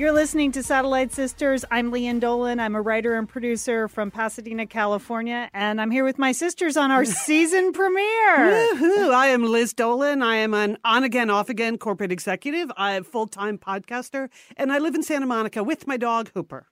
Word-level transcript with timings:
You're 0.00 0.12
listening 0.12 0.50
to 0.52 0.62
Satellite 0.62 1.12
Sisters. 1.12 1.62
I'm 1.70 1.92
Lian 1.92 2.20
Dolan. 2.20 2.58
I'm 2.58 2.74
a 2.74 2.80
writer 2.80 3.18
and 3.18 3.28
producer 3.28 3.86
from 3.86 4.10
Pasadena, 4.10 4.64
California, 4.64 5.50
and 5.52 5.78
I'm 5.78 5.90
here 5.90 6.04
with 6.04 6.18
my 6.18 6.32
sisters 6.32 6.78
on 6.78 6.90
our 6.90 7.04
season 7.26 7.74
premiere. 7.74 8.38
Woohoo! 8.38 9.12
I 9.12 9.26
am 9.26 9.44
Liz 9.44 9.74
Dolan. 9.74 10.22
I 10.22 10.36
am 10.36 10.54
an 10.54 10.78
on 10.86 11.04
again, 11.04 11.28
off 11.28 11.50
again 11.50 11.76
corporate 11.76 12.12
executive. 12.12 12.72
I'm 12.78 13.02
a 13.02 13.04
full 13.04 13.26
time 13.26 13.58
podcaster, 13.58 14.30
and 14.56 14.72
I 14.72 14.78
live 14.78 14.94
in 14.94 15.02
Santa 15.02 15.26
Monica 15.26 15.62
with 15.62 15.86
my 15.86 15.98
dog 15.98 16.30
Hooper. 16.32 16.68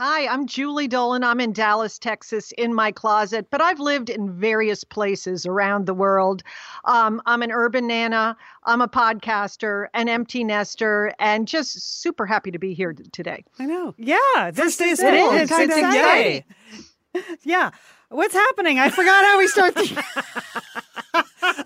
Hi, 0.00 0.28
I'm 0.28 0.46
Julie 0.46 0.86
Dolan. 0.86 1.24
I'm 1.24 1.40
in 1.40 1.52
Dallas, 1.52 1.98
Texas, 1.98 2.52
in 2.56 2.72
my 2.72 2.92
closet, 2.92 3.48
but 3.50 3.60
I've 3.60 3.80
lived 3.80 4.08
in 4.10 4.32
various 4.32 4.84
places 4.84 5.44
around 5.44 5.86
the 5.86 5.94
world. 5.94 6.44
Um, 6.84 7.20
I'm 7.26 7.42
an 7.42 7.50
urban 7.50 7.88
nana, 7.88 8.36
I'm 8.62 8.80
a 8.80 8.86
podcaster, 8.86 9.88
an 9.94 10.08
empty 10.08 10.44
nester, 10.44 11.12
and 11.18 11.48
just 11.48 12.00
super 12.00 12.26
happy 12.26 12.52
to 12.52 12.60
be 12.60 12.74
here 12.74 12.92
t- 12.92 13.02
today. 13.10 13.44
I 13.58 13.66
know. 13.66 13.92
Yeah, 13.98 14.52
First 14.52 14.78
day 14.78 14.92
of 14.92 14.98
this 14.98 15.00
school. 15.00 15.32
it 15.32 15.42
is. 15.42 15.50
It's 15.50 15.58
It's 15.58 15.76
exciting. 15.76 16.44
Yeah. 17.42 17.70
What's 18.10 18.34
happening? 18.34 18.78
I 18.78 18.90
forgot 18.90 19.24
how 19.24 19.38
we 19.38 19.48
start 19.48 19.74
the. 19.74 20.04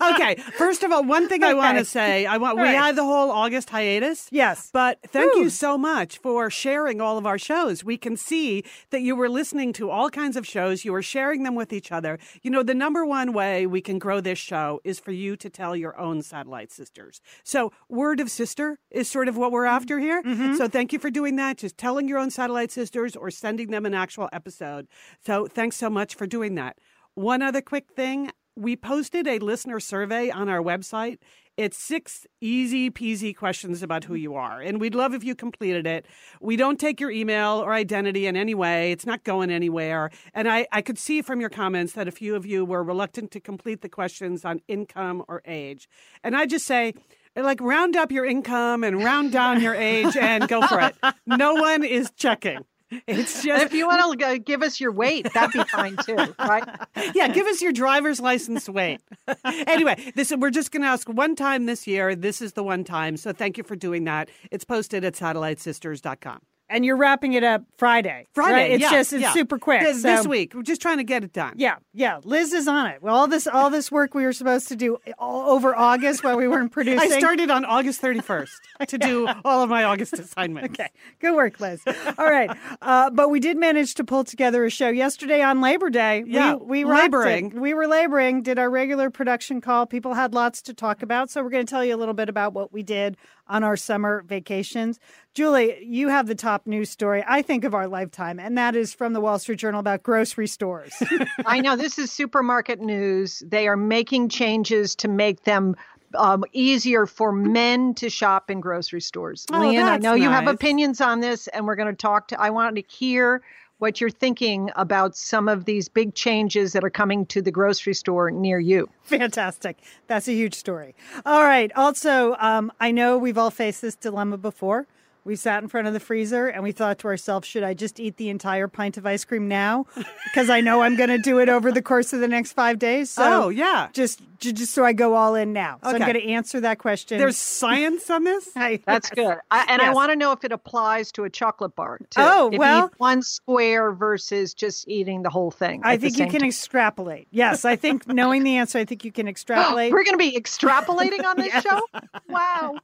okay, 0.01 0.35
first 0.57 0.83
of 0.83 0.91
all, 0.91 1.03
one 1.03 1.27
thing 1.27 1.43
I 1.43 1.53
want 1.53 1.77
to 1.77 1.85
say, 1.85 2.25
I 2.25 2.37
want 2.37 2.57
we 2.57 2.63
right. 2.63 2.75
had 2.75 2.95
the 2.95 3.03
whole 3.03 3.31
August 3.31 3.69
hiatus. 3.69 4.27
yes. 4.31 4.69
But 4.71 4.99
thank 5.07 5.33
Woo. 5.33 5.41
you 5.41 5.49
so 5.49 5.77
much 5.77 6.17
for 6.17 6.49
sharing 6.49 7.01
all 7.01 7.17
of 7.17 7.25
our 7.25 7.37
shows. 7.37 7.83
We 7.83 7.97
can 7.97 8.17
see 8.17 8.63
that 8.91 9.01
you 9.01 9.15
were 9.15 9.29
listening 9.29 9.73
to 9.73 9.89
all 9.89 10.09
kinds 10.09 10.35
of 10.37 10.47
shows. 10.47 10.85
You 10.85 10.91
were 10.91 11.01
sharing 11.01 11.43
them 11.43 11.55
with 11.55 11.73
each 11.73 11.91
other. 11.91 12.19
You 12.41 12.51
know, 12.51 12.63
the 12.63 12.73
number 12.73 13.05
one 13.05 13.33
way 13.33 13.65
we 13.65 13.81
can 13.81 13.99
grow 13.99 14.21
this 14.21 14.39
show 14.39 14.79
is 14.83 14.99
for 14.99 15.11
you 15.11 15.35
to 15.37 15.49
tell 15.49 15.75
your 15.75 15.97
own 15.99 16.21
satellite 16.21 16.71
sisters. 16.71 17.21
So, 17.43 17.71
word 17.89 18.19
of 18.19 18.29
sister 18.29 18.79
is 18.89 19.09
sort 19.09 19.27
of 19.27 19.37
what 19.37 19.51
we're 19.51 19.65
mm-hmm. 19.65 19.75
after 19.75 19.99
here. 19.99 20.21
Mm-hmm. 20.23 20.55
So, 20.55 20.67
thank 20.67 20.93
you 20.93 20.99
for 20.99 21.09
doing 21.09 21.35
that. 21.37 21.57
Just 21.57 21.77
telling 21.77 22.07
your 22.07 22.19
own 22.19 22.31
satellite 22.31 22.71
sisters 22.71 23.15
or 23.15 23.31
sending 23.31 23.71
them 23.71 23.85
an 23.85 23.93
actual 23.93 24.29
episode. 24.31 24.87
So, 25.25 25.47
thanks 25.47 25.75
so 25.75 25.89
much 25.89 26.15
for 26.15 26.27
doing 26.27 26.55
that. 26.55 26.77
One 27.15 27.41
other 27.43 27.61
quick 27.61 27.89
thing 27.95 28.31
we 28.55 28.75
posted 28.75 29.27
a 29.27 29.39
listener 29.39 29.79
survey 29.79 30.29
on 30.29 30.49
our 30.49 30.61
website. 30.61 31.17
It's 31.55 31.77
six 31.77 32.25
easy 32.41 32.89
peasy 32.89 33.35
questions 33.35 33.83
about 33.83 34.05
who 34.05 34.15
mm. 34.15 34.21
you 34.21 34.35
are. 34.35 34.59
And 34.59 34.81
we'd 34.81 34.95
love 34.95 35.13
if 35.13 35.23
you 35.23 35.35
completed 35.35 35.85
it. 35.85 36.07
We 36.41 36.55
don't 36.55 36.79
take 36.79 36.99
your 36.99 37.11
email 37.11 37.61
or 37.63 37.73
identity 37.73 38.25
in 38.25 38.35
any 38.35 38.55
way, 38.55 38.91
it's 38.91 39.05
not 39.05 39.23
going 39.23 39.51
anywhere. 39.51 40.09
And 40.33 40.47
I, 40.47 40.67
I 40.71 40.81
could 40.81 40.97
see 40.97 41.21
from 41.21 41.39
your 41.39 41.49
comments 41.49 41.93
that 41.93 42.07
a 42.07 42.11
few 42.11 42.35
of 42.35 42.45
you 42.45 42.65
were 42.65 42.83
reluctant 42.83 43.31
to 43.31 43.39
complete 43.39 43.81
the 43.81 43.89
questions 43.89 44.43
on 44.45 44.61
income 44.67 45.23
or 45.27 45.41
age. 45.45 45.87
And 46.23 46.35
I 46.35 46.47
just 46.47 46.65
say, 46.65 46.93
like, 47.35 47.61
round 47.61 47.95
up 47.95 48.11
your 48.11 48.25
income 48.25 48.83
and 48.83 49.03
round 49.03 49.31
down 49.31 49.61
your 49.61 49.75
age 49.75 50.15
and 50.17 50.47
go 50.47 50.65
for 50.67 50.79
it. 50.79 50.95
No 51.25 51.55
one 51.55 51.83
is 51.83 52.11
checking. 52.15 52.65
It's 53.07 53.43
just 53.43 53.63
if 53.63 53.73
you 53.73 53.87
want 53.87 54.19
to 54.19 54.39
give 54.39 54.61
us 54.61 54.79
your 54.79 54.91
weight, 54.91 55.31
that'd 55.33 55.51
be 55.51 55.63
fine 55.69 55.97
too, 55.97 56.15
right? 56.39 56.63
yeah, 57.15 57.27
give 57.27 57.47
us 57.47 57.61
your 57.61 57.71
driver's 57.71 58.19
license 58.19 58.69
weight. 58.69 59.01
anyway, 59.43 60.11
this 60.15 60.33
we're 60.35 60.49
just 60.49 60.71
going 60.71 60.83
to 60.83 60.87
ask 60.87 61.07
one 61.09 61.35
time 61.35 61.65
this 61.65 61.87
year. 61.87 62.15
This 62.15 62.41
is 62.41 62.53
the 62.53 62.63
one 62.63 62.83
time. 62.83 63.17
So 63.17 63.33
thank 63.33 63.57
you 63.57 63.63
for 63.63 63.75
doing 63.75 64.03
that. 64.05 64.29
It's 64.51 64.65
posted 64.65 65.03
at 65.03 65.13
satellitesisters.com. 65.13 66.39
And 66.73 66.83
you're 66.83 66.97
wrapping 66.97 67.33
it 67.33 67.43
up 67.43 67.63
Friday. 67.77 68.25
Friday, 68.33 68.53
right? 68.53 68.71
It's 68.71 68.81
yeah, 68.81 68.89
just, 68.89 69.13
it's 69.13 69.21
yeah. 69.21 69.31
super 69.31 69.59
quick. 69.59 69.81
This, 69.81 70.01
so- 70.01 70.07
this 70.07 70.25
week, 70.25 70.55
we're 70.55 70.63
just 70.63 70.81
trying 70.81 70.97
to 70.97 71.03
get 71.03 71.23
it 71.23 71.31
done. 71.31 71.53
Yeah, 71.55 71.75
yeah. 71.93 72.19
Liz 72.23 72.51
is 72.51 72.67
on 72.67 72.87
it. 72.87 73.03
Well, 73.03 73.15
all 73.15 73.27
this, 73.27 73.45
all 73.45 73.69
this 73.69 73.91
work 73.91 74.15
we 74.15 74.25
were 74.25 74.33
supposed 74.33 74.67
to 74.69 74.75
do 74.75 74.97
all 75.19 75.51
over 75.51 75.75
August 75.75 76.23
while 76.23 76.35
we 76.35 76.47
weren't 76.47 76.71
producing. 76.77 77.11
I 77.11 77.19
started 77.19 77.51
on 77.51 77.63
August 77.63 78.01
31st 78.01 78.49
to 78.87 78.97
do 78.97 79.27
all 79.45 79.61
of 79.61 79.69
my 79.69 79.83
August 79.83 80.13
assignments. 80.13 80.73
Okay, 80.73 80.89
good 81.19 81.35
work, 81.35 81.59
Liz. 81.59 81.81
All 82.17 82.25
right, 82.25 82.49
uh, 82.81 83.11
but 83.11 83.29
we 83.29 83.39
did 83.39 83.55
manage 83.55 83.93
to 83.95 84.03
pull 84.03 84.23
together 84.23 84.65
a 84.65 84.71
show 84.71 84.89
yesterday 84.89 85.43
on 85.43 85.61
Labor 85.61 85.91
Day. 85.91 86.23
Yeah, 86.25 86.55
we, 86.55 86.83
we 86.83 86.91
laboring. 86.91 87.61
We 87.61 87.75
were 87.75 87.85
laboring. 87.85 88.41
Did 88.41 88.57
our 88.57 88.69
regular 88.69 89.11
production 89.11 89.61
call. 89.61 89.85
People 89.85 90.15
had 90.15 90.33
lots 90.33 90.63
to 90.63 90.73
talk 90.73 91.03
about, 91.03 91.29
so 91.29 91.43
we're 91.43 91.51
going 91.51 91.67
to 91.67 91.69
tell 91.69 91.85
you 91.85 91.95
a 91.95 91.97
little 91.97 92.15
bit 92.15 92.29
about 92.29 92.53
what 92.53 92.73
we 92.73 92.81
did 92.81 93.15
on 93.47 93.63
our 93.63 93.75
summer 93.75 94.23
vacations. 94.27 94.99
Julie, 95.33 95.83
you 95.83 96.09
have 96.09 96.27
the 96.27 96.35
top 96.35 96.67
news 96.67 96.89
story 96.89 97.23
I 97.27 97.41
think 97.41 97.63
of 97.63 97.73
our 97.73 97.87
lifetime, 97.87 98.39
and 98.39 98.57
that 98.57 98.75
is 98.75 98.93
from 98.93 99.13
the 99.13 99.21
Wall 99.21 99.39
Street 99.39 99.59
Journal 99.59 99.79
about 99.79 100.03
grocery 100.03 100.47
stores. 100.47 100.93
I 101.45 101.59
know 101.59 101.75
this 101.75 101.97
is 101.97 102.11
supermarket 102.11 102.79
news. 102.79 103.43
They 103.45 103.67
are 103.67 103.77
making 103.77 104.29
changes 104.29 104.95
to 104.95 105.07
make 105.07 105.43
them 105.43 105.75
um, 106.15 106.43
easier 106.53 107.05
for 107.05 107.31
men 107.31 107.93
to 107.95 108.09
shop 108.09 108.49
in 108.49 108.61
grocery 108.61 109.01
stores. 109.01 109.45
Oh, 109.51 109.59
Lian, 109.59 109.83
I 109.83 109.91
that's 109.91 110.03
know 110.03 110.13
you 110.13 110.29
have 110.29 110.47
opinions 110.47 111.01
on 111.01 111.19
this, 111.19 111.47
and 111.47 111.65
we're 111.65 111.75
going 111.75 111.87
to 111.87 111.95
talk 111.95 112.27
to. 112.29 112.39
I 112.39 112.51
wanted 112.51 112.83
to 112.83 112.95
hear 112.95 113.41
what 113.83 113.99
you're 113.99 114.09
thinking 114.09 114.71
about 114.77 115.13
some 115.13 115.49
of 115.49 115.65
these 115.65 115.89
big 115.89 116.15
changes 116.15 116.71
that 116.71 116.85
are 116.85 116.89
coming 116.89 117.25
to 117.25 117.41
the 117.41 117.51
grocery 117.51 117.93
store 117.93 118.31
near 118.31 118.57
you. 118.57 118.89
Fantastic. 119.01 119.77
That's 120.07 120.25
a 120.29 120.31
huge 120.31 120.53
story. 120.53 120.95
All 121.25 121.43
right. 121.43 121.69
Also, 121.75 122.37
um, 122.39 122.71
I 122.79 122.91
know 122.91 123.17
we've 123.17 123.37
all 123.37 123.51
faced 123.51 123.81
this 123.81 123.97
dilemma 123.97 124.37
before. 124.37 124.87
We 125.25 125.35
sat 125.35 125.63
in 125.63 125.67
front 125.67 125.87
of 125.87 125.93
the 125.93 125.99
freezer 125.99 126.47
and 126.47 126.63
we 126.63 126.71
thought 126.71 126.97
to 126.99 127.07
ourselves, 127.07 127.45
should 127.45 127.63
I 127.63 127.73
just 127.73 127.99
eat 127.99 128.15
the 128.15 128.29
entire 128.29 128.69
pint 128.69 128.95
of 128.95 129.05
ice 129.05 129.25
cream 129.25 129.49
now? 129.49 129.85
Because 130.23 130.49
I 130.49 130.61
know 130.61 130.81
I'm 130.81 130.95
going 130.95 131.09
to 131.09 131.17
do 131.17 131.39
it 131.39 131.49
over 131.49 131.69
the 131.69 131.81
course 131.81 132.13
of 132.13 132.21
the 132.21 132.27
next 132.29 132.53
five 132.53 132.79
days. 132.79 133.09
So 133.09 133.23
oh, 133.43 133.49
yeah. 133.49 133.89
just, 133.91 134.19
ju- 134.19 134.25
just 134.51 134.73
so 134.73 134.83
I 134.83 134.91
go 134.93 135.13
all 135.13 135.35
in 135.35 135.53
now. 135.53 135.77
So 135.83 135.89
I'm 135.91 135.99
going 135.99 136.13
to 136.15 136.23
answer 136.27 136.59
that 136.61 136.79
question. 136.79 137.17
There's 137.17 137.37
science 137.37 138.09
on 138.09 138.23
this? 138.25 138.49
I- 138.55 138.81
That's 138.85 139.09
good. 139.09 139.37
I, 139.51 139.65
and 139.69 139.81
I 139.81 139.93
want 139.93 140.11
to 140.11 140.15
know 140.17 140.31
if 140.33 140.43
it 140.43 140.51
applies 140.51 141.11
to 141.13 141.23
a 141.23 141.29
chocolate 141.29 141.75
bar 141.75 141.99
too. 141.99 142.05
Oh, 142.17 142.47
if 142.47 142.53
you 142.53 142.59
well- 142.59 142.87
eat 142.87 142.99
one 142.99 143.21
square 143.21 143.91
versus 143.93 144.53
just 144.53 144.87
eating 144.89 145.21
the 145.23 145.29
whole 145.29 145.51
thing. 145.51 145.81
I 145.85 145.95
think 145.97 146.17
you 146.17 146.25
can 146.27 146.39
time. 146.41 146.49
extrapolate. 146.49 147.27
Yes, 147.31 147.63
I 147.63 147.75
think 147.77 148.07
knowing 148.07 148.43
the 148.43 148.57
answer, 148.57 148.79
I 148.79 148.85
think 148.85 149.05
you 149.05 149.11
can 149.11 149.27
extrapolate. 149.27 149.91
We're 149.93 150.03
going 150.03 150.17
to 150.17 150.31
be 150.31 150.37
extrapolating 150.37 151.23
on 151.23 151.37
this 151.37 151.53
show. 151.63 151.79
Wow. 152.27 152.75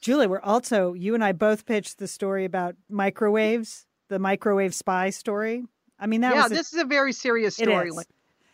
Julie, 0.00 0.26
we're 0.26 0.40
also, 0.40 0.94
you 0.94 1.14
and 1.14 1.22
I 1.22 1.32
both 1.32 1.66
pitched 1.66 1.98
the 1.98 2.08
story 2.08 2.44
about 2.44 2.74
microwaves, 2.88 3.86
the 4.08 4.18
microwave 4.18 4.74
spy 4.74 5.10
story. 5.10 5.64
I 5.98 6.06
mean, 6.06 6.20
that 6.20 6.34
yeah, 6.34 6.42
was 6.44 6.52
a- 6.52 6.54
this 6.54 6.72
is 6.72 6.80
a 6.80 6.84
very 6.84 7.12
serious 7.12 7.58
It 7.58 7.64
story. 7.68 7.88
is. 7.88 8.04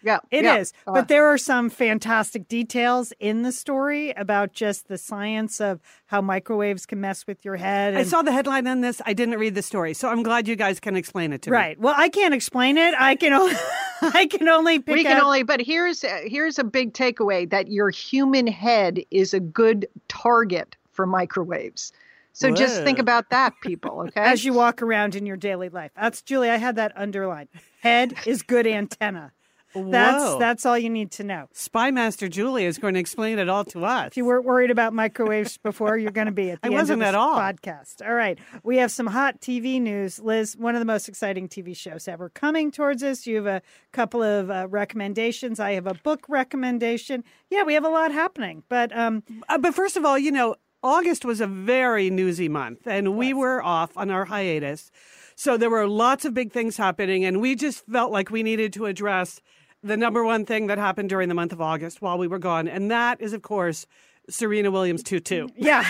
Yeah, 0.03 0.19
It 0.31 0.45
is, 0.45 0.73
yeah. 0.87 0.91
Uh, 0.91 0.95
but 0.95 1.09
there 1.09 1.27
are 1.27 1.39
some 1.39 1.71
fantastic 1.71 2.49
details 2.49 3.13
in 3.21 3.43
the 3.43 3.53
story 3.53 4.11
about 4.13 4.53
just 4.53 4.89
the 4.89 4.99
science 4.99 5.61
of 5.61 5.81
how 6.07 6.21
microwaves 6.21 6.87
can 6.87 7.01
mess 7.01 7.27
with 7.27 7.45
your 7.45 7.57
head. 7.57 7.95
I 7.95 8.03
saw 8.03 8.23
the 8.23 8.33
headline 8.33 8.67
on 8.67 8.81
this. 8.81 9.01
I 9.07 9.13
didn't 9.13 9.39
read 9.39 9.55
the 9.55 9.63
story. 9.63 9.95
So 9.95 10.09
I'm 10.09 10.23
glad 10.23 10.49
you 10.49 10.57
guys 10.57 10.81
can 10.81 10.97
explain 10.97 11.33
it 11.33 11.43
to 11.43 11.51
me. 11.51 11.57
right. 11.57 11.79
Well, 11.81 11.95
I 11.97 12.09
can't 12.09 12.35
explain 12.35 12.79
it. 12.79 12.95
I 12.99 13.15
can 13.15 13.33
only, 13.33 13.55
I 14.03 14.27
can 14.27 14.49
only 14.49 14.79
pick 14.81 14.95
we 14.95 15.03
can 15.05 15.17
out- 15.19 15.23
only, 15.25 15.43
but 15.43 15.61
here's 15.61 16.03
here's 16.25 16.59
a 16.59 16.65
big 16.65 16.93
takeaway 16.95 17.49
that 17.51 17.69
your 17.69 17.91
human 17.91 18.47
head 18.47 19.01
is 19.11 19.33
a 19.35 19.41
good 19.41 19.87
target 20.09 20.77
for 20.91 21.07
microwaves. 21.07 21.93
So 22.35 22.51
just 22.51 22.83
think 22.83 22.99
about 22.99 23.29
that, 23.31 23.53
people. 23.63 24.01
Okay. 24.09 24.21
as 24.21 24.43
you 24.45 24.55
walk 24.55 24.81
around 24.83 25.15
in 25.15 25.27
your 25.27 25.37
daily 25.37 25.69
life. 25.69 25.91
That's 25.95 26.23
Julie. 26.23 26.49
I 26.49 26.57
had 26.57 26.77
that 26.77 26.93
underlined. 26.97 27.49
Head 27.83 28.15
is 28.27 28.43
good 28.43 28.67
antenna. 28.67 29.33
That's 29.75 30.23
Whoa. 30.25 30.39
that's 30.39 30.67
all 30.67 30.79
you 30.79 30.91
need 30.91 31.11
to 31.13 31.25
know. 31.25 31.49
Spy 31.53 31.91
Master 31.91 32.29
Julie 32.29 32.65
is 32.67 32.79
going 32.79 32.95
to 32.95 33.01
explain 33.01 33.39
it 33.39 33.49
all 33.49 33.65
to 33.67 33.85
us. 33.85 34.09
If 34.09 34.17
you 34.17 34.25
weren't 34.25 34.45
worried 34.45 34.71
about 34.71 34.93
microwaves 34.93 35.57
before, 35.57 35.97
you're 35.99 36.11
going 36.11 36.27
to 36.27 36.33
be 36.33 36.51
at 36.51 36.61
the 36.61 36.67
I 36.67 36.69
end 36.69 36.75
wasn't 36.75 37.03
of 37.03 37.07
this 37.07 37.09
at 37.09 37.15
all. 37.15 37.39
podcast. 37.39 38.07
All 38.07 38.15
right, 38.15 38.39
we 38.63 38.77
have 38.79 38.91
some 38.91 39.07
hot 39.07 39.41
TV 39.41 39.81
news, 39.81 40.19
Liz. 40.21 40.57
One 40.57 40.75
of 40.75 40.81
the 40.81 40.85
most 40.85 41.09
exciting 41.09 41.49
TV 41.49 41.77
shows 41.77 42.07
ever 42.09 42.29
coming 42.29 42.71
towards 42.71 43.03
us. 43.03 43.27
You 43.27 43.37
have 43.37 43.47
a 43.47 43.63
couple 43.93 44.23
of 44.23 44.51
uh, 44.51 44.67
recommendations. 44.69 45.59
I 45.61 45.73
have 45.73 45.87
a 45.87 45.95
book 45.95 46.27
recommendation. 46.29 47.25
Yeah, 47.51 47.63
we 47.63 47.75
have 47.75 47.85
a 47.85 47.89
lot 47.89 48.13
happening. 48.13 48.63
But 48.69 48.97
um, 48.97 49.23
Uh, 49.49 49.59
but 49.59 49.75
first 49.75 49.97
of 49.97 50.05
all, 50.05 50.19
you 50.19 50.31
know, 50.31 50.57
August 50.83 51.25
was 51.25 51.41
a 51.41 51.47
very 51.47 52.11
newsy 52.11 52.49
month, 52.49 52.87
and 52.87 53.17
we 53.17 53.33
were 53.33 53.63
off 53.63 53.97
on 53.97 54.11
our 54.11 54.25
hiatus. 54.27 54.91
So 55.35 55.57
there 55.57 55.71
were 55.71 55.87
lots 55.89 56.25
of 56.25 56.35
big 56.35 56.53
things 56.53 56.77
happening, 56.77 57.25
and 57.25 57.41
we 57.41 57.55
just 57.55 57.87
felt 57.87 58.13
like 58.13 58.31
we 58.31 58.43
needed 58.43 58.73
to 58.75 58.87
address 58.87 59.41
the 59.83 59.97
number 59.97 60.25
one 60.25 60.45
thing 60.45 60.69
that 60.69 60.79
happened 60.79 61.09
during 61.09 61.29
the 61.29 61.35
month 61.35 61.53
of 61.53 61.61
August 61.61 62.01
while 62.01 62.19
we 62.19 62.27
were 62.27 62.39
gone. 62.39 62.69
And 62.69 62.91
that 62.91 63.21
is, 63.21 63.33
of 63.33 63.43
course, 63.43 63.87
Serena 64.29 64.71
Williams 64.71 65.03
tutu. 65.03 65.49
yeah, 65.57 65.89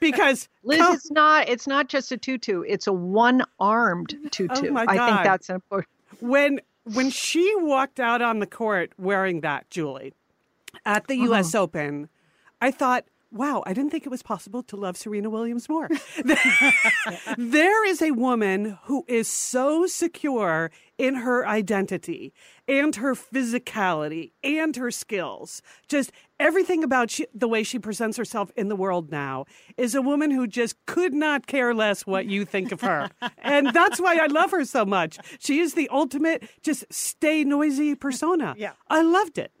Because 0.00 0.48
Liz, 0.62 0.78
come- 0.78 0.94
it's 0.94 1.10
not 1.10 1.48
it's 1.48 1.66
not 1.66 1.88
just 1.88 2.10
a 2.12 2.16
tutu, 2.16 2.62
it's 2.66 2.86
a 2.86 2.92
one-armed 2.92 4.16
oh 4.24 4.28
tutu. 4.30 4.68
Oh 4.68 4.72
my 4.72 4.86
I 4.88 4.96
think 4.96 5.24
that's 5.24 5.50
important. 5.50 5.88
when 6.20 6.60
when 6.84 7.10
she 7.10 7.54
walked 7.56 8.00
out 8.00 8.22
on 8.22 8.38
the 8.38 8.46
court 8.46 8.92
wearing 8.98 9.42
that, 9.42 9.68
Julie, 9.70 10.14
at 10.86 11.06
the 11.06 11.14
uh-huh. 11.14 11.24
U.S. 11.24 11.54
Open, 11.54 12.08
I 12.60 12.70
thought, 12.70 13.04
wow, 13.30 13.62
I 13.66 13.72
didn't 13.72 13.90
think 13.90 14.06
it 14.06 14.10
was 14.10 14.22
possible 14.22 14.62
to 14.64 14.76
love 14.76 14.96
Serena 14.96 15.30
Williams 15.30 15.68
more. 15.68 15.88
there 17.38 17.86
is 17.86 18.02
a 18.02 18.12
woman 18.12 18.78
who 18.84 19.04
is 19.08 19.28
so 19.28 19.86
secure 19.86 20.70
in 20.96 21.14
her 21.14 21.46
identity 21.46 22.32
and 22.66 22.96
her 22.96 23.14
physicality 23.14 24.32
and 24.42 24.76
her 24.76 24.90
skills. 24.90 25.62
Just 25.88 26.10
everything 26.40 26.82
about 26.82 27.10
she, 27.10 27.26
the 27.32 27.48
way 27.48 27.62
she 27.62 27.78
presents 27.78 28.16
herself 28.16 28.50
in 28.56 28.68
the 28.68 28.76
world 28.76 29.10
now 29.10 29.44
is 29.76 29.94
a 29.94 30.02
woman 30.02 30.30
who 30.30 30.46
just 30.46 30.74
could 30.86 31.14
not 31.14 31.46
care 31.46 31.74
less 31.74 32.06
what 32.06 32.26
you 32.26 32.44
think 32.44 32.72
of 32.72 32.80
her. 32.80 33.10
and 33.38 33.68
that's 33.72 34.00
why 34.00 34.18
I 34.18 34.26
love 34.26 34.50
her 34.50 34.64
so 34.64 34.84
much. 34.84 35.18
She 35.38 35.60
is 35.60 35.74
the 35.74 35.88
ultimate 35.90 36.48
just 36.62 36.84
stay 36.90 37.44
noisy 37.44 37.94
persona. 37.94 38.54
Yeah. 38.58 38.72
I 38.88 39.02
loved 39.02 39.38
it. 39.38 39.52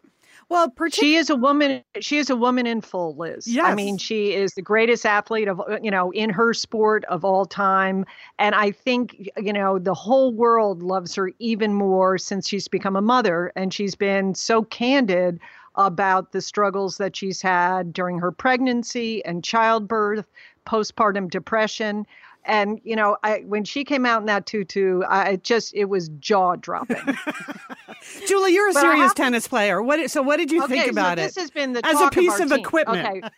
Well, 0.48 0.70
partic- 0.70 0.94
She 0.94 1.16
is 1.16 1.28
a 1.30 1.36
woman. 1.36 1.82
She 2.00 2.18
is 2.18 2.30
a 2.30 2.36
woman 2.36 2.66
in 2.66 2.80
full, 2.80 3.14
Liz. 3.16 3.46
I 3.66 3.74
mean, 3.74 3.98
she 3.98 4.32
is 4.34 4.54
the 4.54 4.62
greatest 4.62 5.04
athlete 5.04 5.48
of 5.48 5.60
you 5.82 5.90
know 5.90 6.10
in 6.12 6.30
her 6.30 6.54
sport 6.54 7.04
of 7.06 7.24
all 7.24 7.44
time, 7.44 8.06
and 8.38 8.54
I 8.54 8.70
think 8.70 9.30
you 9.36 9.52
know 9.52 9.78
the 9.78 9.94
whole 9.94 10.32
world 10.32 10.82
loves 10.82 11.14
her 11.14 11.30
even 11.38 11.74
more 11.74 12.18
since 12.18 12.48
she's 12.48 12.68
become 12.68 12.96
a 12.96 13.02
mother, 13.02 13.52
and 13.56 13.74
she's 13.74 13.94
been 13.94 14.34
so 14.34 14.62
candid 14.62 15.38
about 15.74 16.32
the 16.32 16.40
struggles 16.40 16.96
that 16.96 17.14
she's 17.14 17.40
had 17.40 17.92
during 17.92 18.18
her 18.18 18.32
pregnancy 18.32 19.24
and 19.24 19.44
childbirth, 19.44 20.26
postpartum 20.66 21.30
depression. 21.30 22.06
And 22.44 22.80
you 22.82 22.96
know, 22.96 23.16
I, 23.22 23.40
when 23.46 23.64
she 23.64 23.84
came 23.84 24.06
out 24.06 24.20
in 24.20 24.26
that 24.26 24.46
tutu, 24.46 25.02
I 25.02 25.30
it 25.30 25.44
just 25.44 25.74
it 25.74 25.86
was 25.86 26.08
jaw 26.20 26.56
dropping. 26.56 26.96
Julie, 28.26 28.54
you're 28.54 28.70
a 28.70 28.72
But 28.72 28.80
serious 28.80 29.12
to- 29.12 29.22
tennis 29.22 29.48
player. 29.48 29.82
What? 29.82 30.10
So, 30.10 30.22
what 30.22 30.36
did 30.38 30.50
you 30.50 30.66
think 30.66 30.90
about 30.90 31.18
so 31.18 31.24
it? 31.24 31.26
this 31.26 31.36
has 31.36 31.50
been 31.50 31.72
the 31.72 31.84
as 31.86 32.00
a 32.00 32.08
piece 32.10 32.38
of, 32.40 32.52
of 32.52 32.58
equipment? 32.58 33.06
Okay. 33.06 33.28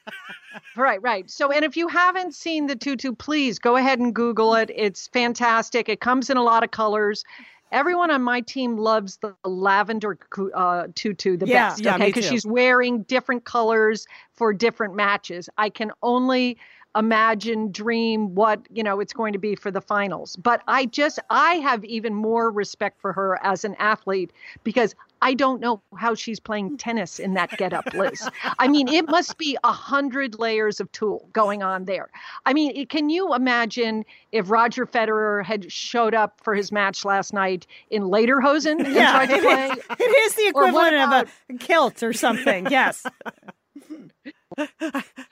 right, 0.77 1.03
right. 1.03 1.29
So, 1.31 1.51
and 1.51 1.65
if 1.65 1.77
you 1.77 1.89
haven't 1.89 2.35
seen 2.35 2.67
the 2.67 2.77
tutu, 2.77 3.13
please 3.13 3.59
go 3.59 3.77
ahead 3.77 3.99
and 3.99 4.15
Google 4.15 4.55
it. 4.55 4.71
It's 4.75 5.09
fantastic. 5.09 5.89
It 5.89 6.01
comes 6.01 6.31
in 6.31 6.37
a 6.37 6.43
lot 6.43 6.63
of 6.63 6.71
colors. 6.71 7.25
Everyone 7.73 8.11
on 8.11 8.23
my 8.23 8.41
team 8.41 8.77
loves 8.77 9.19
the 9.19 9.35
lavender 9.45 10.19
uh, 10.55 10.89
tutu 10.97 11.37
the 11.37 11.47
Yeah. 11.47 11.69
best. 11.71 11.87
Okay, 11.87 12.07
because 12.07 12.25
too. 12.25 12.31
she's 12.31 12.45
wearing 12.47 13.03
different 13.05 13.45
colors 13.45 14.07
for 14.33 14.53
different 14.53 14.97
matches. 14.97 15.49
I 15.57 15.71
can 15.71 15.93
only 16.03 16.59
imagine 16.97 17.71
dream 17.71 18.35
what 18.35 18.61
you 18.71 18.83
know 18.83 19.01
it's 19.01 19.13
going 19.13 19.33
to 19.33 19.39
be 19.39 19.55
for 19.55 19.71
the 19.71 19.81
finals. 19.81 20.37
But 20.37 20.63
i 20.67 20.87
just 20.87 21.19
i 21.31 21.55
have 21.55 21.85
even 21.85 22.15
more 22.15 22.51
respect 22.51 23.01
for 23.01 23.13
her 23.13 23.39
as 23.43 23.65
an 23.65 23.77
athlete 23.79 24.33
because 24.65 24.95
i 25.23 25.35
don't 25.35 25.61
know 25.61 25.81
how 25.97 26.15
she's 26.15 26.41
playing 26.41 26.69
hmm. 26.69 26.77
tennis 26.77 27.19
in 27.19 27.35
that 27.35 27.51
get 27.59 27.73
up 27.73 27.93
liz 27.95 28.29
i 28.59 28.67
mean 28.67 28.89
it 28.89 29.09
must 29.09 29.37
be 29.39 29.57
a 29.65 29.73
hundred 29.73 30.39
layers 30.39 30.81
of 30.81 30.91
tulle 30.93 31.29
going 31.33 31.63
on 31.63 31.85
there. 31.85 32.11
I 32.47 32.53
mean 32.53 32.73
it, 32.75 32.89
can 32.89 33.11
you 33.11 33.35
imagine 33.35 34.05
if 34.33 34.51
roger 34.51 34.87
federer 34.87 35.45
had 35.45 35.71
showed 35.71 36.15
up 36.15 36.41
for 36.43 36.55
his 36.55 36.73
match 36.73 37.05
last 37.05 37.33
night 37.33 37.67
in 37.91 38.05
lederhosen 38.05 38.85
and 38.85 38.95
yeah, 38.95 39.13
tried 39.13 39.27
to 39.27 39.35
it 39.35 39.43
play? 39.43 39.69
is, 39.69 39.79
it 40.01 40.19
is 40.19 40.35
the 40.35 40.49
equivalent 40.49 40.95
of 40.97 41.13
a 41.51 41.59
kilt 41.59 42.03
or 42.03 42.13
something. 42.13 42.67
Yes. 42.71 43.07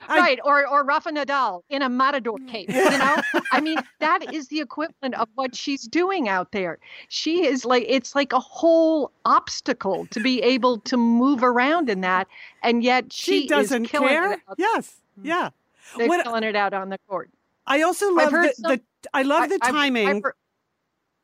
right 0.09 0.39
or 0.43 0.67
or 0.67 0.83
Rafa 0.83 1.11
Nadal 1.11 1.61
in 1.69 1.81
a 1.81 1.89
matador 1.89 2.37
mm. 2.37 2.47
cape 2.47 2.69
you 2.69 2.75
know 2.97 3.21
i 3.51 3.59
mean 3.59 3.77
that 3.99 4.33
is 4.33 4.47
the 4.47 4.59
equivalent 4.59 5.15
of 5.15 5.27
what 5.35 5.55
she's 5.55 5.83
doing 5.83 6.29
out 6.29 6.51
there 6.51 6.79
she 7.09 7.45
is 7.45 7.65
like 7.65 7.85
it's 7.87 8.15
like 8.15 8.31
a 8.33 8.39
whole 8.39 9.11
obstacle 9.25 10.05
to 10.07 10.19
be 10.19 10.41
able 10.41 10.79
to 10.79 10.97
move 10.97 11.43
around 11.43 11.89
in 11.89 12.01
that 12.01 12.27
and 12.63 12.83
yet 12.83 13.11
she, 13.11 13.41
she 13.41 13.47
doesn't 13.47 13.87
care. 13.87 14.37
Yes, 14.57 14.97
mm. 15.19 15.25
yeah. 15.25 15.49
they're 15.97 16.07
What- 16.07 16.23
killing 16.23 16.43
it 16.43 16.55
out 16.55 16.73
on 16.73 16.89
the 16.89 16.97
court 17.07 17.29
I 17.67 17.83
also 17.83 18.11
love 18.13 18.31
the, 18.31 18.53
some- 18.55 18.71
the. 18.71 18.81
I 19.13 19.21
love 19.21 19.47
the 19.49 19.59
I- 19.61 19.67
I've- 19.67 19.77
timing. 19.77 20.07
I've 20.07 20.23
heard- 20.23 20.33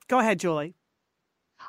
Go 0.07 0.19
ahead, 0.19 0.39
Julie. 0.39 0.75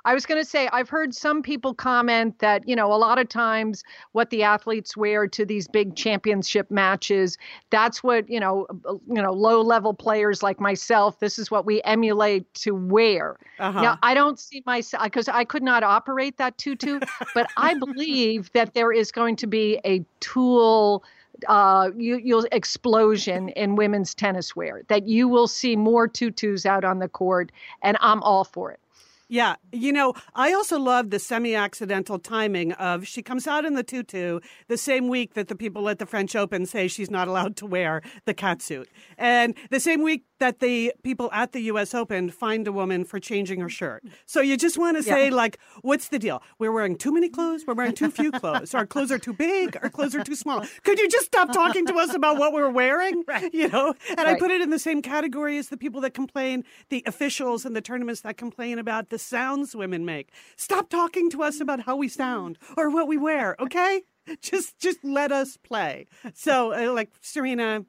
I 0.06 0.14
was 0.14 0.24
going 0.24 0.40
to 0.40 0.48
say, 0.48 0.68
I've 0.72 0.88
heard 0.88 1.12
some 1.12 1.42
people 1.42 1.74
comment 1.74 2.38
that, 2.38 2.66
you 2.66 2.76
know, 2.76 2.92
a 2.92 2.94
lot 2.94 3.18
of 3.18 3.28
times 3.28 3.82
what 4.12 4.30
the 4.30 4.44
athletes 4.44 4.96
wear 4.96 5.26
to 5.26 5.44
these 5.44 5.66
big 5.66 5.96
championship 5.96 6.70
matches, 6.70 7.36
that's 7.70 8.04
what, 8.04 8.30
you 8.30 8.38
know, 8.38 8.68
uh, 8.88 8.94
you 9.08 9.20
know, 9.20 9.32
low 9.32 9.60
level 9.60 9.92
players 9.92 10.44
like 10.44 10.60
myself, 10.60 11.18
this 11.18 11.40
is 11.40 11.50
what 11.50 11.66
we 11.66 11.82
emulate 11.82 12.54
to 12.54 12.70
wear. 12.70 13.36
Uh-huh. 13.58 13.82
Now, 13.82 13.98
I 14.04 14.14
don't 14.14 14.38
see 14.38 14.62
myself 14.64 15.02
because 15.02 15.26
I 15.26 15.42
could 15.44 15.64
not 15.64 15.82
operate 15.82 16.36
that 16.36 16.56
tutu, 16.56 17.00
but 17.34 17.50
I 17.56 17.74
believe 17.78 18.52
that 18.52 18.74
there 18.74 18.92
is 18.92 19.10
going 19.10 19.34
to 19.36 19.48
be 19.48 19.80
a 19.84 20.04
tulle 20.20 21.02
uh, 21.48 21.90
you, 21.98 22.16
you'll 22.16 22.46
explosion 22.50 23.50
in 23.50 23.76
women's 23.76 24.14
tennis 24.14 24.56
wear. 24.56 24.82
That 24.88 25.06
you 25.06 25.28
will 25.28 25.48
see 25.48 25.76
more 25.76 26.08
tutus 26.08 26.64
out 26.64 26.82
on 26.82 26.98
the 26.98 27.08
court, 27.08 27.52
and 27.82 27.98
I'm 28.00 28.22
all 28.22 28.44
for 28.44 28.72
it. 28.72 28.80
Yeah, 29.28 29.56
you 29.72 29.92
know, 29.92 30.14
I 30.36 30.52
also 30.52 30.78
love 30.78 31.10
the 31.10 31.18
semi-accidental 31.18 32.20
timing 32.20 32.72
of 32.72 33.08
she 33.08 33.22
comes 33.22 33.48
out 33.48 33.64
in 33.64 33.74
the 33.74 33.82
tutu 33.82 34.38
the 34.68 34.78
same 34.78 35.08
week 35.08 35.34
that 35.34 35.48
the 35.48 35.56
people 35.56 35.88
at 35.88 35.98
the 35.98 36.06
French 36.06 36.36
Open 36.36 36.64
say 36.64 36.86
she's 36.86 37.10
not 37.10 37.26
allowed 37.26 37.56
to 37.56 37.66
wear 37.66 38.02
the 38.24 38.34
catsuit, 38.34 38.86
and 39.18 39.56
the 39.70 39.80
same 39.80 40.02
week 40.02 40.24
that 40.38 40.60
the 40.60 40.92
people 41.02 41.30
at 41.32 41.52
the 41.52 41.60
U.S. 41.62 41.94
Open 41.94 42.30
fined 42.30 42.66
a 42.66 42.72
woman 42.72 43.04
for 43.04 43.18
changing 43.18 43.60
her 43.60 43.68
shirt. 43.68 44.04
So 44.26 44.40
you 44.40 44.56
just 44.56 44.78
want 44.78 44.96
to 44.96 45.02
say, 45.02 45.30
like, 45.30 45.58
what's 45.82 46.08
the 46.08 46.18
deal? 46.18 46.42
We're 46.58 46.72
wearing 46.72 46.96
too 46.96 47.12
many 47.12 47.28
clothes. 47.28 47.64
We're 47.66 47.74
wearing 47.74 47.94
too 47.94 48.10
few 48.10 48.30
clothes. 48.32 48.74
Our 48.74 48.86
clothes 48.86 49.10
are 49.12 49.18
too 49.18 49.32
big. 49.32 49.76
Our 49.82 49.88
clothes 49.90 50.14
are 50.14 50.24
too 50.24 50.34
small. 50.34 50.64
Could 50.84 50.98
you 50.98 51.08
just 51.08 51.26
stop 51.26 51.52
talking 51.52 51.86
to 51.86 51.94
us 51.94 52.14
about 52.14 52.38
what 52.38 52.52
we're 52.52 52.70
wearing? 52.70 53.06
Right. 53.26 53.52
You 53.52 53.68
know, 53.68 53.94
and 54.10 54.20
I 54.20 54.38
put 54.38 54.50
it 54.50 54.60
in 54.60 54.70
the 54.70 54.78
same 54.78 55.02
category 55.02 55.58
as 55.58 55.68
the 55.68 55.76
people 55.76 56.00
that 56.02 56.14
complain, 56.14 56.64
the 56.90 57.02
officials 57.06 57.64
in 57.66 57.72
the 57.72 57.80
tournaments 57.80 58.20
that 58.20 58.36
complain 58.36 58.78
about 58.78 59.10
the 59.10 59.18
sounds 59.18 59.74
women 59.74 60.04
make. 60.04 60.30
Stop 60.56 60.88
talking 60.88 61.28
to 61.30 61.42
us 61.42 61.60
about 61.60 61.80
how 61.80 61.96
we 61.96 62.08
sound 62.08 62.58
or 62.76 62.88
what 62.90 63.08
we 63.08 63.16
wear, 63.16 63.56
okay? 63.58 64.02
Just 64.40 64.78
just 64.78 65.02
let 65.04 65.32
us 65.32 65.56
play. 65.56 66.06
So, 66.34 66.72
uh, 66.72 66.92
like 66.92 67.10
Serena, 67.20 67.84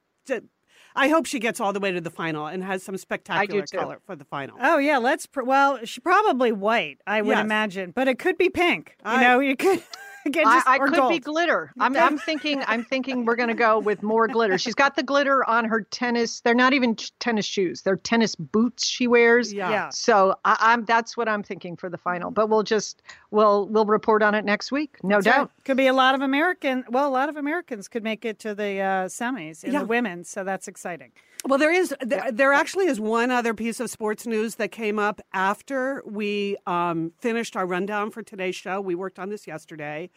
I 0.97 1.09
hope 1.09 1.25
she 1.27 1.39
gets 1.39 1.59
all 1.61 1.71
the 1.73 1.79
way 1.79 1.91
to 1.91 2.01
the 2.01 2.09
final 2.09 2.47
and 2.47 2.63
has 2.63 2.81
some 2.83 2.97
spectacular 2.97 3.65
color 3.67 3.99
for 4.05 4.15
the 4.15 4.25
final. 4.25 4.57
Oh 4.59 4.77
yeah, 4.79 4.97
let's. 4.97 5.27
Pr- 5.27 5.43
well, 5.43 5.79
she 5.85 6.01
probably 6.01 6.51
white, 6.51 6.99
I 7.05 7.21
would 7.21 7.37
Yes. 7.37 7.43
imagine, 7.45 7.91
but 7.91 8.07
it 8.07 8.17
could 8.17 8.37
be 8.37 8.49
pink. 8.49 8.95
You 9.05 9.11
I- 9.11 9.21
know, 9.21 9.39
you 9.39 9.55
could. 9.55 9.83
Again, 10.27 10.45
I, 10.47 10.55
just, 10.57 10.67
I 10.67 10.77
or 10.77 10.87
could 10.87 10.97
gold. 10.97 11.11
be 11.11 11.19
glitter. 11.19 11.71
I'm, 11.79 11.95
I'm 11.95 12.17
thinking. 12.17 12.61
I'm 12.67 12.83
thinking 12.83 13.25
we're 13.25 13.35
going 13.35 13.49
to 13.49 13.55
go 13.55 13.79
with 13.79 14.03
more 14.03 14.27
glitter. 14.27 14.57
She's 14.57 14.75
got 14.75 14.95
the 14.95 15.03
glitter 15.03 15.47
on 15.49 15.65
her 15.65 15.81
tennis. 15.83 16.41
They're 16.41 16.53
not 16.53 16.73
even 16.73 16.95
tennis 17.19 17.45
shoes. 17.45 17.81
They're 17.81 17.95
tennis 17.95 18.35
boots 18.35 18.85
she 18.85 19.07
wears. 19.07 19.53
Yeah. 19.53 19.69
Yeah. 19.69 19.89
So 19.89 20.35
I, 20.45 20.57
I'm. 20.59 20.85
That's 20.85 21.15
what 21.17 21.27
I'm 21.29 21.43
thinking 21.43 21.77
for 21.77 21.89
the 21.89 21.97
final. 21.97 22.29
But 22.29 22.49
we'll 22.49 22.63
just 22.63 23.01
we'll 23.31 23.67
we'll 23.67 23.85
report 23.85 24.21
on 24.21 24.35
it 24.35 24.45
next 24.45 24.71
week. 24.71 24.97
No 25.03 25.15
That's 25.17 25.27
right. 25.27 25.35
doubt. 25.37 25.51
Could 25.63 25.77
be 25.77 25.87
a 25.87 25.93
lot 25.93 26.13
of 26.13 26.21
American. 26.21 26.83
Well, 26.89 27.07
a 27.07 27.09
lot 27.09 27.29
of 27.29 27.37
Americans 27.37 27.87
could 27.87 28.03
make 28.03 28.25
it 28.25 28.39
to 28.39 28.53
the 28.53 28.79
uh, 28.79 29.05
semis 29.07 29.63
in 29.63 29.73
Yeah. 29.73 29.79
the 29.79 29.85
women's, 29.85 30.29
so 30.29 30.43
that's 30.43 30.67
exciting. 30.67 31.11
Well, 31.45 31.59
there 31.59 31.71
is 31.71 31.93
there, 32.01 32.31
there 32.31 32.51
actually 32.51 32.87
is 32.87 32.99
one 32.99 33.29
other 33.31 33.53
piece 33.53 33.79
of 33.79 33.89
sports 33.91 34.25
news 34.25 34.55
that 34.55 34.71
came 34.71 34.97
up 34.97 35.21
after 35.33 36.01
we 36.05 36.57
um, 36.65 37.11
finished 37.19 37.55
our 37.55 37.65
rundown 37.65 38.09
for 38.09 38.23
today's 38.23 38.55
show. 38.55 38.81
We 38.81 38.95
worked 38.95 39.19
on 39.19 39.29
this 39.29 39.45
yesterday, 39.45 40.09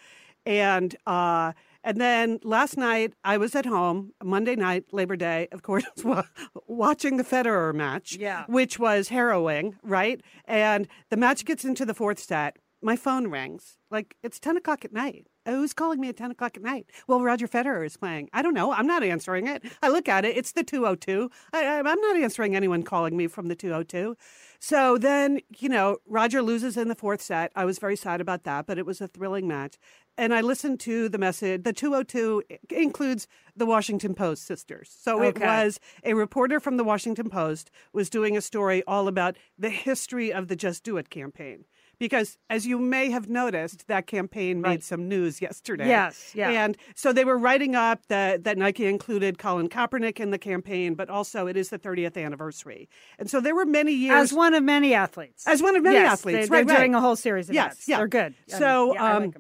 and 0.47 0.97
uh, 1.07 1.53
And 1.83 2.01
then 2.01 2.41
last 2.43 2.77
night, 2.77 3.15
I 3.25 3.39
was 3.39 3.55
at 3.55 3.65
home, 3.65 4.13
Monday 4.23 4.55
night, 4.55 4.85
Labor 4.93 5.17
Day, 5.17 5.49
of 5.51 5.63
course, 5.63 5.85
watching 6.67 7.17
the 7.17 7.25
Federer 7.25 7.75
match, 7.75 8.17
yeah. 8.21 8.45
which 8.49 8.79
was 8.79 9.09
harrowing, 9.09 9.77
right? 9.83 10.21
And 10.45 10.89
the 11.09 11.17
match 11.17 11.45
gets 11.45 11.65
into 11.65 11.87
the 11.87 11.95
fourth 11.95 12.19
set. 12.19 12.59
My 12.83 12.97
phone 12.97 13.29
rings. 13.29 13.79
Like, 13.91 14.15
it's 14.23 14.39
10 14.39 14.57
o'clock 14.59 14.85
at 14.85 14.93
night. 14.93 15.27
Who's 15.47 15.73
calling 15.73 16.01
me 16.01 16.09
at 16.09 16.17
10 16.17 16.33
o'clock 16.33 16.57
at 16.57 16.63
night? 16.63 16.87
Well, 17.07 17.23
Roger 17.23 17.49
Federer 17.49 17.85
is 17.85 17.97
playing. 17.97 18.29
I 18.33 18.43
don't 18.43 18.55
know. 18.55 18.73
I'm 18.73 18.87
not 18.87 19.03
answering 19.03 19.47
it. 19.47 19.65
I 19.83 19.89
look 19.89 20.09
at 20.09 20.25
it. 20.25 20.37
It's 20.37 20.53
the 20.53 20.63
202. 20.63 21.31
I, 21.53 21.79
I'm 21.79 21.85
not 21.85 22.17
answering 22.17 22.55
anyone 22.55 22.83
calling 22.83 23.17
me 23.17 23.27
from 23.27 23.49
the 23.49 23.55
202. 23.55 24.17
So 24.59 24.99
then, 24.99 25.41
you 25.59 25.71
know, 25.71 25.97
Roger 26.07 26.43
loses 26.43 26.77
in 26.77 26.89
the 26.89 26.95
fourth 26.95 27.23
set. 27.23 27.51
I 27.57 27.65
was 27.65 27.79
very 27.79 27.97
sad 27.97 28.21
about 28.21 28.45
that, 28.45 28.67
but 28.67 28.79
it 28.79 28.85
was 28.85 29.01
a 29.01 29.09
thrilling 29.09 29.49
match. 29.49 29.79
And 30.19 30.35
I 30.35 30.43
listened 30.43 30.81
to 30.81 31.09
the 31.09 31.17
message. 31.17 31.63
The 31.63 31.73
202 31.73 32.43
includes 32.69 33.27
the 33.57 33.65
Washington 33.65 34.15
Post 34.15 34.47
sisters. 34.47 34.95
So 34.95 35.25
okay. 35.25 35.29
it 35.43 35.47
was 35.47 35.81
a 36.05 36.13
reporter 36.13 36.61
from 36.61 36.77
the 36.77 36.85
Washington 36.85 37.31
Post 37.31 37.71
was 37.95 38.11
doing 38.11 38.37
a 38.37 38.43
story 38.43 38.83
all 38.87 39.09
about 39.09 39.39
the 39.59 39.71
history 39.71 40.31
of 40.31 40.49
the 40.49 40.57
Just 40.57 40.85
Do 40.85 40.99
It 40.99 41.09
campaign 41.09 41.65
because 42.01 42.39
as 42.49 42.67
you 42.67 42.79
may 42.79 43.11
have 43.11 43.29
noticed, 43.29 43.87
that 43.87 44.09
campaign 44.09 44.61
right. 44.63 44.71
made 44.71 44.83
some 44.83 45.09
news 45.09 45.41
yesterday. 45.41 45.87
Yes, 45.87 46.33
yeah. 46.35 46.51
And 46.51 46.77
so 46.97 47.13
they 47.13 47.25
were 47.25 47.39
writing 47.39 47.77
up 47.77 48.07
that 48.09 48.43
that 48.45 48.59
Nike 48.59 48.87
included 48.87 49.39
Colin 49.39 49.69
Kaepernick 49.69 50.19
in 50.19 50.31
the 50.31 50.39
campaign, 50.39 50.95
but 50.95 51.09
also 51.09 51.47
it 51.47 51.57
is 51.57 51.69
the 51.69 51.79
30th 51.79 52.17
anniversary. 52.17 52.89
And 53.19 53.31
so 53.31 53.41
there 53.41 53.55
were 53.55 53.67
many 53.67 53.93
years 53.93 54.33
as 54.33 54.33
one 54.33 54.55
of 54.55 54.65
many 54.65 54.95
athletes. 54.95 55.47
As 55.47 55.63
one 55.63 55.77
of 55.77 55.85
many 55.85 55.97
yes, 55.97 56.15
athletes, 56.15 56.49
they, 56.49 56.57
right? 56.57 56.67
They're 56.67 56.75
right. 56.75 56.81
doing 56.81 56.95
a 56.97 57.01
whole 57.01 57.17
series 57.17 57.49
of 57.49 57.55
yes, 57.55 57.67
events. 57.67 57.89
yeah. 57.89 57.97
They're 57.99 58.09
good. 58.09 58.35
So 58.49 58.95
yeah, 58.95 59.17
um, 59.17 59.35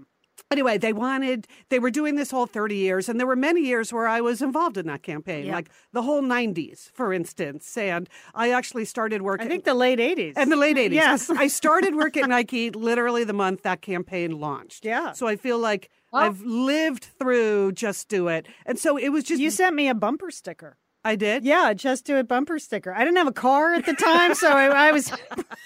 anyway, 0.50 0.78
they 0.78 0.92
wanted, 0.92 1.46
they 1.68 1.78
were 1.78 1.90
doing 1.90 2.16
this 2.16 2.30
whole 2.30 2.46
30 2.46 2.76
years, 2.76 3.08
and 3.08 3.18
there 3.20 3.26
were 3.26 3.36
many 3.36 3.62
years 3.62 3.92
where 3.92 4.08
I 4.08 4.20
was 4.20 4.42
involved 4.42 4.76
in 4.76 4.86
that 4.86 5.02
campaign, 5.02 5.48
like 5.48 5.70
the 5.92 6.02
whole 6.02 6.22
90s, 6.22 6.90
for 6.92 7.12
instance. 7.12 7.76
And 7.76 8.08
I 8.34 8.50
actually 8.50 8.84
started 8.84 9.22
working. 9.22 9.46
I 9.46 9.48
think 9.50 9.64
the 9.64 9.74
late 9.74 9.98
80s. 9.98 10.32
and 10.36 10.50
the 10.50 10.56
late 10.56 10.76
80s. 10.76 10.92
Yes. 10.92 11.30
I 11.30 11.46
started 11.46 11.94
work 11.94 12.16
at 12.16 12.28
Nike 12.36 12.70
literally 12.70 13.24
the 13.24 13.32
month 13.32 13.62
that 13.62 13.80
campaign 13.80 14.40
launched. 14.40 14.84
Yeah. 14.84 15.12
So 15.12 15.26
I 15.26 15.36
feel 15.36 15.58
like 15.58 15.90
Oh. 16.12 16.18
I've 16.18 16.40
lived 16.42 17.04
through 17.20 17.70
Just 17.70 18.08
Do 18.08 18.26
It. 18.26 18.48
And 18.66 18.76
so 18.80 18.96
it 18.96 19.10
was 19.10 19.22
just. 19.22 19.40
you 19.40 19.48
sent 19.48 19.76
me 19.76 19.88
a 19.88 19.94
bumper 19.94 20.32
sticker. 20.32 20.76
I 21.04 21.14
did? 21.14 21.44
Yeah, 21.44 21.72
just 21.72 22.04
do 22.04 22.16
it 22.16 22.26
bumper 22.26 22.58
sticker. 22.58 22.92
I 22.92 23.04
didn't 23.04 23.16
have 23.18 23.28
a 23.28 23.32
car 23.32 23.74
at 23.74 23.86
the 23.86 23.94
time, 23.94 24.34
so 24.34 24.48
I, 24.48 24.88
I 24.88 24.90
was 24.92 25.12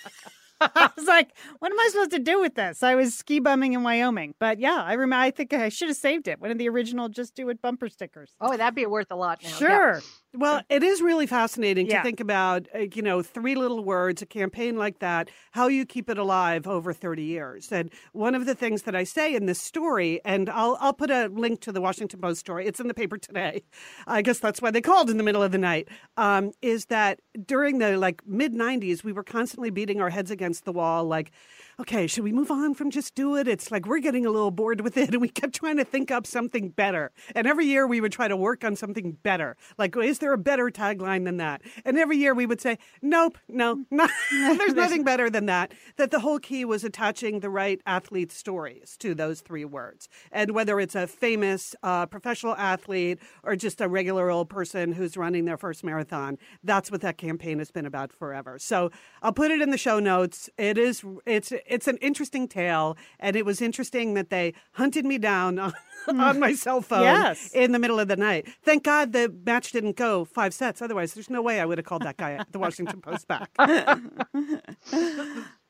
I 0.60 0.90
was 0.96 1.06
like, 1.06 1.30
what 1.58 1.72
am 1.72 1.78
I 1.78 1.88
supposed 1.90 2.12
to 2.12 2.18
do 2.18 2.40
with 2.40 2.54
this? 2.54 2.82
I 2.82 2.94
was 2.94 3.14
ski 3.14 3.40
bumming 3.40 3.72
in 3.72 3.82
Wyoming. 3.82 4.34
But 4.38 4.58
yeah, 4.58 4.82
I 4.82 4.94
remember 4.94 5.22
I 5.22 5.30
think 5.30 5.52
I 5.52 5.68
should 5.68 5.88
have 5.88 5.96
saved 5.96 6.28
it. 6.28 6.40
One 6.40 6.50
of 6.50 6.58
the 6.58 6.68
original 6.68 7.08
just 7.08 7.34
do 7.34 7.48
it 7.48 7.60
bumper 7.60 7.88
stickers. 7.88 8.32
Oh, 8.40 8.56
that'd 8.56 8.74
be 8.74 8.86
worth 8.86 9.10
a 9.10 9.16
lot 9.16 9.42
now. 9.42 9.56
Yeah. 9.60 10.00
Well, 10.36 10.62
it 10.68 10.82
is 10.82 11.00
really 11.00 11.28
fascinating 11.28 11.86
Yeah. 11.86 11.98
to 11.98 12.02
think 12.02 12.18
about, 12.18 12.66
uh, 12.74 12.86
you 12.92 13.02
know, 13.02 13.22
three 13.22 13.54
little 13.54 13.84
words, 13.84 14.20
a 14.20 14.26
campaign 14.26 14.76
like 14.76 14.98
that, 14.98 15.30
how 15.52 15.68
you 15.68 15.86
keep 15.86 16.10
it 16.10 16.18
alive 16.18 16.66
over 16.66 16.92
30 16.92 17.22
years. 17.22 17.70
And 17.70 17.92
one 18.12 18.34
of 18.34 18.44
the 18.44 18.54
things 18.56 18.82
that 18.82 18.96
I 18.96 19.04
say 19.04 19.32
in 19.36 19.46
this 19.46 19.60
story, 19.60 20.20
and 20.24 20.50
I'll, 20.50 20.76
I'll 20.80 20.92
put 20.92 21.10
a 21.12 21.28
link 21.28 21.60
to 21.60 21.72
the 21.72 21.80
Washington 21.80 22.20
Post 22.20 22.40
story, 22.40 22.66
it's 22.66 22.80
in 22.80 22.88
the 22.88 22.94
paper 22.94 23.16
today. 23.16 23.62
I 24.08 24.22
guess 24.22 24.40
that's 24.40 24.60
why 24.60 24.72
they 24.72 24.80
called 24.80 25.08
in 25.08 25.18
the 25.18 25.22
middle 25.24 25.42
of 25.42 25.52
the 25.52 25.58
night, 25.58 25.86
um, 26.16 26.50
is 26.62 26.86
that 26.86 27.20
during 27.46 27.78
the 27.78 27.96
like 27.96 28.26
mid 28.26 28.54
90s, 28.54 29.04
we 29.04 29.12
were 29.12 29.22
constantly 29.24 29.70
beating 29.70 30.00
our 30.00 30.10
heads 30.10 30.32
against 30.32 30.64
the 30.64 30.72
wall, 30.72 31.04
like, 31.04 31.30
okay, 31.80 32.06
should 32.06 32.24
we 32.24 32.32
move 32.32 32.50
on 32.50 32.74
from 32.74 32.90
just 32.90 33.14
do 33.14 33.36
it? 33.36 33.48
It's 33.48 33.70
like 33.70 33.86
we're 33.86 33.98
getting 33.98 34.24
a 34.26 34.30
little 34.30 34.50
bored 34.50 34.80
with 34.80 34.96
it. 34.96 35.10
And 35.10 35.20
we 35.20 35.28
kept 35.28 35.54
trying 35.54 35.76
to 35.76 35.84
think 35.84 36.10
up 36.10 36.26
something 36.26 36.68
better. 36.68 37.12
And 37.34 37.46
every 37.46 37.66
year 37.66 37.86
we 37.86 38.00
would 38.00 38.12
try 38.12 38.28
to 38.28 38.36
work 38.36 38.64
on 38.64 38.76
something 38.76 39.12
better. 39.22 39.56
Like, 39.78 39.96
is 39.96 40.18
there 40.18 40.32
a 40.32 40.38
better 40.38 40.70
tagline 40.70 41.24
than 41.24 41.36
that? 41.38 41.62
And 41.84 41.98
every 41.98 42.16
year 42.16 42.34
we 42.34 42.46
would 42.46 42.60
say, 42.60 42.78
nope, 43.02 43.38
no, 43.48 43.84
no 43.90 44.06
there's 44.30 44.74
nothing 44.74 45.04
better 45.04 45.28
than 45.30 45.46
that. 45.46 45.72
That 45.96 46.10
the 46.10 46.20
whole 46.20 46.38
key 46.38 46.64
was 46.64 46.84
attaching 46.84 47.40
the 47.40 47.50
right 47.50 47.80
athlete 47.86 48.32
stories 48.32 48.96
to 48.98 49.14
those 49.14 49.40
three 49.40 49.64
words. 49.64 50.08
And 50.30 50.52
whether 50.52 50.78
it's 50.80 50.94
a 50.94 51.06
famous 51.06 51.74
uh, 51.82 52.06
professional 52.06 52.56
athlete 52.56 53.18
or 53.42 53.56
just 53.56 53.80
a 53.80 53.88
regular 53.88 54.30
old 54.30 54.48
person 54.48 54.92
who's 54.92 55.16
running 55.16 55.44
their 55.44 55.56
first 55.56 55.84
marathon, 55.84 56.38
that's 56.62 56.90
what 56.90 57.00
that 57.00 57.18
campaign 57.18 57.58
has 57.58 57.70
been 57.70 57.86
about 57.86 58.12
forever. 58.12 58.58
So 58.58 58.90
I'll 59.22 59.32
put 59.32 59.50
it 59.50 59.60
in 59.60 59.70
the 59.70 59.78
show 59.78 59.98
notes. 59.98 60.48
It 60.56 60.78
is, 60.78 61.04
it's, 61.26 61.52
it's 61.66 61.88
an 61.88 61.96
interesting 61.98 62.48
tale, 62.48 62.96
and 63.20 63.36
it 63.36 63.44
was 63.44 63.60
interesting 63.62 64.14
that 64.14 64.30
they 64.30 64.54
hunted 64.72 65.04
me 65.04 65.18
down 65.18 65.58
on, 65.60 65.72
hmm. 66.06 66.20
on 66.20 66.38
my 66.40 66.54
cell 66.54 66.80
phone 66.80 67.02
Yes. 67.02 67.50
in 67.54 67.72
the 67.72 67.78
middle 67.78 67.98
of 68.00 68.08
the 68.08 68.16
night. 68.16 68.48
Thank 68.62 68.84
God 68.84 69.12
the 69.12 69.34
match 69.44 69.72
didn't 69.72 69.96
go 69.96 70.24
five 70.24 70.54
sets. 70.54 70.82
Otherwise, 70.82 71.14
there's 71.14 71.30
no 71.30 71.42
way 71.42 71.60
I 71.60 71.64
would 71.64 71.78
have 71.78 71.86
called 71.86 72.02
that 72.02 72.16
guy 72.16 72.32
at 72.32 72.52
the 72.52 72.58
Washington 72.58 73.00
Post 73.00 73.26
back. 73.28 73.50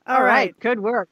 All 0.07 0.23
right. 0.23 0.57
Good 0.59 0.79
work. 0.79 1.09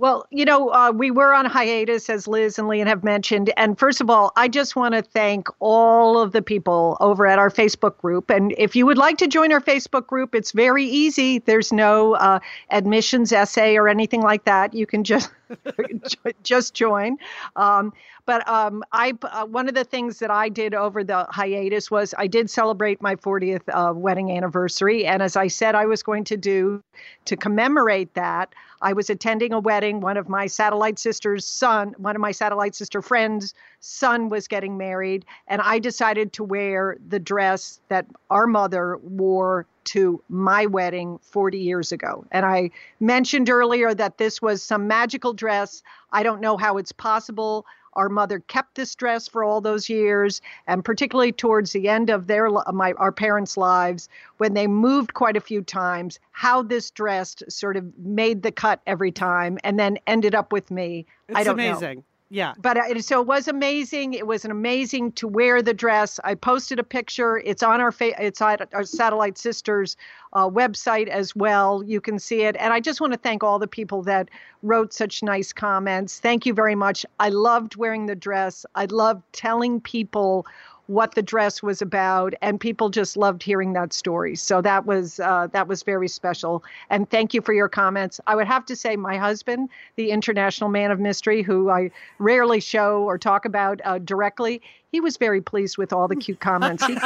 Well, 0.00 0.26
you 0.30 0.44
know, 0.44 0.68
uh, 0.72 0.92
we 0.94 1.10
were 1.10 1.34
on 1.34 1.44
hiatus, 1.44 2.08
as 2.08 2.28
Liz 2.28 2.56
and 2.56 2.68
Lian 2.68 2.86
have 2.86 3.02
mentioned. 3.02 3.52
And 3.56 3.76
first 3.76 4.00
of 4.00 4.08
all, 4.08 4.32
I 4.36 4.46
just 4.46 4.76
want 4.76 4.94
to 4.94 5.02
thank 5.02 5.48
all 5.58 6.20
of 6.20 6.30
the 6.30 6.40
people 6.40 6.96
over 7.00 7.26
at 7.26 7.40
our 7.40 7.50
Facebook 7.50 7.98
group. 7.98 8.30
And 8.30 8.54
if 8.56 8.76
you 8.76 8.86
would 8.86 8.96
like 8.96 9.18
to 9.18 9.26
join 9.26 9.52
our 9.52 9.60
Facebook 9.60 10.06
group, 10.06 10.36
it's 10.36 10.52
very 10.52 10.84
easy. 10.84 11.40
There's 11.40 11.72
no 11.72 12.14
uh, 12.14 12.38
admissions 12.70 13.32
essay 13.32 13.76
or 13.76 13.88
anything 13.88 14.22
like 14.22 14.44
that. 14.44 14.72
You 14.72 14.86
can 14.86 15.02
just 15.02 15.32
just 16.42 16.74
join. 16.74 17.16
Um, 17.56 17.92
but 18.26 18.46
um, 18.48 18.84
I 18.92 19.14
uh, 19.22 19.46
one 19.46 19.68
of 19.68 19.74
the 19.74 19.84
things 19.84 20.18
that 20.18 20.30
I 20.30 20.48
did 20.48 20.74
over 20.74 21.02
the 21.02 21.26
hiatus 21.30 21.90
was 21.90 22.14
I 22.18 22.26
did 22.26 22.50
celebrate 22.50 23.00
my 23.00 23.16
40th 23.16 23.62
uh, 23.72 23.92
wedding 23.94 24.30
anniversary, 24.30 25.06
and 25.06 25.22
as 25.22 25.36
I 25.36 25.48
said 25.48 25.74
I 25.74 25.86
was 25.86 26.02
going 26.02 26.24
to 26.24 26.36
do 26.36 26.82
to 27.24 27.36
commemorate 27.36 28.12
that, 28.14 28.54
I 28.82 28.92
was 28.92 29.10
attending 29.10 29.52
a 29.52 29.60
wedding. 29.60 30.00
One 30.00 30.16
of 30.16 30.28
my 30.28 30.46
satellite 30.46 30.98
sister's 30.98 31.44
son, 31.44 31.94
one 31.98 32.16
of 32.16 32.20
my 32.20 32.32
satellite 32.32 32.74
sister 32.74 33.02
friends' 33.02 33.54
son 33.80 34.28
was 34.28 34.46
getting 34.46 34.76
married, 34.76 35.24
and 35.46 35.62
I 35.62 35.78
decided 35.78 36.32
to 36.34 36.44
wear 36.44 36.96
the 37.08 37.18
dress 37.18 37.80
that 37.88 38.06
our 38.30 38.46
mother 38.46 38.98
wore 38.98 39.66
to 39.88 40.22
my 40.28 40.66
wedding 40.66 41.18
40 41.22 41.58
years 41.58 41.92
ago. 41.92 42.24
And 42.30 42.44
I 42.44 42.70
mentioned 43.00 43.48
earlier 43.48 43.94
that 43.94 44.18
this 44.18 44.42
was 44.42 44.62
some 44.62 44.86
magical 44.86 45.32
dress. 45.32 45.82
I 46.12 46.22
don't 46.22 46.40
know 46.40 46.56
how 46.56 46.76
it's 46.76 46.92
possible. 46.92 47.64
Our 47.94 48.08
mother 48.08 48.40
kept 48.40 48.74
this 48.74 48.94
dress 48.94 49.26
for 49.26 49.42
all 49.42 49.60
those 49.60 49.88
years, 49.88 50.40
and 50.66 50.84
particularly 50.84 51.32
towards 51.32 51.72
the 51.72 51.88
end 51.88 52.10
of 52.10 52.26
their 52.26 52.48
my 52.72 52.92
our 52.92 53.10
parents' 53.10 53.56
lives, 53.56 54.08
when 54.36 54.54
they 54.54 54.66
moved 54.66 55.14
quite 55.14 55.36
a 55.36 55.40
few 55.40 55.62
times, 55.62 56.20
how 56.30 56.62
this 56.62 56.90
dress 56.90 57.42
sort 57.48 57.76
of 57.76 57.84
made 57.98 58.42
the 58.42 58.52
cut 58.52 58.82
every 58.86 59.10
time, 59.10 59.58
and 59.64 59.80
then 59.80 59.98
ended 60.06 60.34
up 60.34 60.52
with 60.52 60.70
me. 60.70 61.06
It's 61.28 61.38
I 61.38 61.44
don't 61.44 61.56
know 61.56 61.70
amazing. 61.70 62.04
Yeah. 62.30 62.52
but 62.58 62.76
it, 62.76 63.04
so 63.04 63.22
it 63.22 63.26
was 63.26 63.48
amazing. 63.48 64.12
It 64.12 64.26
was 64.26 64.44
an 64.44 64.50
amazing 64.50 65.12
to 65.12 65.26
wear 65.26 65.62
the 65.62 65.72
dress. 65.72 66.20
I 66.24 66.34
posted 66.34 66.78
a 66.78 66.82
picture. 66.84 67.38
It's 67.38 67.62
on 67.62 67.80
our 67.80 67.90
fa- 67.90 68.22
it's 68.22 68.42
on 68.42 68.58
our 68.74 68.84
satellite 68.84 69.38
sisters 69.38 69.96
uh, 70.34 70.48
website 70.48 71.08
as 71.08 71.34
well. 71.34 71.82
You 71.86 72.00
can 72.02 72.18
see 72.18 72.42
it. 72.42 72.54
And 72.58 72.72
I 72.74 72.80
just 72.80 73.00
want 73.00 73.14
to 73.14 73.18
thank 73.18 73.42
all 73.42 73.58
the 73.58 73.66
people 73.66 74.02
that 74.02 74.28
wrote 74.62 74.92
such 74.92 75.22
nice 75.22 75.52
comments. 75.54 76.20
Thank 76.20 76.44
you 76.44 76.52
very 76.52 76.74
much. 76.74 77.06
I 77.18 77.30
loved 77.30 77.76
wearing 77.76 78.06
the 78.06 78.16
dress. 78.16 78.66
I 78.74 78.84
loved 78.86 79.22
telling 79.32 79.80
people 79.80 80.46
what 80.88 81.14
the 81.14 81.22
dress 81.22 81.62
was 81.62 81.80
about 81.80 82.34
and 82.42 82.58
people 82.58 82.88
just 82.88 83.16
loved 83.16 83.42
hearing 83.42 83.74
that 83.74 83.92
story. 83.92 84.34
So 84.34 84.60
that 84.62 84.86
was 84.86 85.20
uh, 85.20 85.46
that 85.52 85.68
was 85.68 85.82
very 85.82 86.08
special. 86.08 86.64
And 86.90 87.08
thank 87.08 87.32
you 87.32 87.40
for 87.40 87.52
your 87.52 87.68
comments. 87.68 88.20
I 88.26 88.34
would 88.34 88.46
have 88.46 88.66
to 88.66 88.74
say 88.74 88.96
my 88.96 89.16
husband 89.16 89.68
the 89.96 90.10
international 90.10 90.70
man 90.70 90.90
of 90.90 90.98
mystery 90.98 91.42
who 91.42 91.70
i 91.70 91.90
rarely 92.18 92.60
show 92.60 93.02
or 93.02 93.18
talk 93.18 93.44
about 93.44 93.80
uh, 93.84 93.98
directly 93.98 94.62
he 94.92 95.00
was 95.00 95.16
very 95.16 95.40
pleased 95.40 95.78
with 95.78 95.92
all 95.92 96.08
the 96.08 96.16
cute 96.24 96.40
comments 96.40 96.84
he 96.86 96.96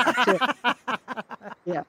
yeah. 1.64 1.82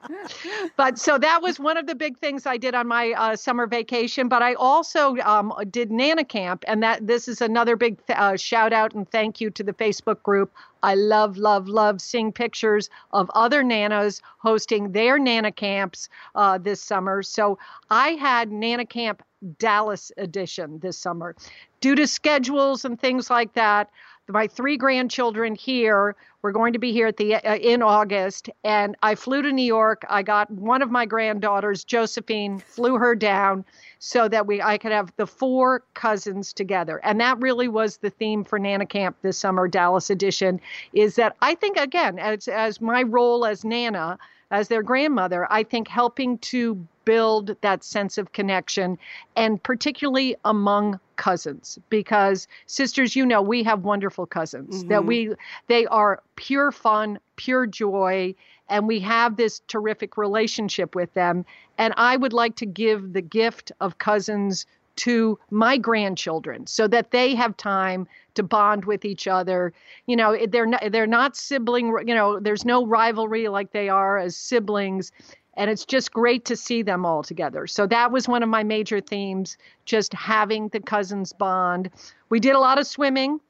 But 0.76 0.98
so 0.98 1.18
that 1.18 1.42
was 1.42 1.58
one 1.58 1.76
of 1.76 1.86
the 1.86 1.94
big 1.94 2.18
things 2.18 2.46
i 2.46 2.56
did 2.56 2.74
on 2.74 2.86
my 2.86 3.12
uh, 3.12 3.36
summer 3.36 3.66
vacation 3.66 4.28
but 4.28 4.42
i 4.42 4.54
also 4.54 5.16
um, 5.18 5.52
did 5.70 5.90
nana 5.90 6.24
camp 6.24 6.64
and 6.66 6.82
that 6.82 7.06
this 7.06 7.28
is 7.28 7.40
another 7.40 7.76
big 7.76 7.98
uh, 8.08 8.36
shout 8.36 8.72
out 8.72 8.94
and 8.94 9.10
thank 9.10 9.40
you 9.40 9.50
to 9.50 9.62
the 9.62 9.72
facebook 9.72 10.22
group. 10.22 10.52
I 10.82 10.94
love 10.94 11.38
love 11.38 11.66
love 11.66 12.00
seeing 12.00 12.30
pictures 12.30 12.90
of 13.12 13.30
other 13.34 13.62
nanas 13.62 14.20
hosting 14.38 14.92
their 14.92 15.18
nana 15.18 15.50
camps 15.50 16.08
uh, 16.34 16.58
this 16.58 16.80
summer. 16.80 17.22
So 17.22 17.58
i 17.90 18.10
had 18.10 18.52
nana 18.52 18.86
camp 18.86 19.22
dallas 19.58 20.12
edition 20.16 20.78
this 20.80 20.96
summer. 20.98 21.34
Due 21.80 21.94
to 21.94 22.06
schedules 22.06 22.84
and 22.84 23.00
things 23.00 23.28
like 23.28 23.52
that 23.54 23.90
my 24.28 24.46
three 24.46 24.76
grandchildren 24.76 25.54
here. 25.54 26.16
We're 26.42 26.52
going 26.52 26.72
to 26.72 26.78
be 26.78 26.92
here 26.92 27.06
at 27.06 27.16
the 27.16 27.34
uh, 27.34 27.56
in 27.56 27.82
August, 27.82 28.48
and 28.64 28.96
I 29.02 29.14
flew 29.14 29.42
to 29.42 29.52
New 29.52 29.64
York. 29.64 30.04
I 30.08 30.22
got 30.22 30.50
one 30.50 30.82
of 30.82 30.90
my 30.90 31.06
granddaughters, 31.06 31.84
Josephine, 31.84 32.58
flew 32.58 32.96
her 32.96 33.14
down 33.14 33.64
so 33.98 34.28
that 34.28 34.46
we 34.46 34.62
I 34.62 34.78
could 34.78 34.92
have 34.92 35.12
the 35.16 35.26
four 35.26 35.82
cousins 35.94 36.52
together. 36.52 37.00
And 37.04 37.20
that 37.20 37.38
really 37.40 37.68
was 37.68 37.98
the 37.98 38.10
theme 38.10 38.44
for 38.44 38.58
Nana 38.58 38.86
Camp 38.86 39.16
this 39.22 39.38
summer, 39.38 39.68
Dallas 39.68 40.10
edition, 40.10 40.60
is 40.92 41.16
that 41.16 41.36
I 41.42 41.54
think 41.54 41.76
again, 41.76 42.18
as 42.18 42.48
as 42.48 42.80
my 42.80 43.02
role 43.02 43.44
as 43.44 43.64
Nana, 43.64 44.18
as 44.50 44.68
their 44.68 44.82
grandmother, 44.82 45.46
I 45.50 45.62
think 45.62 45.88
helping 45.88 46.38
to 46.38 46.86
build 47.04 47.56
that 47.60 47.84
sense 47.84 48.18
of 48.18 48.32
connection 48.32 48.98
and 49.36 49.62
particularly 49.62 50.36
among 50.44 50.98
cousins 51.16 51.78
because 51.90 52.48
sisters 52.66 53.14
you 53.14 53.24
know 53.24 53.40
we 53.40 53.62
have 53.62 53.84
wonderful 53.84 54.26
cousins 54.26 54.80
mm-hmm. 54.80 54.88
that 54.88 55.04
we 55.04 55.34
they 55.68 55.86
are 55.86 56.22
pure 56.36 56.72
fun 56.72 57.18
pure 57.36 57.66
joy 57.66 58.34
and 58.68 58.86
we 58.86 58.98
have 59.00 59.36
this 59.36 59.60
terrific 59.68 60.16
relationship 60.16 60.94
with 60.94 61.12
them. 61.14 61.44
And 61.78 61.94
i 61.96 62.16
would 62.16 62.32
like 62.32 62.56
to 62.56 62.66
give 62.66 63.12
the 63.12 63.22
gift 63.22 63.72
of 63.80 63.98
cousins 63.98 64.66
to 64.96 65.38
my 65.50 65.76
grandchildren 65.76 66.66
so 66.66 66.86
that 66.86 67.10
they 67.10 67.34
have 67.34 67.56
time 67.56 68.06
to 68.34 68.44
bond 68.44 68.84
with 68.84 69.04
each 69.04 69.26
other. 69.26 69.72
You 70.06 70.16
know 70.16 70.36
they're 70.46 70.66
not 70.66 70.92
they're 70.92 71.06
not 71.06 71.36
sibling 71.36 71.86
you 72.06 72.14
know 72.14 72.38
there's 72.38 72.64
no 72.64 72.86
rivalry 72.86 73.48
like 73.48 73.72
they 73.72 73.88
are 73.88 74.18
as 74.18 74.36
siblings 74.36 75.10
and 75.56 75.70
it's 75.70 75.84
just 75.84 76.12
great 76.12 76.44
to 76.46 76.56
see 76.56 76.82
them 76.82 77.04
all 77.06 77.22
together. 77.22 77.66
So 77.66 77.86
that 77.86 78.10
was 78.12 78.28
one 78.28 78.42
of 78.42 78.48
my 78.48 78.62
major 78.62 79.00
themes, 79.00 79.56
just 79.84 80.12
having 80.14 80.68
the 80.68 80.80
cousins 80.80 81.32
bond. 81.32 81.90
We 82.28 82.40
did 82.40 82.54
a 82.54 82.58
lot 82.58 82.78
of 82.78 82.86
swimming. 82.86 83.40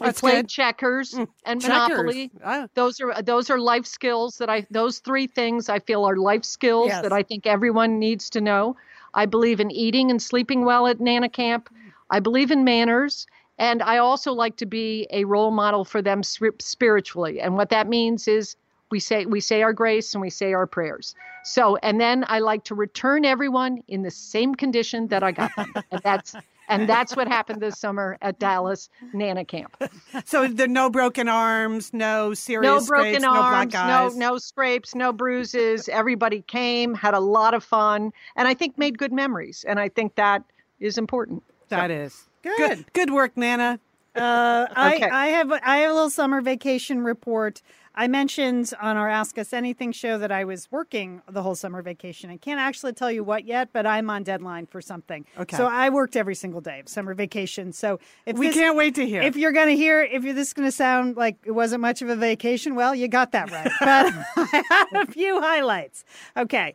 We 0.00 0.06
That's 0.06 0.20
played 0.20 0.34
good. 0.44 0.48
checkers 0.48 1.12
Mm, 1.14 1.28
and 1.44 1.60
checkers. 1.62 1.88
Monopoly. 1.98 2.30
Oh. 2.44 2.66
Those 2.74 3.00
are 3.00 3.22
those 3.22 3.48
are 3.48 3.60
life 3.60 3.86
skills 3.86 4.38
that 4.38 4.50
I 4.50 4.66
those 4.70 4.98
three 4.98 5.28
things 5.28 5.68
I 5.68 5.78
feel 5.78 6.04
are 6.04 6.16
life 6.16 6.44
skills 6.44 6.88
Yes. 6.88 7.02
that 7.02 7.12
I 7.12 7.22
think 7.22 7.46
everyone 7.46 8.00
needs 8.00 8.28
to 8.30 8.40
know. 8.40 8.76
I 9.14 9.26
believe 9.26 9.60
in 9.60 9.70
eating 9.70 10.10
and 10.10 10.20
sleeping 10.20 10.64
well 10.64 10.88
at 10.88 10.98
Nana 11.00 11.28
Camp. 11.28 11.68
I 12.10 12.18
believe 12.18 12.50
in 12.50 12.64
manners. 12.64 13.26
And 13.56 13.82
I 13.84 13.98
also 13.98 14.32
like 14.32 14.56
to 14.56 14.66
be 14.66 15.06
a 15.12 15.24
role 15.26 15.52
model 15.52 15.84
for 15.84 16.02
them 16.02 16.24
spiritually. 16.24 17.40
And 17.40 17.54
what 17.54 17.68
that 17.70 17.86
means 17.88 18.26
is 18.26 18.56
we 18.94 19.00
say 19.00 19.26
we 19.26 19.40
say 19.40 19.60
our 19.60 19.72
grace 19.72 20.14
and 20.14 20.22
we 20.22 20.30
say 20.30 20.52
our 20.52 20.68
prayers. 20.68 21.16
So 21.42 21.74
and 21.78 22.00
then 22.00 22.24
I 22.28 22.38
like 22.38 22.62
to 22.64 22.76
return 22.76 23.24
everyone 23.24 23.82
in 23.88 24.02
the 24.02 24.10
same 24.12 24.54
condition 24.54 25.08
that 25.08 25.24
I 25.24 25.32
got 25.32 25.50
them. 25.56 25.74
and 25.90 26.00
that's 26.04 26.36
and 26.68 26.88
that's 26.88 27.16
what 27.16 27.26
happened 27.26 27.60
this 27.60 27.76
summer 27.76 28.16
at 28.22 28.38
Dallas 28.38 28.88
Nana 29.12 29.44
Camp. 29.44 29.76
So 30.24 30.46
there 30.46 30.68
no 30.68 30.90
broken 30.90 31.26
arms, 31.26 31.92
no 31.92 32.34
serious 32.34 32.70
No 32.70 32.86
broken 32.86 33.14
scrapes, 33.22 33.24
arms, 33.24 33.72
no 33.74 33.80
black 33.82 34.14
no 34.16 34.30
no 34.30 34.38
scrapes, 34.38 34.94
no 34.94 35.12
bruises. 35.12 35.88
Everybody 35.88 36.42
came, 36.42 36.94
had 36.94 37.14
a 37.14 37.20
lot 37.20 37.52
of 37.52 37.64
fun, 37.64 38.12
and 38.36 38.46
I 38.46 38.54
think 38.54 38.78
made 38.78 38.96
good 38.96 39.12
memories. 39.12 39.64
And 39.66 39.80
I 39.80 39.88
think 39.88 40.14
that 40.14 40.44
is 40.78 40.98
important. 40.98 41.42
That 41.68 41.90
is 41.90 42.28
Good. 42.44 42.56
good. 42.58 42.92
Good 42.92 43.10
work, 43.10 43.36
Nana. 43.36 43.80
Uh, 44.14 44.66
I, 44.76 44.94
Okay. 44.94 45.08
I 45.10 45.26
have 45.26 45.50
I 45.50 45.78
have 45.78 45.90
a 45.90 45.94
little 45.94 46.10
summer 46.10 46.40
vacation 46.40 47.02
report. 47.02 47.60
I 47.96 48.08
mentioned 48.08 48.72
on 48.80 48.96
our 48.96 49.08
Ask 49.08 49.38
Us 49.38 49.52
Anything 49.52 49.92
show 49.92 50.18
that 50.18 50.32
I 50.32 50.44
was 50.44 50.70
working 50.72 51.22
the 51.28 51.42
whole 51.42 51.54
summer 51.54 51.80
vacation. 51.80 52.28
I 52.28 52.36
can't 52.36 52.58
actually 52.58 52.92
tell 52.92 53.10
you 53.10 53.22
what 53.22 53.44
yet, 53.44 53.68
but 53.72 53.86
I'm 53.86 54.10
on 54.10 54.24
deadline 54.24 54.66
for 54.66 54.80
something. 54.80 55.24
Okay. 55.38 55.56
So 55.56 55.66
I 55.66 55.90
worked 55.90 56.16
every 56.16 56.34
single 56.34 56.60
day 56.60 56.80
of 56.80 56.88
summer 56.88 57.14
vacation. 57.14 57.72
So 57.72 58.00
if 58.26 58.36
We 58.36 58.48
this- 58.48 58.56
can't 58.56 58.76
wait 58.76 58.96
to 58.96 59.06
hear. 59.06 59.22
If 59.22 59.36
you're 59.36 59.52
going 59.52 59.68
to 59.68 59.76
hear, 59.76 60.02
if 60.02 60.24
you're, 60.24 60.34
this 60.34 60.48
is 60.48 60.54
going 60.54 60.66
to 60.66 60.72
sound 60.72 61.16
like 61.16 61.36
it 61.44 61.52
wasn't 61.52 61.82
much 61.82 62.02
of 62.02 62.08
a 62.08 62.16
vacation, 62.16 62.74
well, 62.74 62.94
you 62.94 63.06
got 63.06 63.30
that 63.32 63.50
right. 63.52 63.70
but 63.80 64.12
I 64.36 64.62
had 64.92 65.08
a 65.08 65.12
few 65.12 65.40
highlights. 65.40 66.04
Okay. 66.36 66.74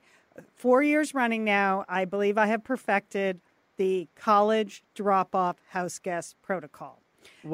Four 0.56 0.84
years 0.84 1.14
running 1.14 1.44
now, 1.44 1.84
I 1.90 2.06
believe 2.06 2.38
I 2.38 2.46
have 2.46 2.64
perfected 2.64 3.42
the 3.76 4.08
college 4.16 4.84
drop 4.96 5.36
off 5.36 5.58
house 5.70 6.00
guest 6.00 6.36
protocol. 6.42 7.02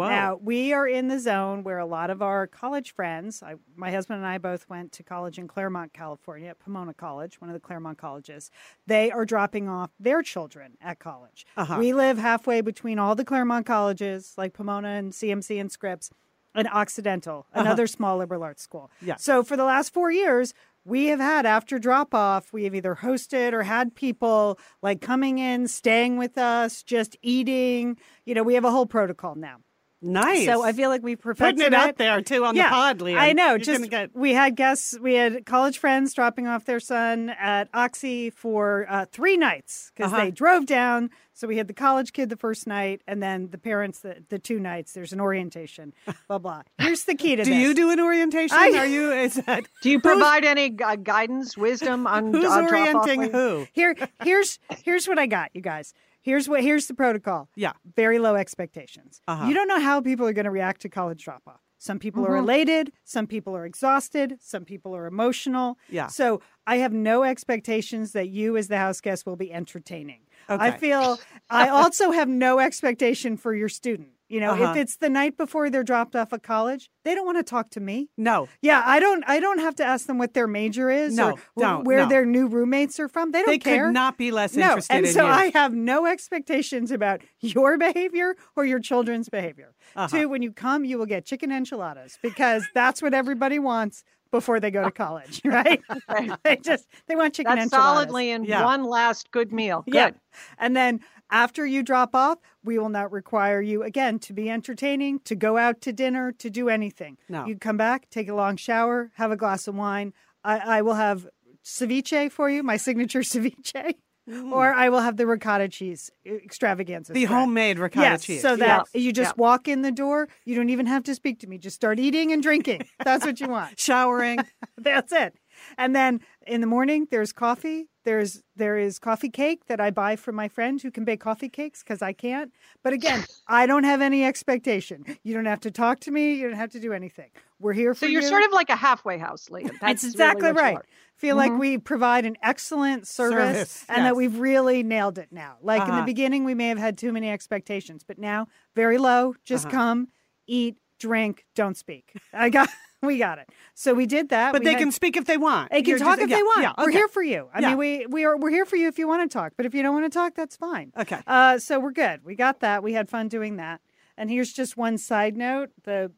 Now, 0.10 0.40
we 0.42 0.74
are 0.74 0.88
in 0.88 1.08
the 1.08 1.20
zone 1.20 1.64
where 1.64 1.78
a 1.78 1.86
lot 1.86 2.10
of 2.10 2.22
our 2.22 2.48
college 2.48 2.94
friends, 2.94 3.44
I, 3.44 3.56
my 3.76 3.92
husband 3.92 4.18
and 4.18 4.28
I 4.28 4.38
both 4.38 4.70
went 4.70 4.92
to 4.94 5.04
college 5.04 5.38
in 5.38 5.48
Claremont, 5.48 5.94
California, 5.94 6.50
at 6.50 6.60
Pomona 6.60 6.94
College, 6.94 7.40
one 7.42 7.50
of 7.50 7.54
the 7.54 7.60
Claremont 7.60 7.98
colleges. 7.98 8.52
They 8.88 9.12
are 9.12 9.26
dropping 9.26 9.70
off 9.70 9.92
their 10.00 10.22
children 10.22 10.78
at 10.82 11.00
college. 11.00 11.46
Uh-huh. 11.58 11.78
We 11.80 11.94
live 11.94 12.18
halfway 12.18 12.62
between 12.62 13.00
all 13.00 13.16
the 13.16 13.26
Claremont 13.26 13.66
colleges, 13.66 14.34
like 14.38 14.54
Pomona 14.54 14.90
and 14.90 15.12
CMC 15.12 15.60
and 15.60 15.72
Scripps, 15.72 16.12
and 16.56 16.68
Occidental, 16.70 17.46
another 17.54 17.86
small 17.86 18.18
liberal 18.18 18.42
arts 18.42 18.64
school. 18.64 18.90
Uh-huh. 18.94 19.06
Yeah. 19.08 19.16
So 19.18 19.44
for 19.44 19.58
the 19.58 19.66
last 19.66 19.94
four 19.94 20.10
years, 20.10 20.54
we 20.86 21.08
have 21.08 21.20
had 21.20 21.46
after 21.46 21.80
drop 21.80 22.14
off, 22.14 22.54
we 22.54 22.64
have 22.64 22.76
either 22.76 22.96
hosted 22.96 23.54
or 23.54 23.64
had 23.64 23.96
people 23.96 24.60
like 24.82 25.02
coming 25.02 25.40
in, 25.40 25.68
staying 25.68 26.18
with 26.18 26.38
us, 26.38 26.84
just 26.84 27.18
eating. 27.24 27.98
You 28.24 28.36
know, 28.36 28.44
we 28.44 28.54
have 28.54 28.66
a 28.66 28.72
whole 28.72 28.86
protocol 28.86 29.36
now. 29.36 29.58
Nice. 30.06 30.46
So 30.46 30.64
I 30.64 30.72
feel 30.74 30.90
like 30.90 31.04
we've 31.04 31.20
perfected 31.20 31.58
putting 31.58 31.74
it 31.74 31.74
out 31.74 31.98
there 31.98 32.22
too 32.22 32.46
on 32.46 32.56
yeah, 32.56 32.64
the 32.64 32.70
pod, 32.70 33.02
Leah. 33.02 33.18
I 33.18 33.34
know. 33.34 33.50
You're 33.52 33.60
just 33.60 33.90
get- 33.90 34.16
we 34.16 34.34
had 34.34 34.56
guests. 34.56 34.98
We 35.00 35.16
had 35.16 35.46
college 35.46 35.78
friends 35.80 36.14
dropping 36.14 36.48
off 36.48 36.66
their 36.66 36.80
son 36.80 37.30
at 37.30 37.70
Oxy 37.74 38.30
for 38.30 38.86
uh, 38.90 39.06
three 39.12 39.38
nights 39.38 39.92
because 39.96 40.14
Uh-huh. 40.14 40.26
they 40.26 40.32
drove 40.32 40.66
down. 40.66 41.10
So 41.34 41.50
we 41.50 41.58
had 41.58 41.68
the 41.68 41.74
college 41.74 42.14
kid 42.14 42.30
the 42.30 42.38
first 42.38 42.66
night, 42.66 43.02
and 43.08 43.22
then 43.22 43.50
the 43.52 43.58
parents 43.58 44.00
the, 44.00 44.24
the 44.30 44.40
two 44.40 44.58
nights. 44.58 44.94
There's 44.94 45.12
an 45.12 45.20
orientation. 45.20 45.94
blah 46.30 46.38
blah. 46.38 46.62
Here's 46.78 47.04
the 47.04 47.16
key 47.16 47.36
to 47.36 47.44
that. 47.44 47.46
do 47.46 47.52
this. 47.52 47.62
you 47.62 47.74
do 47.74 47.90
an 47.92 48.00
orientation? 48.00 48.56
I- 48.58 48.72
Are 48.78 48.86
you? 48.86 49.12
Is 49.12 49.34
that 49.36 49.64
Do 49.82 49.90
you 49.90 50.00
provide 50.00 50.46
any 50.46 50.70
gu- 50.70 50.96
guidance, 50.98 51.58
wisdom 51.58 52.08
on 52.08 52.32
who's 52.34 52.46
uh, 52.46 52.62
drop-off 52.68 52.72
orienting 53.08 53.32
who? 53.34 53.68
Here, 53.74 53.96
here's 54.24 54.60
here's 54.84 55.08
what 55.10 55.20
I 55.20 55.26
got, 55.26 55.50
you 55.54 55.60
guys. 55.62 55.94
Here's 56.26 56.50
what 56.50 56.64
here's 56.64 56.88
the 56.88 56.96
protocol. 56.96 57.50
Yeah. 57.56 57.74
Very 57.96 58.18
low 58.18 58.34
expectations. 58.34 59.22
Uh-huh. 59.28 59.46
You 59.46 59.54
don't 59.54 59.68
know 59.68 59.80
how 59.80 60.02
people 60.02 60.26
are 60.28 60.34
going 60.34 60.46
to 60.46 60.52
react 60.52 60.82
to 60.82 60.90
college 60.90 61.24
drop 61.24 61.44
off. 61.46 61.62
Some 61.78 62.00
people 62.00 62.26
are 62.26 62.36
elated, 62.36 62.92
some 63.04 63.28
people 63.28 63.56
are 63.56 63.64
exhausted, 63.64 64.40
some 64.42 64.66
people 64.66 64.96
are 64.96 65.06
emotional. 65.06 65.78
Yeah. 65.88 66.08
So 66.08 66.42
I 66.66 66.78
have 66.78 66.92
no 66.92 67.22
expectations 67.22 68.14
that 68.14 68.28
you 68.28 68.58
as 68.58 68.70
the 68.70 68.80
house 68.80 69.02
guest 69.02 69.28
will 69.28 69.36
be 69.36 69.54
entertaining. 69.54 70.22
Okay. 70.50 70.66
I 70.66 70.72
feel 70.72 71.20
I 71.48 71.70
also 71.70 72.10
have 72.10 72.28
no 72.28 72.58
expectation 72.58 73.38
for 73.38 73.54
your 73.54 73.70
student. 73.70 74.15
You 74.36 74.42
know, 74.42 74.52
Uh-huh. 74.52 74.72
if 74.72 74.76
it's 74.76 74.98
the 74.98 75.10
night 75.10 75.38
before 75.38 75.70
they're 75.70 75.82
dropped 75.86 76.14
off 76.14 76.34
at 76.34 76.44
college, 76.44 76.90
they 77.06 77.16
don't 77.16 77.26
want 77.26 77.38
to 77.38 77.44
talk 77.44 77.70
to 77.70 77.80
me. 77.80 78.10
No. 78.18 78.50
Yeah, 78.62 78.84
I 78.86 79.00
don't. 79.00 79.24
I 79.28 79.40
don't 79.40 79.60
have 79.60 79.76
to 79.76 79.86
ask 79.86 80.08
them 80.08 80.18
what 80.18 80.34
their 80.34 80.46
major 80.46 80.90
is 80.90 81.16
No, 81.16 81.38
or 81.56 81.78
wh- 81.80 81.86
where 81.86 82.00
no. 82.00 82.10
their 82.10 82.26
new 82.26 82.48
roommates 82.48 83.00
are 83.00 83.08
from. 83.08 83.32
They 83.32 83.40
don't 83.44 83.48
They 83.48 83.60
care. 83.60 83.86
could 83.86 83.94
not 83.94 84.18
be 84.18 84.32
less 84.32 84.54
no, 84.54 84.64
interested 84.72 84.94
and 84.94 85.06
in 85.06 85.14
so 85.14 85.22
you. 85.26 85.32
I 85.32 85.52
have 85.54 85.74
no 85.74 86.06
expectations 86.06 86.92
about 86.92 87.22
your 87.40 87.78
behavior 87.88 88.36
or 88.58 88.66
your 88.66 88.80
children's 88.80 89.30
behavior. 89.30 89.74
Uh-huh. 89.96 90.08
Two, 90.10 90.28
when 90.28 90.42
you 90.42 90.52
come, 90.52 90.84
you 90.84 90.98
will 90.98 91.06
get 91.06 91.24
chicken 91.26 91.50
enchiladas 91.50 92.20
because 92.22 92.68
that's 92.74 93.02
what 93.02 93.14
everybody 93.14 93.58
wants 93.58 94.04
before 94.36 94.60
they 94.60 94.72
go 94.72 94.84
to 94.84 94.92
college, 95.06 95.42
right? 95.46 95.82
they 96.44 96.58
just 96.58 96.88
they 97.08 97.16
want 97.16 97.34
chicken 97.34 97.56
That's 97.56 97.66
enchiladas. 97.74 97.96
solidly 97.96 98.32
in 98.32 98.44
Yeah. 98.44 98.64
one 98.66 98.84
last 98.84 99.32
good 99.32 99.52
meal. 99.52 99.84
Good. 99.86 99.94
Yeah. 99.96 100.12
And 100.60 100.76
then 100.76 101.00
after 101.32 101.66
you 101.66 101.82
drop 101.84 102.14
off, 102.16 102.38
we 102.64 102.78
will 102.78 102.90
not 102.90 103.12
require 103.12 103.62
you 103.62 103.82
again 103.84 104.20
to 104.20 104.34
be 104.34 104.50
entertaining, 104.50 105.20
to 105.26 105.36
go 105.36 105.58
out 105.58 105.82
to 105.82 105.92
dinner, 105.94 106.32
to 106.34 106.50
do 106.50 106.70
anything. 106.70 107.18
No. 107.30 107.46
You 107.46 107.58
come 107.58 107.78
back, 107.78 108.10
take 108.10 108.28
a 108.30 108.36
long 108.36 108.58
shower, 108.58 109.12
have 109.16 109.32
a 109.32 109.36
glass 109.38 109.68
of 109.68 109.76
wine. 109.76 110.14
I, 110.44 110.78
I 110.78 110.82
will 110.84 110.94
have 110.94 111.28
ceviche 111.64 112.32
for 112.32 112.50
you, 112.50 112.62
my 112.62 112.78
signature 112.78 113.22
ceviche, 113.32 113.96
or 114.28 114.74
mm. 114.74 114.76
I 114.76 114.90
will 114.90 115.02
have 115.02 115.18
the 115.18 115.28
ricotta 115.28 115.68
cheese 115.68 116.12
extravaganza. 116.26 117.14
the 117.14 117.26
spread. 117.26 117.38
homemade 117.38 117.80
ricotta 117.80 118.08
yes, 118.08 118.24
cheese. 118.24 118.42
so 118.42 118.56
that 118.56 118.88
Yes. 118.94 119.04
you 119.04 119.14
just 119.14 119.38
walk 119.38 119.68
in 119.68 119.82
the 119.82 119.92
door. 119.92 120.28
You 120.46 120.56
don't 120.56 120.70
even 120.70 120.88
have 120.88 121.04
to 121.04 121.16
speak 121.16 121.40
to 121.40 121.48
me. 121.48 121.58
Just 121.58 121.76
start 121.76 122.00
eating 122.00 122.32
and 122.32 122.42
drinking. 122.42 122.88
That's 123.04 123.26
what 123.26 123.40
you 123.40 123.48
want. 123.48 123.80
showering. 123.80 124.40
That's 124.78 125.12
it. 125.14 125.36
And 125.78 125.96
then 125.96 126.22
in 126.46 126.62
the 126.62 126.68
morning, 126.68 127.08
there's 127.12 127.32
coffee. 127.32 127.88
There's 128.04 128.44
there 128.56 128.78
is 128.78 129.00
coffee 129.00 129.30
cake 129.30 129.66
that 129.66 129.80
I 129.80 129.90
buy 129.90 130.16
from 130.16 130.36
my 130.36 130.48
friend 130.48 130.82
who 130.82 130.92
can 130.92 131.06
bake 131.06 131.20
coffee 131.22 131.50
cakes 131.50 131.82
because 131.84 132.02
I 132.02 132.14
can't. 132.14 132.52
But 132.84 132.94
again, 132.94 133.26
I 133.48 133.66
don't 133.66 133.84
have 133.84 134.02
any 134.02 134.24
expectation. 134.24 135.06
You 135.24 135.34
don't 135.34 135.46
have 135.46 135.62
to 135.62 135.72
talk 135.72 136.00
to 136.02 136.12
me. 136.12 136.36
You 136.36 136.48
don't 136.48 136.58
have 136.58 136.72
to 136.72 136.80
do 136.80 136.94
anything. 136.94 137.32
We're 137.60 137.74
here 137.74 137.96
for 137.96 138.06
you. 138.06 138.10
So 138.10 138.14
you're 138.14 138.22
you. 138.22 138.28
sort 138.28 138.44
of 138.44 138.52
like 138.52 138.70
a 138.70 138.76
halfway 138.76 139.18
house, 139.18 139.50
Leah. 139.50 139.66
That's 139.82 139.82
That's 139.82 140.04
really 140.04 140.12
exactly 140.12 140.52
what 140.52 140.58
you 140.62 140.68
right. 140.68 140.76
are. 140.78 140.86
Feel 141.18 141.36
like 141.38 141.58
we 141.58 141.78
provide 141.78 142.26
an 142.26 142.36
excellent 142.44 143.08
service, 143.08 143.70
Service, 143.70 143.86
and 143.90 144.06
that 144.06 144.16
we've 144.16 144.38
really 144.38 144.84
nailed 144.84 145.18
it 145.18 145.30
now. 145.32 145.58
Like 145.62 145.82
in 145.82 145.88
the 145.88 145.94
Uh-huh. 145.94 146.06
beginning, 146.06 146.44
we 146.44 146.54
may 146.54 146.68
have 146.68 146.78
had 146.78 146.98
too 146.98 147.12
many 147.14 147.30
expectations, 147.30 148.04
but 148.06 148.20
now 148.20 148.48
very 148.76 148.98
low. 148.98 149.34
Just 149.46 149.66
Uh-huh. 149.66 149.78
come, 149.78 150.08
eat, 150.46 150.76
drink, 151.00 151.46
don't 151.56 151.78
speak. 151.78 152.14
I 152.34 152.50
got, 152.50 152.70
we 153.06 153.18
got 153.18 153.40
it. 153.40 153.50
So 153.74 153.94
we 153.94 154.06
did 154.06 154.30
that. 154.30 154.52
But 154.52 154.62
We 154.62 154.66
they 154.66 154.72
had- 154.74 154.80
can 154.80 154.92
speak 154.92 155.16
if 155.18 155.26
they 155.26 155.38
want. 155.38 155.72
they 155.72 155.82
can 155.82 155.90
You're 155.92 156.00
talk 156.00 156.18
just- 156.18 156.22
if 156.24 156.30
yeah, 156.30 156.36
they 156.38 156.44
want. 156.44 156.62
Yeah, 156.62 156.74
We're 156.78 156.92
here 156.92 157.08
for 157.08 157.24
you. 157.24 157.50
I 157.54 157.62
Yeah. 157.62 157.70
mean, 157.70 157.78
we 157.78 158.06
we 158.08 158.26
are 158.26 158.38
we're 158.38 158.50
here 158.52 158.66
for 158.66 158.76
you 158.76 158.88
if 158.88 158.98
you 159.00 159.08
want 159.08 159.30
to 159.30 159.34
talk. 159.38 159.54
But 159.58 159.66
if 159.66 159.74
you 159.74 159.82
don't 159.84 159.94
want 159.94 160.12
to 160.12 160.16
talk, 160.18 160.36
that's 160.36 160.56
fine. 160.58 160.92
Okay. 160.98 161.20
Uh, 161.28 161.58
so 161.60 161.80
we're 161.80 161.92
good. 161.92 162.24
We 162.24 162.36
got 162.36 162.60
that. 162.62 162.84
We 162.84 162.94
had 162.94 163.10
fun 163.10 163.28
doing 163.28 163.58
that. 163.58 163.82
And 164.18 164.30
here's 164.30 164.54
just 164.54 164.78
one 164.78 164.98
side 164.98 165.36
note: 165.38 165.72
the 165.84 166.12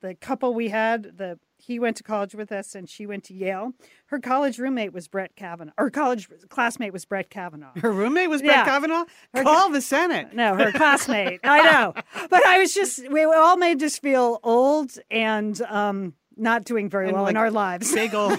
the 0.00 0.14
couple 0.14 0.54
we 0.54 0.68
had, 0.68 1.16
the 1.18 1.38
he 1.56 1.78
went 1.78 1.96
to 1.96 2.02
college 2.02 2.34
with 2.34 2.52
us 2.52 2.74
and 2.74 2.90
she 2.90 3.06
went 3.06 3.24
to 3.24 3.32
Yale. 3.32 3.72
Her 4.06 4.18
college 4.18 4.58
roommate 4.58 4.92
was 4.92 5.08
Brett 5.08 5.34
Kavanaugh. 5.34 5.72
Her 5.78 5.88
college 5.88 6.28
classmate 6.50 6.92
was 6.92 7.06
Brett 7.06 7.30
Kavanaugh. 7.30 7.72
Her 7.80 7.90
roommate 7.90 8.28
was 8.28 8.42
Brett 8.42 8.56
Yeah. 8.56 8.64
Kavanaugh? 8.66 9.04
Her- 9.32 9.44
Call 9.44 9.70
the 9.70 9.80
Senate. 9.80 10.34
No, 10.34 10.54
her 10.56 10.72
classmate. 10.72 11.40
I 11.42 11.62
know. 11.72 11.94
But 12.28 12.44
I 12.46 12.58
was 12.58 12.74
just, 12.74 13.08
we 13.08 13.24
all 13.24 13.56
made 13.56 13.82
us 13.82 13.96
feel 13.98 14.40
old 14.42 14.98
and 15.10 15.58
um, 15.62 16.12
not 16.36 16.64
doing 16.64 16.88
very 16.88 17.08
And 17.08 17.16
well 17.16 17.26
in 17.26 17.36
our 17.36 17.50
lives. 17.50 17.92
Big 17.92 18.14
old 18.14 18.38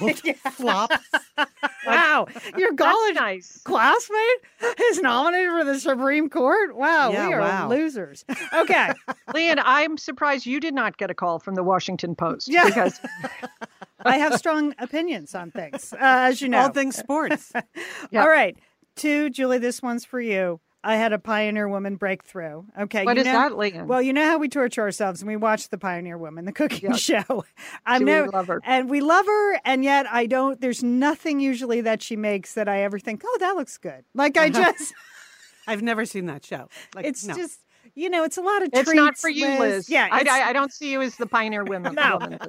flop. 0.53 0.91
wow. 1.87 2.27
Your 2.57 2.73
college 2.75 3.15
nice. 3.15 3.61
classmate 3.63 4.19
is 4.81 4.99
nominated 5.01 5.49
for 5.51 5.63
the 5.63 5.79
Supreme 5.79 6.29
Court? 6.29 6.75
Wow, 6.75 7.11
Yeah, 7.11 7.27
we 7.27 7.33
are 7.33 7.39
wow. 7.41 7.69
losers. 7.69 8.25
Okay. 8.53 8.89
Lian, 9.33 9.59
I'm 9.63 9.97
surprised 9.97 10.45
you 10.45 10.59
did 10.59 10.73
not 10.73 10.97
get 10.97 11.09
a 11.11 11.13
call 11.15 11.39
from 11.39 11.55
the 11.55 11.63
Washington 11.63 12.15
Post. 12.15 12.47
Yeah. 12.47 12.65
Because 12.65 12.99
I 14.03 14.17
have 14.17 14.35
strong 14.35 14.73
opinions 14.79 15.33
on 15.35 15.51
things, 15.51 15.93
uh, 15.93 15.97
as 16.01 16.41
you 16.41 16.49
know. 16.49 16.61
All 16.61 16.69
things 16.69 16.95
sports. 16.95 17.51
All 17.55 18.27
right. 18.27 18.57
Two, 18.95 19.29
Julie, 19.29 19.57
this 19.57 19.81
one's 19.81 20.05
for 20.05 20.21
you. 20.21 20.59
I 20.85 20.97
had 20.97 21.13
a 21.13 21.19
Pioneer 21.19 21.67
Woman 21.67 21.95
breakthrough. 21.95 22.63
Okay. 22.79 23.03
what 23.03 23.15
you 23.15 23.21
is 23.21 23.25
know, 23.25 23.33
that, 23.33 23.57
Lian? 23.57 23.87
Well, 23.87 24.03
you 24.03 24.13
know 24.13 24.23
how 24.23 24.37
we 24.37 24.47
torture 24.47 24.81
ourselves 24.81 25.19
and 25.19 25.27
we 25.27 25.35
watch 25.35 25.69
the 25.69 25.79
Pioneer 25.79 26.15
Woman, 26.15 26.45
the 26.45 26.51
cooking 26.51 26.91
Yeah. 26.91 26.95
show. 27.23 27.43
I 27.87 27.97
Do 27.97 28.05
we 28.05 28.11
know, 28.11 28.29
love 28.31 28.47
her? 28.47 28.61
and 28.63 28.87
we 28.87 29.01
love 29.01 29.25
her, 29.25 29.59
and 29.65 29.83
yet 29.83 30.05
I 30.11 30.27
don't. 30.27 30.61
There's 30.61 30.83
nothing 30.83 31.39
usually 31.39 31.81
that 31.81 32.03
she 32.03 32.15
makes 32.15 32.53
that 32.53 32.69
I 32.69 32.83
ever 32.83 32.99
think, 32.99 33.23
oh, 33.25 33.37
that 33.39 33.55
looks 33.55 33.77
good. 33.79 34.05
Like 34.13 34.37
I 34.37 34.49
uh-huh. 34.49 34.73
just, 34.73 34.93
I've 35.67 35.81
never 35.81 36.05
seen 36.05 36.27
that 36.27 36.45
show. 36.45 36.69
Like, 36.93 37.05
it's 37.05 37.25
no. 37.25 37.33
just, 37.33 37.61
you 37.95 38.07
know, 38.07 38.23
it's 38.23 38.37
a 38.37 38.41
lot 38.41 38.61
of. 38.61 38.69
it's 38.71 38.93
not 38.93 39.15
treats, 39.15 39.21
for 39.21 39.29
you, 39.29 39.57
Liz. 39.59 39.89
Yeah, 39.89 40.07
I, 40.11 40.23
I, 40.29 40.49
I 40.49 40.53
don't 40.53 40.71
see 40.71 40.91
you 40.91 41.01
as 41.01 41.15
the 41.15 41.25
pioneer 41.25 41.63
women. 41.63 41.95
No. 41.95 42.19
woman. 42.21 42.39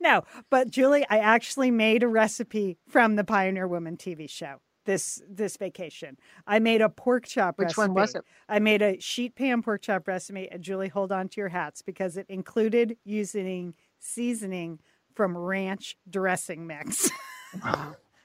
no, 0.00 0.22
but 0.50 0.70
Julie, 0.70 1.04
I 1.10 1.18
actually 1.18 1.72
made 1.72 2.04
a 2.04 2.08
recipe 2.08 2.78
from 2.88 3.16
the 3.16 3.24
Pioneer 3.24 3.66
Woman 3.66 3.96
TV 3.96 4.30
show 4.30 4.60
this 4.84 5.22
this 5.28 5.56
vacation. 5.56 6.16
I 6.46 6.58
made 6.58 6.80
a 6.80 6.88
pork 6.88 7.26
chop 7.26 7.58
recipe. 7.58 7.64
Which 7.68 7.78
recipe. 7.78 7.80
one 7.80 7.94
was 7.94 8.14
it? 8.14 8.24
I 8.48 8.58
made 8.58 8.82
a 8.82 8.98
sheet 9.00 9.34
pan 9.34 9.62
pork 9.62 9.82
chop 9.82 10.06
recipe, 10.08 10.48
and 10.50 10.62
Julie, 10.62 10.88
hold 10.88 11.12
on 11.12 11.28
to 11.28 11.40
your 11.40 11.48
hats 11.50 11.82
because 11.82 12.16
it 12.16 12.26
included 12.28 12.96
using 13.04 13.74
seasoning 13.98 14.78
from 15.14 15.36
ranch 15.36 15.96
dressing 16.08 16.66
mix. 16.66 17.10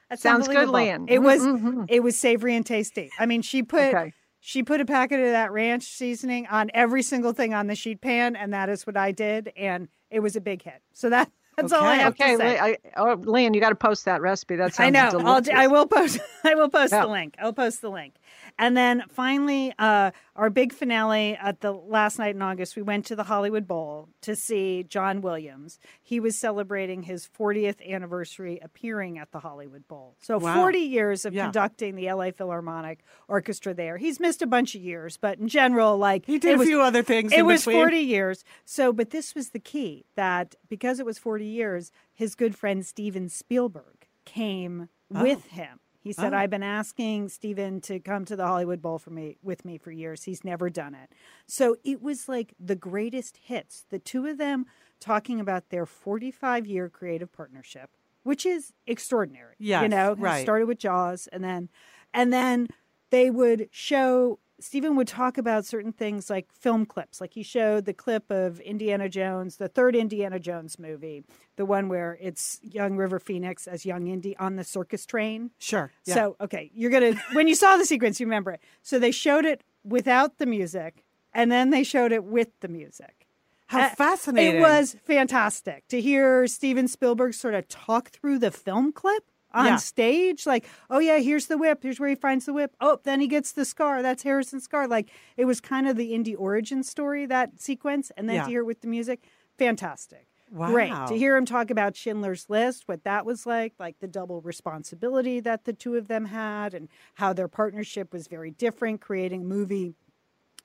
That's 0.10 0.22
Sounds 0.22 0.48
good. 0.48 0.70
Lian. 0.70 1.08
It 1.10 1.20
was 1.20 1.42
Mhm. 1.42 1.86
it 1.90 2.02
was 2.04 2.16
savory 2.18 2.56
and 2.56 2.66
tasty. 2.66 3.10
I 3.20 3.26
mean, 3.26 3.42
she 3.42 3.64
put 3.64 3.94
Okay. 3.94 4.14
she 4.40 4.62
put 4.62 4.80
a 4.80 4.86
packet 4.86 5.20
of 5.20 5.32
that 5.32 5.52
ranch 5.52 5.84
seasoning 5.84 6.46
on 6.48 6.70
every 6.76 7.02
single 7.02 7.34
thing 7.34 7.54
on 7.56 7.66
the 7.68 7.76
sheet 7.76 8.02
pan, 8.02 8.36
and 8.36 8.54
that 8.54 8.70
is 8.70 8.86
what 8.86 8.96
I 8.96 9.12
did, 9.12 9.52
and 9.58 9.88
it 10.12 10.20
was 10.20 10.36
a 10.36 10.42
big 10.42 10.62
hit. 10.62 10.84
So 10.94 11.10
that 11.10 11.32
that's 11.58 11.74
all 11.74 11.84
I 11.84 11.96
have 11.96 12.14
Okay, 12.14 12.34
to 12.34 12.38
say. 12.38 12.62
Le- 12.62 12.68
I, 12.68 12.78
oh, 12.98 13.14
Lian, 13.16 13.54
you 13.54 13.62
got 13.62 13.70
to 13.70 13.76
post 13.76 14.06
that 14.06 14.22
recipe. 14.22 14.56
That's 14.56 14.76
sounds 14.78 14.88
I 14.88 14.90
know. 14.90 15.20
I'll, 15.20 15.42
delicious. 15.42 15.54
I 15.56 15.68
will 15.68 15.86
post. 15.88 16.20
I 16.44 16.56
will 16.56 16.70
post 16.70 16.94
Yeah. 16.94 17.02
the 17.02 17.08
link. 17.08 17.36
I'll 17.40 17.54
post 17.54 17.82
the 17.82 17.90
link. 17.90 18.14
And 18.58 18.78
then 18.78 19.04
finally, 19.10 19.74
uh, 19.78 20.12
our 20.36 20.50
big 20.50 20.72
finale 20.72 21.36
at 21.36 21.60
the 21.60 21.74
last 21.74 22.18
night 22.18 22.36
in 22.36 22.42
August, 22.42 22.76
we 22.78 22.82
went 22.82 23.06
to 23.08 23.16
the 23.16 23.24
Hollywood 23.24 23.68
Bowl 23.68 24.08
to 24.22 24.34
see 24.36 24.84
John 24.84 25.20
Williams. 25.22 25.78
He 26.02 26.22
was 26.22 26.38
celebrating 26.38 27.04
his 27.04 27.28
40th 27.28 27.86
anniversary 27.86 28.60
appearing 28.62 29.18
at 29.18 29.32
the 29.32 29.40
Hollywood 29.40 29.88
Bowl. 29.90 30.16
So 30.22 30.38
Wow. 30.38 30.56
40 30.56 30.80
years 30.80 31.26
of 31.26 31.34
Yeah. 31.34 31.44
conducting 31.46 31.96
the 31.96 32.08
LA 32.10 32.32
Philharmonic 32.32 33.04
Orchestra 33.28 33.74
there. 33.74 33.98
He's 33.98 34.22
missed 34.22 34.42
a 34.42 34.48
bunch 34.48 34.74
of 34.74 34.82
years, 34.82 35.18
but 35.18 35.38
in 35.38 35.50
general, 35.50 35.98
like 35.98 36.26
He 36.26 36.40
did 36.40 36.56
a 36.56 36.58
was, 36.60 36.68
few 36.68 36.82
other 36.82 37.04
things 37.04 37.34
it 37.34 37.46
was 37.46 37.62
between. 37.62 37.76
40 37.78 37.98
years. 38.00 38.46
So, 38.64 38.94
but 38.94 39.10
this 39.10 39.36
was 39.36 39.50
the 39.50 39.60
key 39.60 40.06
that 40.16 40.56
because 40.70 41.00
it 41.02 41.06
was 41.06 41.18
40 41.18 41.46
years, 41.46 41.92
his 42.14 42.36
good 42.36 42.56
friend 42.56 42.86
Steven 42.86 43.28
Spielberg 43.28 44.08
came 44.24 44.88
with 45.10 45.46
him. 45.48 45.80
He 46.06 46.14
said, 46.14 46.36
Oh. 46.36 46.38
I've 46.38 46.52
been 46.52 46.62
asking 46.62 47.30
Steven 47.30 47.82
to 47.82 48.00
come 48.00 48.26
to 48.26 48.36
the 48.36 48.46
Hollywood 48.46 48.80
Bowl 48.80 49.00
for 49.00 49.10
me 49.10 49.38
with 49.42 49.66
me 49.66 49.80
for 49.80 49.92
years. 49.92 50.24
He's 50.24 50.44
never 50.44 50.70
done 50.70 50.94
it. 50.94 51.10
So 51.48 51.78
it 51.84 52.00
was 52.00 52.30
like 52.30 52.54
the 52.60 52.76
greatest 52.76 53.38
hits. 53.42 53.88
The 53.90 53.98
two 53.98 54.28
of 54.28 54.38
them 54.38 54.68
talking 55.00 55.40
about 55.40 55.70
their 55.70 55.88
45 55.88 56.68
year 56.68 56.90
creative 56.90 57.34
partnership, 57.34 57.90
which 58.22 58.46
is 58.46 58.72
extraordinary. 58.86 59.56
Yeah. 59.58 59.82
You 59.82 59.90
know, 59.90 60.12
it 60.12 60.20
right. 60.20 60.44
started 60.44 60.68
with 60.68 60.78
Jaws 60.78 61.28
and 61.34 61.44
then 61.44 61.70
and 62.14 62.32
then 62.32 62.68
they 63.10 63.32
would 63.32 63.70
show 63.72 64.38
Steven 64.60 64.96
would 64.96 65.08
talk 65.08 65.38
about 65.38 65.66
certain 65.66 65.92
things 65.92 66.30
like 66.30 66.52
film 66.54 66.86
clips. 66.86 67.20
Like 67.20 67.34
he 67.34 67.44
showed 67.44 67.86
the 67.86 67.94
clip 67.94 68.32
of 68.32 68.60
Indiana 68.62 69.10
Jones, 69.10 69.58
the 69.58 69.68
third 69.68 69.96
Indiana 69.96 70.40
Jones 70.40 70.80
movie, 70.80 71.24
the 71.58 71.66
one 71.66 71.90
where 71.90 72.18
it's 72.22 72.60
young 72.62 72.96
River 72.96 73.20
Phoenix 73.20 73.68
as 73.68 73.86
young 73.86 74.08
Indy 74.08 74.36
on 74.38 74.56
the 74.56 74.64
circus 74.64 75.06
train. 75.06 75.52
Sure. 75.60 75.92
Yeah. 76.06 76.14
So, 76.14 76.36
okay, 76.40 76.72
you're 76.74 76.92
going 76.92 77.16
to, 77.16 77.22
when 77.34 77.48
you 77.48 77.56
saw 77.56 77.76
the 77.78 77.86
sequence, 77.86 78.20
you 78.20 78.26
remember 78.26 78.52
it. 78.52 78.62
So 78.82 78.98
they 78.98 79.12
showed 79.12 79.46
it 79.46 79.64
without 79.84 80.38
the 80.38 80.46
music 80.46 81.04
and 81.34 81.52
then 81.52 81.70
they 81.70 81.84
showed 81.84 82.12
it 82.12 82.24
with 82.24 82.50
the 82.62 82.68
music. 82.70 83.28
How 83.68 83.88
Uh, 83.88 83.90
fascinating. 83.90 84.58
It 84.58 84.62
was 84.62 84.96
fantastic 85.06 85.88
to 85.90 86.00
hear 86.00 86.48
Steven 86.48 86.88
Spielberg 86.88 87.34
sort 87.34 87.56
of 87.56 87.68
talk 87.68 88.10
through 88.10 88.40
the 88.40 88.52
film 88.52 88.94
clip 88.94 89.26
on 89.56 89.66
Yeah. 89.66 89.76
stage. 89.78 90.46
Like, 90.46 90.66
oh, 90.90 91.00
yeah, 91.00 91.18
here's 91.20 91.48
the 91.48 91.58
whip. 91.58 91.82
Here's 91.82 92.00
where 92.00 92.10
he 92.10 92.16
finds 92.16 92.46
the 92.46 92.54
whip. 92.54 92.76
Oh, 92.80 93.00
then 93.04 93.20
he 93.22 93.28
gets 93.28 93.52
the 93.52 93.66
scar. 93.66 94.02
That's 94.04 94.22
Harrison's 94.24 94.64
scar. 94.66 94.88
Like, 94.88 95.10
it 95.38 95.46
was 95.46 95.60
kind 95.62 95.88
of 95.88 95.98
the 95.98 96.14
Indy 96.14 96.36
origin 96.36 96.84
story, 96.84 97.26
that 97.26 97.60
sequence. 97.62 98.12
And 98.18 98.30
then 98.30 98.36
Yeah. 98.36 98.44
to 98.44 98.50
hear 98.50 98.60
it 98.62 98.66
with 98.66 98.82
the 98.82 98.88
music, 98.88 99.24
fantastic. 99.58 100.28
Wow. 100.52 100.70
Great. 100.72 100.94
To 101.08 101.18
hear 101.18 101.36
him 101.36 101.46
talk 101.46 101.72
about 101.72 101.96
Schindler's 101.96 102.50
List, 102.50 102.88
what 102.88 103.04
that 103.04 103.26
was 103.26 103.48
like, 103.48 103.74
like 103.80 103.98
the 104.00 104.08
double 104.08 104.42
responsibility 104.42 105.40
that 105.40 105.66
the 105.66 105.74
two 105.74 105.96
of 105.96 106.08
them 106.08 106.26
had, 106.26 106.74
and 106.76 106.88
how 107.16 107.34
their 107.34 107.48
partnership 107.48 108.14
was 108.14 108.28
very 108.28 108.52
different, 108.52 109.02
creating 109.02 109.42
a 109.42 109.46
movie 109.46 109.96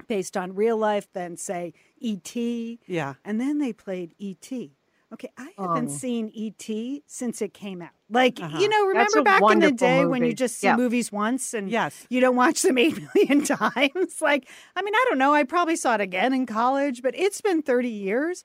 based 0.07 0.37
on 0.37 0.55
real 0.55 0.77
life 0.77 1.11
than, 1.13 1.37
say, 1.37 1.73
E.T. 1.99 2.79
Yeah. 2.87 3.15
And 3.25 3.41
then 3.41 3.59
they 3.59 3.73
played 3.73 4.15
E.T. 4.19 4.73
Okay, 5.13 5.29
I 5.37 5.51
haven't 5.59 5.89
Oh. 5.91 5.93
seen 5.93 6.31
E.T. 6.33 7.03
since 7.07 7.43
it 7.43 7.53
came 7.53 7.83
out. 7.83 7.91
Like, 8.09 8.39
Uh-huh. 8.41 8.59
you 8.59 8.69
know, 8.69 8.87
remember 8.87 9.23
back 9.23 9.43
in 9.51 9.59
the 9.59 9.73
day 9.73 10.05
when 10.05 10.25
you 10.25 10.33
just 10.33 10.59
see 10.59 10.69
Yeah. 10.69 10.77
movies 10.77 11.11
once 11.11 11.53
and 11.53 11.69
Yes. 11.69 12.07
you 12.09 12.21
don't 12.21 12.37
watch 12.37 12.63
them 12.63 12.79
8 12.85 12.97
million 13.15 13.43
times? 13.45 14.21
Like, 14.21 14.49
I 14.77 14.83
mean, 14.83 14.95
I 14.95 15.05
don't 15.09 15.19
know. 15.19 15.35
I 15.35 15.43
probably 15.45 15.75
saw 15.77 15.95
it 15.95 16.01
again 16.01 16.33
in 16.33 16.47
college, 16.47 17.03
but 17.03 17.15
it's 17.19 17.41
been 17.41 17.61
30 17.63 17.89
years. 17.89 18.45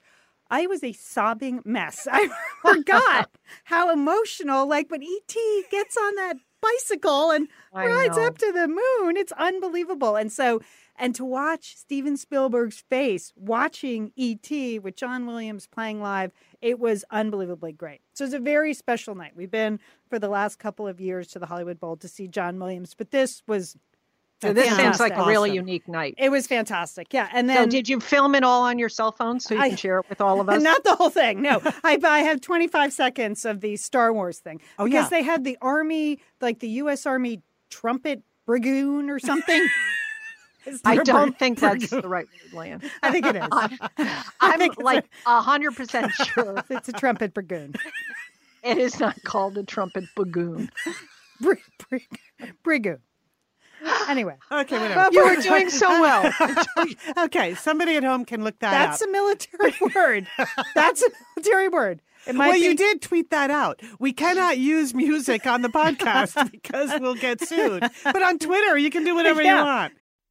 I 0.50 0.66
was 0.68 0.84
a 0.84 0.94
sobbing 0.94 1.62
mess. 1.66 2.08
I 2.12 2.30
forgot 2.62 3.30
how 3.66 3.92
emotional, 3.92 4.68
like 4.68 4.90
when 4.90 5.04
E.T. 5.04 5.64
gets 5.70 5.96
on 5.98 6.16
that 6.16 6.38
bicycle 6.62 7.30
and 7.32 7.48
I 7.74 7.86
rides 7.86 8.18
know. 8.18 8.26
up 8.26 8.38
to 8.40 8.52
the 8.52 8.68
moon. 8.68 9.18
It's 9.18 9.32
unbelievable. 9.34 10.16
And 10.16 10.32
so, 10.32 10.62
and 10.96 11.14
to 11.16 11.26
watch 11.26 11.76
Steven 11.76 12.16
Spielberg's 12.16 12.84
face 12.90 13.34
watching 13.36 14.12
E.T. 14.16 14.80
with 14.80 14.96
John 14.96 15.26
Williams 15.28 15.68
playing 15.68 16.00
live, 16.02 16.32
it 16.66 16.80
was 16.80 17.06
unbelievably 17.12 17.74
great. 17.74 18.02
So 18.14 18.26
it's 18.26 18.34
a 18.34 18.40
very 18.40 18.74
special 18.74 19.14
night. 19.16 19.34
We've 19.36 19.52
been 19.52 19.80
for 20.10 20.18
the 20.20 20.30
last 20.30 20.58
couple 20.60 20.88
of 20.88 21.00
years 21.00 21.28
to 21.30 21.40
the 21.40 21.46
Hollywood 21.46 21.80
Bowl 21.80 21.96
to 21.98 22.08
see 22.08 22.28
John 22.28 22.58
Williams, 22.60 22.94
but 22.98 23.12
this 23.12 23.44
was 23.48 23.78
So 24.42 24.52
this 24.52 24.76
seems 24.76 25.00
like 25.00 25.16
a 25.16 25.26
really 25.26 25.52
Awesome. 25.52 25.68
unique 25.68 25.88
night. 25.88 26.16
It 26.18 26.30
was 26.30 26.48
fantastic. 26.48 27.14
Yeah. 27.14 27.30
And 27.34 27.48
So 27.48 27.54
then 27.54 27.70
did 27.70 27.88
you 27.88 28.00
film 28.00 28.36
it 28.36 28.44
all 28.44 28.64
on 28.64 28.80
your 28.80 28.90
cell 28.90 29.12
phone 29.12 29.40
so 29.40 29.54
you 29.56 29.62
I- 29.62 29.70
can 29.70 29.78
share 29.78 30.00
it 30.00 30.06
with 30.10 30.20
all 30.22 30.42
of 30.42 30.50
us? 30.54 30.62
Not 30.64 30.84
the 30.84 30.96
whole 30.96 31.10
thing. 31.12 31.42
No, 31.42 31.62
I, 31.84 32.00
I 32.04 32.20
have 32.20 32.42
25 32.42 32.92
seconds 32.92 33.46
of 33.46 33.62
the 33.62 33.76
Star 33.78 34.12
Wars 34.12 34.40
thing 34.40 34.60
Oh, 34.80 34.86
because 34.86 35.06
yeah. 35.06 35.18
they 35.18 35.24
had 35.24 35.44
the 35.44 35.58
Army, 35.62 36.20
like 36.42 36.60
the 36.60 36.70
U.S. 36.84 37.06
Army 37.06 37.42
trumpet 37.70 38.24
brigoon 38.46 39.10
or 39.10 39.20
something. 39.20 39.68
Is 40.72 40.82
I 40.86 40.96
don't 40.98 41.28
brig- 41.30 41.38
think 41.38 41.60
that's 41.60 41.90
the 41.90 42.08
right 42.08 42.26
word, 42.26 42.54
Lan. 42.54 42.82
I 43.04 43.12
think 43.12 43.26
it 43.26 43.36
is. 43.36 43.48
I'm 44.42 44.58
think 44.60 44.78
like 44.82 45.06
a 45.26 45.42
hundred 45.42 45.76
percent 45.76 46.12
sure 46.14 46.64
It's 46.70 46.90
a 46.90 46.94
trumpet 46.94 47.34
brigoon. 47.34 47.76
it 48.64 48.78
is 48.78 49.00
not 49.00 49.22
called 49.24 49.58
a 49.58 49.64
trumpet 49.64 50.06
bagoon. 50.16 50.70
Brig, 51.40 51.62
brig, 51.90 52.08
brigoon. 52.64 53.00
Anyway, 54.08 54.36
Okay, 54.52 54.80
whatever. 54.80 55.10
You 55.12 55.26
were 55.26 55.36
doing 55.42 55.70
so 55.70 55.90
well. 56.02 56.34
okay, 57.26 57.54
somebody 57.56 57.96
at 57.98 58.04
home 58.04 58.26
can 58.26 58.44
look 58.44 58.58
that 58.60 58.74
up. 58.74 58.90
that's 58.90 59.02
up. 59.02 59.10
a 59.10 59.12
military 59.12 59.74
word. 59.94 60.28
That's 60.74 61.04
a 61.04 61.10
military 61.36 61.70
word. 61.70 62.02
It 62.26 62.34
might 62.34 62.48
well, 62.48 62.54
be. 62.60 62.66
you 62.66 62.76
did 62.76 63.02
tweet 63.04 63.30
that 63.30 63.52
out. 63.52 63.82
We 64.00 64.12
cannot 64.12 64.58
use 64.58 64.96
music 64.96 65.46
on 65.46 65.62
the 65.62 65.70
podcast 65.70 66.50
because 66.52 67.00
we'll 67.00 67.14
get 67.16 67.40
sued. 67.42 67.84
But 68.04 68.24
on 68.24 68.40
Twitter, 68.40 68.78
you 68.80 68.90
can 68.90 69.04
do 69.04 69.14
whatever 69.14 69.44
Yeah. 69.44 69.60
you 69.60 69.66
want. 69.66 69.94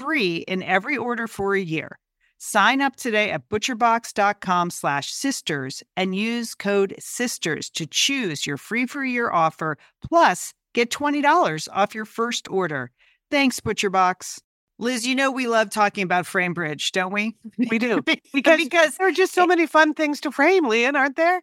free 0.00 0.38
in 0.48 0.62
every 0.62 0.96
order 0.96 1.26
for 1.26 1.54
a 1.54 1.60
year. 1.60 1.98
Sign 2.38 2.80
up 2.80 2.96
today 2.96 3.30
at 3.30 3.48
butcherbox.com 3.50 4.70
slash 4.70 5.12
sisters 5.12 5.82
and 5.94 6.14
use 6.14 6.54
code 6.54 6.94
SISTERS 6.98 7.70
to 7.72 7.86
choose 7.86 8.46
your 8.46 8.56
free 8.56 8.86
for 8.86 9.04
year 9.04 9.30
offer, 9.30 9.76
plus 10.02 10.54
get 10.72 10.90
$20 10.90 11.68
off 11.70 11.94
your 11.94 12.06
first 12.06 12.48
order. 12.50 12.90
Thanks, 13.30 13.60
ButcherBox. 13.60 14.40
Liz, 14.78 15.06
you 15.06 15.14
know 15.14 15.30
we 15.30 15.46
love 15.46 15.68
talking 15.68 16.02
about 16.02 16.24
FrameBridge, 16.24 16.92
don't 16.92 17.12
we? 17.12 17.36
We 17.58 17.78
do. 17.78 18.00
because, 18.32 18.56
because 18.56 18.96
there 18.96 19.08
are 19.08 19.12
just 19.12 19.34
so 19.34 19.46
many 19.46 19.66
fun 19.66 19.92
things 19.92 20.22
to 20.22 20.30
frame, 20.30 20.66
Lian, 20.66 20.96
aren't 20.96 21.16
there? 21.16 21.42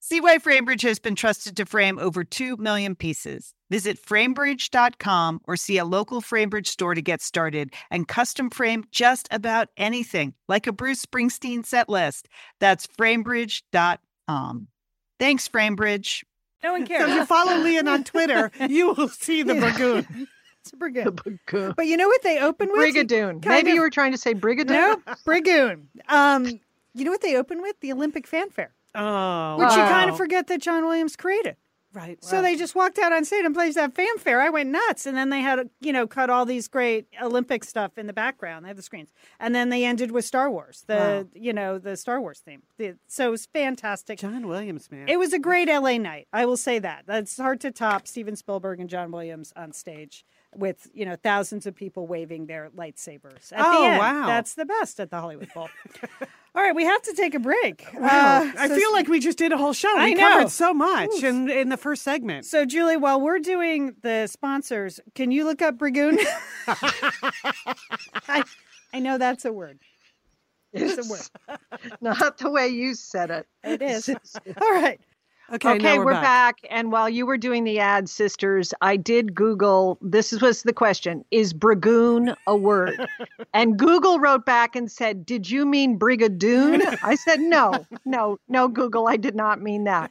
See 0.00 0.20
why 0.20 0.38
FrameBridge 0.38 0.82
has 0.82 0.98
been 0.98 1.16
trusted 1.16 1.56
to 1.56 1.66
frame 1.66 1.98
over 1.98 2.22
2 2.24 2.56
million 2.56 2.94
pieces. 2.94 3.52
Visit 3.70 4.00
framebridge.com 4.00 5.40
or 5.44 5.56
see 5.56 5.76
a 5.76 5.84
local 5.84 6.22
FrameBridge 6.22 6.68
store 6.68 6.94
to 6.94 7.02
get 7.02 7.20
started 7.20 7.74
and 7.90 8.06
custom 8.08 8.48
frame 8.48 8.84
just 8.92 9.28
about 9.30 9.68
anything, 9.76 10.34
like 10.48 10.66
a 10.66 10.72
Bruce 10.72 11.04
Springsteen 11.04 11.66
set 11.66 11.88
list. 11.88 12.28
That's 12.60 12.86
framebridge.com. 12.86 14.68
Thanks, 15.18 15.48
FrameBridge. 15.48 16.22
No 16.62 16.72
one 16.72 16.86
So 16.86 16.94
if 17.08 17.14
you 17.14 17.24
follow 17.26 17.54
Lian 17.62 17.88
on 17.88 18.04
Twitter, 18.04 18.50
you 18.68 18.92
will 18.92 19.08
see 19.08 19.42
the 19.42 19.54
Yeah. 19.54 19.72
Burgoon. 19.72 20.28
it's 20.62 20.72
a 20.72 20.76
Brigoon. 20.76 21.74
But 21.76 21.86
you 21.86 21.96
know 21.96 22.08
what 22.08 22.22
they 22.22 22.38
open 22.40 22.68
with? 22.70 22.94
Brigadoon. 22.94 23.42
kind 23.42 23.46
Maybe 23.46 23.70
of- 23.70 23.74
you 23.74 23.80
were 23.80 23.90
trying 23.90 24.12
to 24.12 24.18
say 24.18 24.32
Brigadoon. 24.34 24.68
No, 24.68 24.96
Brigoon. 25.26 25.88
Um, 26.08 26.46
you 26.94 27.04
know 27.04 27.10
what 27.10 27.20
they 27.20 27.36
open 27.36 27.60
with? 27.62 27.78
The 27.80 27.92
Olympic 27.92 28.26
fanfare, 28.26 28.72
Oh, 28.98 29.56
which 29.58 29.70
you 29.70 29.76
kind 29.76 30.10
of 30.10 30.16
forget 30.16 30.46
that 30.48 30.60
John 30.60 30.84
Williams 30.84 31.16
created. 31.16 31.56
right. 31.94 32.22
So 32.22 32.42
they 32.42 32.54
just 32.56 32.74
walked 32.74 32.98
out 32.98 33.12
on 33.12 33.24
stage 33.24 33.44
and 33.44 33.54
played 33.54 33.74
that 33.74 33.94
fanfare. 33.94 34.40
I 34.40 34.50
went 34.50 34.68
nuts, 34.70 35.06
and 35.06 35.16
then 35.16 35.30
they 35.30 35.40
had 35.40 35.70
you 35.80 35.92
know 35.92 36.06
cut 36.06 36.28
all 36.30 36.44
these 36.44 36.68
great 36.68 37.06
Olympic 37.22 37.64
stuff 37.64 37.96
in 37.96 38.06
the 38.06 38.12
background. 38.12 38.64
They 38.64 38.68
had 38.68 38.76
the 38.76 38.82
screens, 38.82 39.08
and 39.40 39.54
then 39.54 39.68
they 39.70 39.84
ended 39.84 40.10
with 40.10 40.24
Star 40.24 40.50
Wars, 40.50 40.84
the 40.86 40.94
Wow. 40.96 41.26
you 41.34 41.52
know 41.52 41.78
the 41.78 41.96
Star 41.96 42.20
Wars 42.20 42.40
theme. 42.40 42.62
The- 42.76 42.96
so 43.06 43.28
it 43.28 43.30
was 43.30 43.46
fantastic. 43.46 44.18
John 44.18 44.46
Williams, 44.46 44.90
man. 44.90 45.08
It 45.08 45.18
was 45.18 45.32
a 45.32 45.38
great 45.38 45.68
LA 45.68 45.96
night. 45.98 46.28
I 46.32 46.44
will 46.44 46.56
say 46.58 46.78
that. 46.78 47.04
That's 47.06 47.36
hard 47.38 47.60
to 47.62 47.70
top 47.70 48.06
Steven 48.06 48.36
Spielberg 48.36 48.80
and 48.80 48.90
John 48.90 49.10
Williams 49.10 49.52
on 49.56 49.72
stage 49.72 50.24
with, 50.56 50.88
you 50.94 51.04
know, 51.04 51.16
thousands 51.16 51.66
of 51.66 51.74
people 51.74 52.06
waving 52.06 52.46
their 52.46 52.70
lightsabers. 52.76 53.52
At 53.52 53.60
Oh, 53.64 53.82
the 53.82 53.88
end. 53.88 53.98
wow. 53.98 54.26
That's 54.26 54.54
the 54.54 54.64
best 54.64 54.98
at 55.00 55.10
the 55.10 55.20
Hollywood 55.20 55.48
Bowl. 55.54 55.68
All 56.54 56.62
right, 56.62 56.74
we 56.74 56.84
have 56.84 57.02
to 57.02 57.12
take 57.14 57.34
a 57.34 57.38
break. 57.38 57.86
Wow. 57.94 58.42
Uh, 58.42 58.52
I 58.58 58.68
so- 58.68 58.74
feel 58.76 58.90
like 58.92 59.08
we 59.08 59.20
just 59.20 59.38
did 59.38 59.52
a 59.52 59.56
whole 59.58 59.72
show. 59.74 59.92
I 59.96 60.06
We 60.06 60.14
know. 60.14 60.20
covered 60.32 60.50
so 60.50 60.72
much 60.72 61.10
Oof. 61.10 61.24
in, 61.24 61.50
in 61.50 61.68
the 61.68 61.76
first 61.76 62.02
segment. 62.02 62.46
So, 62.46 62.64
Julie, 62.64 62.96
while 62.96 63.20
we're 63.20 63.38
doing 63.40 63.94
the 64.02 64.26
sponsors, 64.26 64.98
can 65.14 65.30
you 65.30 65.44
look 65.44 65.60
up 65.62 65.76
Brigoon? 65.78 66.18
I, 68.26 68.42
I 68.92 68.98
know 69.00 69.18
that's 69.18 69.44
a 69.44 69.52
word. 69.52 69.78
It's 70.72 71.06
a 71.06 71.10
word. 71.10 71.58
Not 72.00 72.38
the 72.38 72.50
way 72.50 72.68
you 72.68 72.94
said 72.94 73.30
it. 73.30 73.46
It 73.64 73.82
is. 73.82 74.08
All 74.60 74.72
right. 74.72 75.00
Okay, 75.50 75.76
Okay, 75.76 75.98
we're, 75.98 76.06
we're, 76.06 76.12
back. 76.12 76.58
And 76.70 76.92
while 76.92 77.08
you 77.08 77.24
were 77.24 77.38
doing 77.38 77.64
the 77.64 77.78
ad, 77.78 78.08
sisters, 78.10 78.74
I 78.82 78.96
did 78.96 79.34
Google. 79.34 79.96
This 80.02 80.32
was 80.42 80.62
the 80.62 80.74
question: 80.74 81.24
Is 81.30 81.54
Brigoon 81.54 82.34
a 82.46 82.54
word? 82.54 83.08
and 83.54 83.78
Google 83.78 84.18
wrote 84.18 84.44
back 84.44 84.76
and 84.76 84.92
said, 84.92 85.24
"Did 85.24 85.50
you 85.50 85.64
mean 85.64 85.98
Brigadoon?" 85.98 86.98
I 87.02 87.14
said, 87.14 87.40
"No, 87.40 87.86
no, 88.04 88.38
no, 88.48 88.68
Google, 88.68 89.08
I 89.08 89.16
did 89.16 89.34
not 89.34 89.62
mean 89.62 89.84
that." 89.84 90.10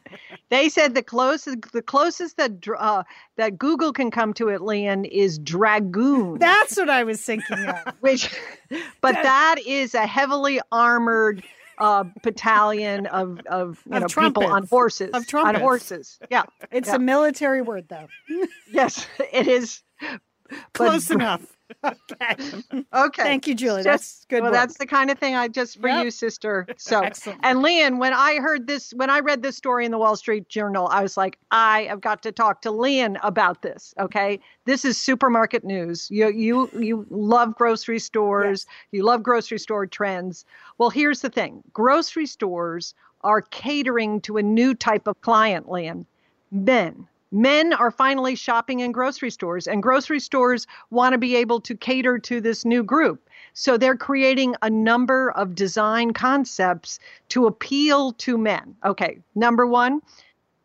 They 0.50 0.70
said 0.70 0.96
the 0.96 1.04
closest, 1.04 1.72
the 1.72 1.84
closest 1.84 2.38
that 2.38 2.68
uh, 2.68 3.04
that 3.36 3.60
Google 3.60 3.94
can 3.94 4.10
come 4.10 4.34
to 4.36 4.50
it, 4.50 4.62
Lian, 4.62 5.06
is 5.06 5.38
dragoon. 5.38 6.40
That's 6.40 6.78
what 6.78 6.90
I 6.90 7.04
was 7.04 7.22
thinking 7.22 7.60
of. 7.60 7.94
which, 8.00 8.36
but 9.02 9.14
that 9.14 9.58
is 9.68 9.94
a 9.94 10.08
heavily 10.08 10.60
armored 10.72 11.44
uh, 11.80 12.04
battalion 12.24 13.06
of 13.08 13.40
of 13.48 13.82
you 13.90 13.96
Of 13.98 14.02
know 14.16 14.22
people 14.28 14.46
on 14.46 14.66
horses 14.68 15.12
Of 15.14 15.26
on 15.34 15.56
horses. 15.56 16.20
Yeah, 16.30 16.44
It's 16.72 16.90
Yeah. 16.90 16.96
a 16.96 17.00
military 17.00 17.62
word, 17.62 17.88
though. 17.90 18.08
yes, 18.72 19.08
it 19.34 19.48
is. 19.48 19.82
But- 20.00 20.22
Close 20.74 21.12
enough. 21.12 21.57
Okay. 21.84 22.36
Okay. 22.94 23.24
Thank 23.24 23.48
you, 23.48 23.54
Julie. 23.56 23.84
Just- 23.84 23.86
That's 23.86 24.26
good. 24.26 24.42
Well, 24.42 24.52
work. 24.52 24.60
that's 24.60 24.78
the 24.78 24.86
kind 24.86 25.10
of 25.12 25.20
thing 25.20 25.36
I 25.36 25.48
just 25.48 25.80
for 25.80 25.88
Yep. 25.90 26.06
you, 26.06 26.12
sister. 26.12 26.66
So, 26.78 27.02
Excellent. 27.02 27.40
and 27.44 27.62
Lian, 27.62 27.98
when 27.98 28.14
I 28.14 28.36
heard 28.40 28.68
this, 28.68 28.94
when 28.94 29.10
I 29.10 29.20
read 29.20 29.44
this 29.44 29.56
story 29.58 29.86
in 29.86 29.92
the 29.92 29.98
Wall 29.98 30.16
Street 30.16 30.48
Journal, 30.50 30.88
I 30.92 31.02
was 31.04 31.18
like, 31.18 31.38
I 31.52 31.84
have 31.84 32.02
got 32.02 32.24
to 32.24 32.32
talk 32.32 32.62
to 32.62 32.72
Lian 32.72 33.18
about 33.24 33.62
this. 33.62 33.94
Okay, 34.00 34.40
this 34.66 34.86
is 34.86 34.98
supermarket 35.00 35.64
news. 35.64 36.08
You 36.10 36.30
you 36.30 36.70
you 36.80 37.06
love 37.10 37.56
grocery 37.56 38.00
stores. 38.00 38.66
You 38.92 39.04
love 39.04 39.22
grocery 39.24 39.60
store 39.60 39.86
trends. 39.86 40.46
Well, 40.78 40.90
here's 40.90 41.22
the 41.22 41.30
thing: 41.30 41.64
grocery 41.74 42.26
stores 42.26 42.94
are 43.22 43.42
catering 43.42 44.22
to 44.22 44.38
a 44.38 44.44
new 44.44 44.74
type 44.74 45.08
of 45.08 45.20
client, 45.22 45.70
Lian. 45.70 46.06
Men. 46.52 47.08
Men 47.32 47.74
are 47.74 47.92
finally 47.92 48.36
shopping 48.36 48.80
in 48.80 48.92
grocery 48.92 49.32
stores, 49.32 49.68
and 49.68 49.84
grocery 49.84 50.20
stores 50.20 50.66
want 50.90 51.14
to 51.14 51.18
be 51.18 51.36
able 51.36 51.60
to 51.62 51.76
cater 51.76 52.18
to 52.20 52.40
this 52.40 52.64
new 52.64 52.84
group. 52.84 53.30
So 53.54 53.78
they're 53.78 53.98
creating 53.98 54.56
a 54.62 54.70
number 54.70 55.32
of 55.32 55.56
design 55.56 56.14
concepts 56.14 57.00
to 57.30 57.48
appeal 57.48 58.14
to 58.14 58.38
men. 58.38 58.76
Okay, 58.86 59.20
number 59.36 59.66
one, 59.66 60.02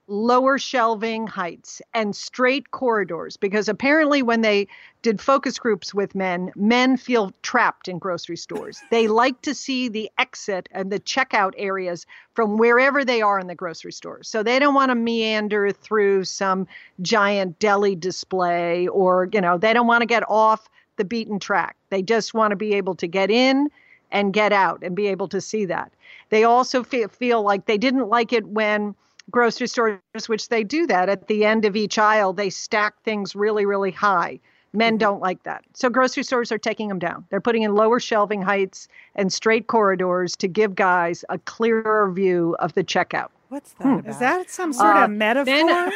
lower 0.08 0.58
shelving 0.58 1.26
heights 1.26 1.80
and 1.94 2.14
straight 2.14 2.70
corridors, 2.70 3.36
because 3.36 3.68
apparently 3.68 4.22
when 4.22 4.40
they 4.40 4.66
did 5.02 5.20
focus 5.20 5.58
groups 5.58 5.94
with 5.94 6.14
men, 6.14 6.52
men 6.54 6.96
feel 6.96 7.32
trapped 7.42 7.88
in 7.88 7.98
grocery 7.98 8.36
stores. 8.36 8.82
They 8.90 9.08
like 9.08 9.40
to 9.42 9.54
see 9.54 9.88
the 9.88 10.10
exit 10.18 10.68
and 10.72 10.90
the 10.90 11.00
checkout 11.00 11.54
areas 11.56 12.06
from 12.34 12.58
wherever 12.58 13.04
they 13.04 13.22
are 13.22 13.38
in 13.38 13.46
the 13.46 13.54
grocery 13.54 13.92
store. 13.92 14.22
So 14.22 14.42
they 14.42 14.58
don't 14.58 14.74
want 14.74 14.90
to 14.90 14.94
meander 14.94 15.70
through 15.70 16.24
some 16.24 16.66
giant 17.00 17.58
deli 17.58 17.94
display 17.94 18.88
or, 18.88 19.28
you 19.32 19.40
know, 19.40 19.56
they 19.58 19.72
don't 19.72 19.86
want 19.86 20.02
to 20.02 20.06
get 20.06 20.28
off 20.28 20.68
the 20.96 21.04
beaten 21.04 21.38
track. 21.38 21.76
They 21.90 22.02
just 22.02 22.34
want 22.34 22.50
to 22.50 22.56
be 22.56 22.74
able 22.74 22.94
to 22.96 23.06
get 23.06 23.30
in 23.30 23.70
and 24.10 24.32
get 24.32 24.52
out 24.52 24.82
and 24.82 24.94
be 24.94 25.06
able 25.06 25.28
to 25.28 25.40
see 25.40 25.64
that. 25.64 25.90
They 26.28 26.44
also 26.44 26.82
feel, 26.82 27.08
feel 27.08 27.42
like 27.42 27.66
they 27.66 27.78
didn't 27.78 28.08
like 28.08 28.32
it 28.32 28.46
when 28.46 28.94
grocery 29.30 29.66
stores, 29.66 29.98
which 30.26 30.48
they 30.48 30.64
do 30.64 30.86
that 30.86 31.08
at 31.08 31.28
the 31.28 31.44
end 31.44 31.64
of 31.64 31.76
each 31.76 31.98
aisle, 31.98 32.32
they 32.32 32.50
stack 32.50 32.94
things 33.02 33.34
really, 33.34 33.64
really 33.66 33.90
high. 33.90 34.40
Men 34.74 34.96
don't 34.96 35.20
like 35.20 35.42
that. 35.42 35.64
So 35.74 35.90
grocery 35.90 36.22
stores 36.22 36.50
are 36.50 36.56
taking 36.58 36.88
them 36.88 36.98
down. 36.98 37.26
They're 37.28 37.42
putting 37.42 37.62
in 37.62 37.74
lower 37.74 38.00
shelving 38.00 38.40
heights 38.40 38.88
and 39.14 39.30
straight 39.30 39.66
corridors 39.66 40.34
to 40.36 40.48
give 40.48 40.74
guys 40.74 41.26
a 41.28 41.38
clearer 41.40 42.10
view 42.10 42.56
of 42.58 42.72
the 42.72 42.82
checkout. 42.82 43.28
What's 43.50 43.72
that 43.74 43.98
about? 43.98 44.06
Is 44.10 44.18
that 44.18 44.50
some 44.50 44.72
sort 44.72 44.96
Uh, 44.96 45.04
of 45.04 45.10
metaphor? 45.10 45.52
men- 45.52 45.92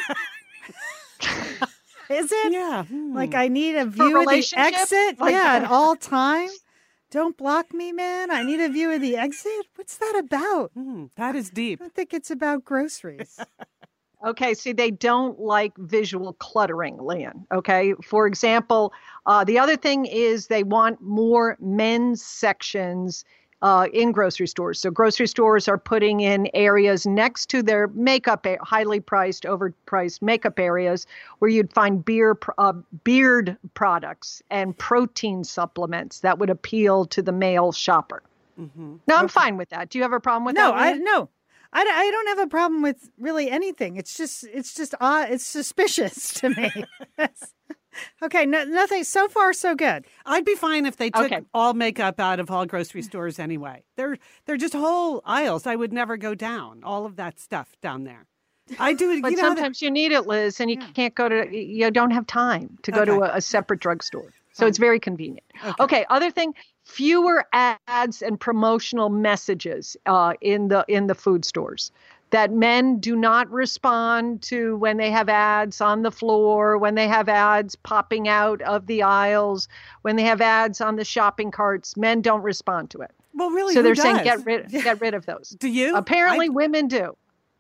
Is 2.11 2.31
it? 2.31 2.53
Yeah. 2.53 2.85
hmm. 2.85 3.15
Like 3.15 3.35
I 3.35 3.49
need 3.49 3.77
a 3.77 3.87
view 3.87 4.21
of 4.21 4.27
the 4.29 4.53
exit. 4.57 5.19
Like 5.19 5.33
yeah, 5.33 5.61
at 5.63 5.71
all 5.71 5.97
times. 5.97 6.61
Don't 7.11 7.37
block 7.37 7.73
me, 7.73 7.93
man. 7.93 8.31
I 8.31 8.43
need 8.43 8.61
a 8.61 8.69
view 8.69 8.91
of 8.93 9.01
the 9.01 9.17
exit. 9.17 9.67
What's 9.77 9.97
that 9.99 10.21
about? 10.25 10.73
Hmm, 10.75 11.07
that 11.17 11.37
is 11.37 11.51
deep. 11.51 11.81
I 11.81 11.85
don't 11.85 11.95
think 11.95 12.13
it's 12.13 12.31
about 12.31 12.65
groceries. 12.65 13.39
Okay, 14.25 14.55
see, 14.55 14.73
they 14.73 14.91
don't 14.91 15.39
like 15.39 15.77
visual 15.77 16.33
cluttering, 16.33 16.97
Lian. 16.97 17.47
Okay, 17.53 17.95
for 18.03 18.27
example, 18.27 18.93
uh, 19.27 19.45
the 19.45 19.59
other 19.59 19.77
thing 19.77 20.07
is 20.07 20.47
they 20.47 20.65
want 20.65 21.01
more 21.03 21.57
men's 21.61 22.25
sections 22.25 23.25
uh, 23.63 23.89
in 23.93 24.13
grocery 24.13 24.47
stores. 24.47 24.81
So, 24.81 24.91
grocery 24.91 25.27
stores 25.27 25.69
are 25.69 25.79
putting 25.79 26.21
in 26.21 26.49
areas 26.55 27.07
next 27.07 27.49
to 27.51 27.63
their 27.63 27.89
makeup, 27.89 28.47
highly 28.63 29.01
priced, 29.01 29.45
overpriced 29.45 30.23
makeup 30.23 30.59
areas 30.59 31.07
where 31.39 31.51
you'd 31.51 31.73
find 31.73 32.05
beer, 32.05 32.39
uh, 32.59 32.73
beard 33.05 33.57
products 33.75 34.43
and 34.51 34.77
protein 34.77 35.45
supplements 35.45 36.21
that 36.21 36.39
would 36.39 36.51
appeal 36.51 37.07
to 37.07 37.23
the 37.23 37.33
male 37.33 37.73
shopper. 37.73 38.23
hmm 38.57 38.97
Now, 39.07 39.17
I'm 39.17 39.29
fine 39.29 39.57
with 39.57 39.71
that. 39.71 39.91
Do 39.91 39.99
you 39.99 40.03
have 40.03 40.13
a 40.13 40.21
problem 40.21 40.45
with 40.45 40.55
no, 40.55 40.73
that? 40.73 40.77
I 40.77 40.93
no. 40.95 41.29
I, 41.73 41.81
I 41.83 42.11
don't 42.11 42.29
have 42.29 42.39
a 42.39 42.47
problem 42.47 42.81
with 42.83 43.11
really 43.19 43.51
anything. 43.51 43.97
It's 43.97 44.17
just 44.17 44.45
it's 44.45 44.75
just 44.75 44.95
odd. 45.01 45.31
It's 45.31 45.45
suspicious 45.45 46.33
to 46.41 46.51
me. 46.51 46.71
That's- 47.17 47.53
okay, 48.23 48.47
no, 48.47 48.65
nothing. 48.65 49.05
So 49.05 49.29
far, 49.29 49.53
so 49.53 49.75
good. 49.75 50.07
I'd 50.25 50.45
be 50.45 50.55
fine 50.55 50.87
if 50.87 50.97
they 50.97 51.11
took 51.11 51.27
Okay. 51.33 51.41
all 51.55 51.75
makeup 51.75 52.21
out 52.21 52.41
of 52.41 52.51
all 52.51 52.67
grocery 52.67 53.03
stores 53.03 53.39
anyway. 53.39 53.85
They're 53.97 54.19
they're 54.47 54.57
just 54.57 54.75
whole 54.75 55.23
aisles. 55.25 55.67
I 55.67 55.77
would 55.77 55.93
never 55.93 56.17
go 56.17 56.35
down 56.35 56.83
all 56.85 57.07
of 57.07 57.17
that 57.17 57.39
stuff 57.39 57.77
down 57.81 58.05
there. 58.05 58.27
I 58.79 58.93
do 58.95 59.11
it. 59.11 59.17
But 59.23 59.31
you 59.33 59.37
know, 59.37 59.43
sometimes 59.49 59.81
you 59.83 59.91
need 59.91 60.13
it, 60.13 60.27
Liz, 60.27 60.61
and 60.61 60.71
you 60.71 60.77
Yeah. 60.77 60.87
can't 60.95 61.15
go 61.15 61.29
to, 61.29 61.57
you 61.57 61.91
don't 61.91 62.11
have 62.11 62.27
time 62.27 62.79
to 62.83 62.93
go 62.93 63.05
to 63.05 63.13
a, 63.23 63.37
a 63.37 63.41
separate 63.41 63.81
drugstore. 63.81 64.33
So 64.53 64.61
Fine. 64.61 64.69
it's 64.71 64.79
very 64.79 64.99
convenient. 65.01 65.45
Okay. 65.65 65.85
Okay. 65.85 66.07
Other 66.11 66.31
thing, 66.31 66.55
fewer 66.85 67.45
ads 67.53 68.23
and 68.23 68.41
promotional 68.41 69.11
messages 69.11 69.97
uh, 70.07 70.33
in 70.41 70.69
the 70.69 70.85
in 70.89 71.07
the 71.09 71.15
food 71.15 71.45
stores. 71.45 71.93
That 72.37 72.53
men 72.53 72.99
do 73.01 73.17
not 73.17 73.51
respond 73.51 74.43
to 74.43 74.77
when 74.77 74.99
they 74.99 75.11
have 75.11 75.31
ads 75.31 75.81
on 75.81 76.03
the 76.03 76.11
floor, 76.11 76.77
when 76.77 76.95
they 76.95 77.09
have 77.09 77.31
ads 77.31 77.77
popping 77.77 78.29
out 78.29 78.61
of 78.61 78.87
the 78.87 79.03
aisles, 79.03 79.69
when 80.03 80.17
they 80.17 80.25
have 80.25 80.43
ads 80.43 80.83
on 80.83 80.97
the 80.97 81.05
shopping 81.05 81.51
carts. 81.51 81.97
Men 81.97 82.21
don't 82.21 82.43
respond 82.43 82.91
to 82.91 82.99
it. 82.99 83.11
well, 83.33 83.49
really, 83.49 83.73
so 83.73 83.81
they're 83.81 83.95
saying 83.95 84.23
get 84.23 84.45
rid 84.45 84.69
get 84.71 85.01
rid 85.01 85.15
of 85.15 85.25
those. 85.25 85.57
Do 85.59 85.69
you? 85.69 85.97
Apparently, 85.97 86.51
women 86.51 86.89
do. 86.89 87.17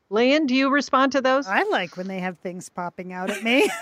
Lian, 0.08 0.46
do 0.46 0.54
you 0.54 0.70
respond 0.70 1.12
to 1.12 1.20
those? 1.20 1.46
I 1.48 1.64
like 1.64 1.96
when 1.96 2.06
they 2.06 2.20
have 2.20 2.38
things 2.38 2.68
popping 2.68 3.12
out 3.12 3.30
at 3.30 3.42
me. 3.42 3.68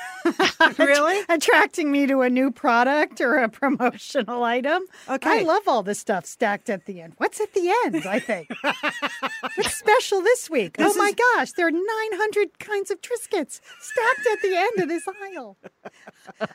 Really? 0.78 1.22
Attracting 1.28 1.92
me 1.92 2.06
to 2.06 2.22
a 2.22 2.30
new 2.30 2.50
product 2.50 3.20
or 3.20 3.36
a 3.36 3.48
promotional 3.50 4.42
item. 4.42 4.82
Okay. 5.06 5.40
I 5.40 5.42
love 5.42 5.68
all 5.68 5.82
this 5.82 5.98
stuff 5.98 6.24
stacked 6.24 6.70
at 6.70 6.86
the 6.86 7.02
end. 7.02 7.12
What's 7.18 7.38
at 7.42 7.52
the 7.52 7.70
end, 7.84 8.06
I 8.06 8.18
think? 8.20 8.48
What's 9.56 9.74
special 9.76 10.22
this 10.22 10.48
week? 10.48 10.78
This 10.78 10.96
oh 10.96 10.98
my 10.98 11.08
is- 11.08 11.14
gosh, 11.14 11.52
there 11.52 11.66
are 11.66 11.70
900 11.70 12.58
kinds 12.58 12.90
of 12.90 13.02
Triscuits 13.02 13.60
stacked 13.80 14.26
at 14.32 14.40
the 14.42 14.56
end 14.56 14.80
of 14.80 14.88
this 14.88 15.04
aisle. 15.22 15.58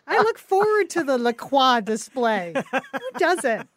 I 0.08 0.18
look 0.18 0.40
forward 0.40 0.90
to 0.92 1.04
the 1.04 1.20
La 1.20 1.32
Croix 1.34 1.82
display. 1.82 2.54
Who 2.72 3.20
doesn't? 3.20 3.70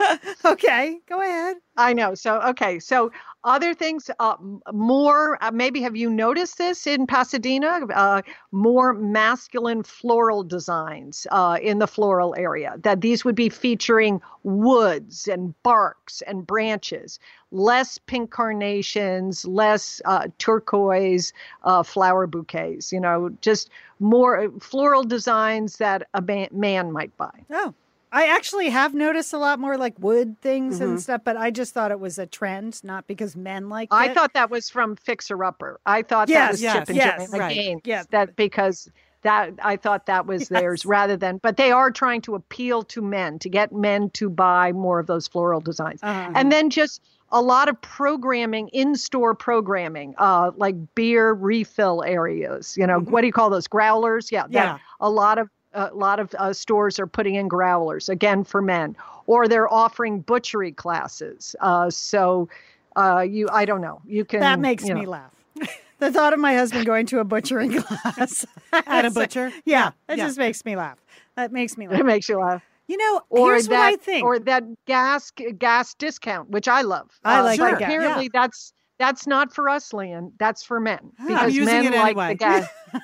okay, 0.44 0.98
go 1.08 1.20
ahead. 1.20 1.56
I 1.76 1.92
know. 1.92 2.14
So, 2.14 2.40
okay. 2.42 2.78
So, 2.78 3.10
other 3.44 3.74
things, 3.74 4.10
uh, 4.18 4.36
more, 4.72 5.42
uh, 5.42 5.50
maybe 5.50 5.80
have 5.82 5.96
you 5.96 6.10
noticed 6.10 6.58
this 6.58 6.86
in 6.86 7.06
Pasadena? 7.06 7.80
Uh, 7.92 8.22
more 8.52 8.92
masculine 8.92 9.82
floral 9.82 10.44
designs 10.44 11.26
uh, 11.30 11.58
in 11.60 11.78
the 11.78 11.86
floral 11.86 12.34
area, 12.36 12.74
that 12.82 13.00
these 13.00 13.24
would 13.24 13.34
be 13.34 13.48
featuring 13.48 14.20
woods 14.42 15.26
and 15.28 15.60
barks 15.62 16.22
and 16.22 16.46
branches, 16.46 17.18
less 17.50 17.98
pink 17.98 18.30
carnations, 18.30 19.44
less 19.46 20.00
uh, 20.04 20.28
turquoise 20.38 21.32
uh, 21.62 21.82
flower 21.82 22.26
bouquets, 22.26 22.92
you 22.92 23.00
know, 23.00 23.30
just 23.40 23.70
more 24.00 24.50
floral 24.60 25.02
designs 25.04 25.76
that 25.76 26.08
a 26.14 26.48
man 26.52 26.92
might 26.92 27.16
buy. 27.16 27.44
Oh, 27.50 27.74
I 28.12 28.26
actually 28.28 28.70
have 28.70 28.94
noticed 28.94 29.32
a 29.32 29.38
lot 29.38 29.58
more 29.58 29.76
like 29.76 29.94
wood 29.98 30.36
things 30.40 30.80
and 30.80 30.96
Mhm. 30.96 31.00
stuff, 31.00 31.20
but 31.24 31.36
I 31.36 31.50
just 31.50 31.74
thought 31.74 31.90
it 31.90 32.00
was 32.00 32.18
a 32.18 32.26
trend, 32.26 32.82
not 32.82 33.06
because 33.06 33.36
men 33.36 33.68
like 33.68 33.88
I 33.90 34.06
it. 34.06 34.14
thought 34.14 34.32
that 34.34 34.50
was 34.50 34.70
from 34.70 34.96
Fixer 34.96 35.44
Upper. 35.44 35.78
I 35.84 36.02
thought 36.02 36.28
that 36.28 36.50
was 36.52 36.62
yes, 36.62 36.74
Chip 36.78 36.88
and 36.88 36.96
yes, 36.96 37.26
Joanna 37.30 37.42
right. 37.44 37.54
Gaines. 37.54 37.82
Yeah. 37.84 38.04
That 38.10 38.34
because 38.36 38.90
that 39.22 39.50
I 39.62 39.76
thought 39.76 40.06
that 40.06 40.26
was 40.26 40.42
Yes. 40.42 40.48
theirs 40.48 40.86
rather 40.86 41.16
than 41.16 41.38
but 41.42 41.56
they 41.56 41.70
are 41.72 41.90
trying 41.90 42.20
to 42.22 42.34
appeal 42.34 42.82
to 42.84 43.02
men 43.02 43.38
to 43.40 43.48
get 43.48 43.72
men 43.72 44.10
to 44.10 44.30
buy 44.30 44.72
more 44.72 45.00
of 45.00 45.06
those 45.06 45.26
floral 45.28 45.60
designs. 45.60 46.00
Uh-huh. 46.02 46.30
And 46.34 46.50
then 46.52 46.70
just 46.70 47.02
a 47.30 47.42
lot 47.42 47.68
of 47.68 47.78
programming, 47.82 48.68
in-store 48.68 49.34
programming, 49.34 50.14
uh, 50.16 50.50
like 50.56 50.76
beer 50.94 51.32
refill 51.34 52.02
areas. 52.04 52.74
You 52.78 52.86
know, 52.86 53.00
Mm-hmm. 53.00 53.10
what 53.10 53.20
do 53.20 53.26
you 53.26 53.32
call 53.34 53.50
those? 53.50 53.68
Growlers? 53.68 54.32
Yeah, 54.32 54.44
that- 54.44 54.52
Yeah. 54.52 54.78
a 55.00 55.10
lot 55.10 55.36
of 55.36 55.50
a 55.74 55.92
lot 55.94 56.18
of 56.20 56.34
uh, 56.38 56.52
stores 56.52 56.98
are 56.98 57.06
putting 57.06 57.34
in 57.34 57.48
growlers 57.48 58.08
again 58.08 58.44
for 58.44 58.62
men, 58.62 58.96
or 59.26 59.48
they're 59.48 59.72
offering 59.72 60.20
butchery 60.20 60.72
classes. 60.72 61.54
Uh, 61.60 61.90
so 61.90 62.48
uh, 62.96 63.20
you, 63.20 63.48
I 63.52 63.64
don't 63.64 63.80
know. 63.80 64.00
You 64.06 64.24
can 64.24 64.40
that 64.40 64.58
makes 64.60 64.84
me 64.84 65.02
know. 65.04 65.10
laugh. 65.10 65.32
the 65.98 66.10
thought 66.12 66.32
of 66.32 66.38
my 66.40 66.54
husband 66.54 66.86
going 66.86 67.06
to 67.06 67.18
a 67.20 67.24
butchering 67.24 67.72
class 67.82 68.46
At 68.72 69.04
a 69.04 69.10
butcher? 69.10 69.52
Yeah, 69.64 69.90
that 70.06 70.18
Yeah. 70.18 70.26
just 70.26 70.38
makes 70.38 70.64
me 70.64 70.76
laugh. 70.76 70.98
That 71.36 71.52
makes 71.52 71.76
me 71.76 71.86
laugh. 71.88 72.00
It 72.00 72.06
makes 72.06 72.28
you 72.28 72.38
laugh. 72.38 72.62
You 72.88 72.96
know, 72.96 73.20
Or 73.28 73.52
here's 73.52 73.68
that, 73.68 73.76
what 73.78 73.92
I 73.92 73.96
think. 73.96 74.24
or 74.24 74.38
that 74.38 74.64
gas 74.86 75.30
gas 75.58 75.94
discount, 75.94 76.48
which 76.50 76.68
I 76.68 76.80
love. 76.80 77.10
I 77.24 77.40
Uh, 77.40 77.44
like 77.44 77.60
that 77.60 77.78
gas, 77.78 77.80
yeah. 77.80 77.96
Apparently, 77.96 78.30
that's 78.32 78.72
that's 78.98 79.26
not 79.26 79.52
for 79.54 79.68
us, 79.68 79.92
Lian. 79.92 80.32
That's 80.38 80.62
for 80.64 80.80
men 80.80 81.12
I'm 81.20 81.26
because 81.28 81.54
using 81.54 81.66
men 81.66 81.84
it 81.92 81.96
like 81.98 82.08
anyway. 82.16 82.28
the 82.28 82.34
gas. 82.36 82.66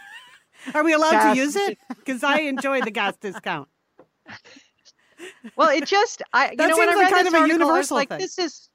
Are 0.72 0.84
we 0.84 0.92
allowed 0.92 1.10
Gas- 1.12 1.34
to 1.34 1.40
use 1.40 1.56
it? 1.56 1.78
Because 1.88 2.22
I 2.22 2.40
enjoy 2.40 2.80
the 2.82 2.90
gas 2.90 3.16
discount. 3.16 3.68
Well, 5.56 5.70
it 5.70 5.86
just 5.86 6.22
I 6.32 6.50
you 6.50 6.56
That 6.56 6.68
know 6.70 6.76
when 6.76 6.88
I 6.88 6.92
seems 6.92 6.96
like 6.96 7.12
read 7.12 7.12
kind 7.14 7.26
this 7.26 7.34
of 7.34 7.38
a 7.38 7.42
article, 7.42 7.70
I 7.70 7.78
was 7.78 7.90
universal 7.90 7.96
like 7.96 8.08
thing. 8.10 8.18
this 8.18 8.38
is 8.38 8.68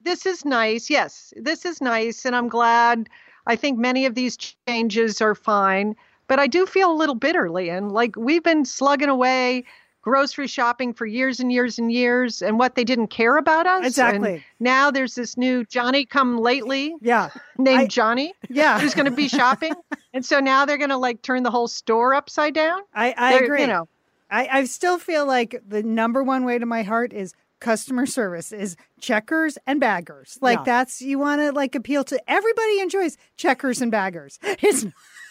this 0.00 0.26
is 0.26 0.44
nice. 0.44 0.90
Yes, 0.90 1.32
this 1.36 1.64
is 1.64 1.80
nice. 1.80 2.24
And 2.24 2.34
I'm 2.36 2.48
glad. 2.48 3.08
I 3.46 3.56
think 3.56 3.78
many 3.78 4.04
of 4.06 4.14
these 4.14 4.36
changes 4.36 5.20
are 5.20 5.34
fine. 5.34 5.94
But 6.26 6.38
I 6.38 6.46
do 6.46 6.66
feel 6.66 6.90
a 6.92 6.94
little 6.94 7.14
bitterly. 7.14 7.68
And 7.70 7.92
like 7.92 8.16
we've 8.16 8.42
been 8.42 8.64
slugging 8.64 9.08
away 9.08 9.64
grocery 10.08 10.46
shopping 10.46 10.94
for 10.94 11.04
years 11.04 11.38
and 11.38 11.52
years 11.52 11.78
and 11.78 11.92
years 11.92 12.40
and 12.40 12.58
what 12.58 12.74
they 12.76 12.84
didn't 12.84 13.08
care 13.08 13.36
about 13.36 13.66
us. 13.66 13.84
Exactly. 13.84 14.34
And 14.36 14.42
now 14.58 14.90
there's 14.90 15.14
this 15.14 15.36
new 15.36 15.64
Johnny 15.66 16.06
come 16.06 16.38
lately 16.38 16.94
Yeah. 17.02 17.28
named 17.58 17.80
I- 17.82 17.86
Johnny 17.86 18.32
Yeah. 18.48 18.80
who's 18.80 18.94
going 18.94 19.04
to 19.04 19.10
be 19.10 19.28
shopping. 19.28 19.74
and 20.14 20.24
so 20.24 20.40
now 20.40 20.64
they're 20.64 20.78
going 20.78 20.88
to 20.88 20.96
like 20.96 21.20
turn 21.20 21.42
the 21.42 21.50
whole 21.50 21.68
store 21.68 22.14
upside 22.14 22.54
down. 22.54 22.80
I, 22.94 23.14
I 23.18 23.32
They're- 23.34 23.44
agree. 23.44 23.60
You 23.62 23.66
know, 23.66 23.88
I, 24.30 24.48
I 24.50 24.64
still 24.64 24.98
feel 24.98 25.26
like 25.26 25.60
the 25.68 25.82
number 25.82 26.22
one 26.22 26.44
way 26.46 26.58
to 26.58 26.64
my 26.66 26.82
heart 26.84 27.12
is 27.12 27.34
customer 27.60 28.06
service 28.06 28.50
is 28.52 28.76
checkers 29.00 29.58
and 29.66 29.78
baggers. 29.80 30.38
Like 30.40 30.58
Yeah. 30.60 30.64
that's 30.64 31.02
you 31.02 31.18
want 31.18 31.40
to 31.42 31.52
like 31.52 31.74
appeal 31.74 32.04
to 32.04 32.18
everybody 32.30 32.80
enjoys 32.80 33.18
checkers 33.36 33.82
and 33.82 33.90
baggers. 33.90 34.38
It's 34.62 34.86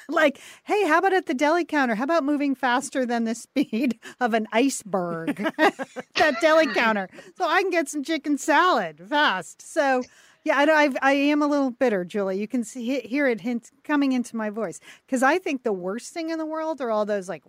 like, 0.09 0.39
hey, 0.63 0.87
how 0.87 0.99
about 0.99 1.13
at 1.13 1.25
the 1.25 1.33
deli 1.33 1.65
counter? 1.65 1.95
How 1.95 2.03
about 2.03 2.23
moving 2.23 2.55
faster 2.55 3.05
than 3.05 3.25
the 3.25 3.35
speed 3.47 3.99
of 4.19 4.33
an 4.33 4.47
iceberg? 4.51 5.37
that 5.57 6.37
deli 6.41 6.67
counter, 6.67 7.09
so 7.37 7.47
I 7.47 7.61
can 7.61 7.71
get 7.71 7.89
some 7.89 8.03
chicken 8.03 8.37
salad 8.37 9.01
fast. 9.07 9.61
So. 9.61 10.03
Yeah, 10.43 10.59
I, 10.59 10.63
I've, 10.71 10.97
I 11.01 11.11
am 11.11 11.41
a 11.41 11.47
little 11.47 11.71
bitter, 11.71 12.05
Julie. 12.05 12.39
You 12.39 12.47
can 12.47 12.63
see 12.63 13.01
hear 13.01 13.27
it 13.27 13.41
hint 13.41 13.69
coming 13.83 14.13
into 14.13 14.37
my 14.37 14.49
voice 14.49 14.79
because 15.05 15.21
I 15.21 15.39
think 15.39 15.63
the 15.63 15.73
worst 15.73 16.13
thing 16.13 16.29
in 16.29 16.37
the 16.37 16.45
world 16.45 16.79
are 16.79 16.89
all 16.89 17.05
those 17.05 17.27
like 17.27 17.43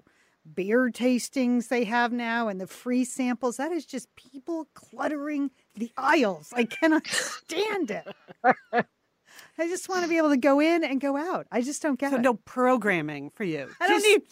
beer 0.54 0.90
tastings 0.90 1.68
they 1.68 1.84
have 1.84 2.12
now 2.12 2.48
and 2.48 2.60
the 2.60 2.66
free 2.66 3.04
samples. 3.04 3.56
That 3.56 3.72
is 3.72 3.86
just 3.86 4.08
people 4.16 4.66
cluttering 4.74 5.50
the 5.76 5.92
aisles. 5.96 6.52
I 6.54 6.64
cannot 6.64 7.06
stand 7.06 7.92
it. 7.92 8.86
I 9.58 9.66
just 9.68 9.88
want 9.88 10.02
to 10.04 10.08
be 10.08 10.16
able 10.18 10.30
to 10.30 10.36
go 10.36 10.60
in 10.60 10.84
and 10.84 11.00
go 11.00 11.16
out. 11.16 11.46
I 11.50 11.62
just 11.62 11.82
don't 11.82 11.98
get 11.98 12.08
it. 12.08 12.10
So 12.12 12.18
it. 12.18 12.22
no 12.22 12.34
programming 12.34 13.30
for 13.30 13.44
you. 13.44 13.68
I 13.80 13.88
don't 13.88 14.00
Just- 14.00 14.06
need. 14.06 14.22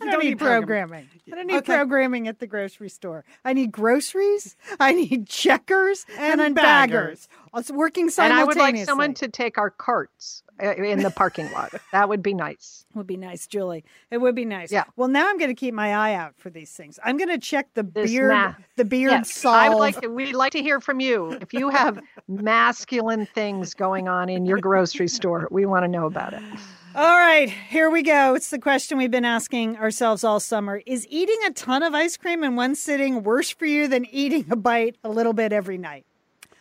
I 0.00 0.04
don't, 0.04 0.12
don't 0.12 0.22
need, 0.22 0.28
need 0.30 0.38
programming. 0.38 0.66
programming. 0.66 1.08
I 1.32 1.36
don't 1.36 1.46
need 1.46 1.56
Okay. 1.56 1.74
programming 1.76 2.28
at 2.28 2.38
the 2.40 2.46
grocery 2.46 2.88
store. 2.88 3.24
I 3.44 3.52
need 3.52 3.72
groceries. 3.72 4.56
I 4.80 4.92
need 4.92 5.26
checkers 5.28 6.04
and, 6.18 6.40
And 6.40 6.54
baggers. 6.54 7.28
baggers. 7.28 7.28
It's 7.56 7.70
working 7.70 8.10
and. 8.18 8.32
I 8.32 8.44
would 8.44 8.56
like 8.56 8.76
someone 8.78 9.14
to 9.14 9.28
take 9.28 9.58
our 9.58 9.70
carts 9.70 10.42
uh, 10.62 10.74
in 10.74 11.00
the 11.02 11.10
parking 11.10 11.50
lot. 11.52 11.72
That 11.92 12.08
would 12.08 12.22
be 12.22 12.34
nice. 12.34 12.84
would 12.94 13.06
be 13.06 13.16
nice, 13.16 13.46
Julie. 13.46 13.84
It 14.10 14.18
would 14.18 14.34
be 14.34 14.44
nice. 14.44 14.70
Yeah. 14.72 14.84
Well, 14.96 15.08
now 15.08 15.28
I'm 15.28 15.38
going 15.38 15.50
to 15.50 15.54
keep 15.54 15.74
my 15.74 15.94
eye 15.94 16.14
out 16.14 16.34
for 16.36 16.50
these 16.50 16.70
things. 16.72 16.98
I'm 17.04 17.16
going 17.16 17.28
to 17.28 17.38
check 17.38 17.68
the 17.74 17.82
This 17.84 18.10
beard, 18.10 18.30
ma- 18.32 18.54
the 18.76 18.84
beard 18.84 19.12
Yes, 19.12 19.32
solve. 19.32 19.54
I 19.56 19.68
would 19.68 19.76
like 19.78 20.00
to, 20.00 20.08
we'd 20.08 20.34
like 20.34 20.52
to 20.52 20.62
hear 20.62 20.80
from 20.80 21.00
you. 21.00 21.32
If 21.40 21.52
you 21.54 21.70
have 21.70 22.00
masculine 22.28 23.26
things 23.26 23.74
going 23.74 24.08
on 24.08 24.28
in 24.28 24.46
your 24.46 24.58
grocery 24.58 25.08
store, 25.08 25.48
we 25.50 25.64
want 25.66 25.84
to 25.84 25.88
know 25.88 26.06
about 26.06 26.32
it. 26.34 26.42
All 26.96 27.18
right, 27.18 27.50
here 27.50 27.90
we 27.90 28.02
go. 28.02 28.34
It's 28.34 28.50
the 28.50 28.58
question 28.58 28.98
we've 28.98 29.10
been 29.10 29.24
asking 29.24 29.76
ourselves 29.78 30.22
all 30.22 30.38
summer. 30.38 30.80
Is 30.86 31.08
eating 31.10 31.38
a 31.44 31.50
ton 31.50 31.82
of 31.82 31.92
ice 31.92 32.16
cream 32.16 32.44
in 32.44 32.54
one 32.54 32.76
sitting 32.76 33.24
worse 33.24 33.50
for 33.50 33.66
you 33.66 33.88
than 33.88 34.06
eating 34.12 34.46
a 34.50 34.54
bite 34.54 34.96
a 35.02 35.08
little 35.08 35.32
bit 35.32 35.52
every 35.52 35.76
night? 35.76 36.06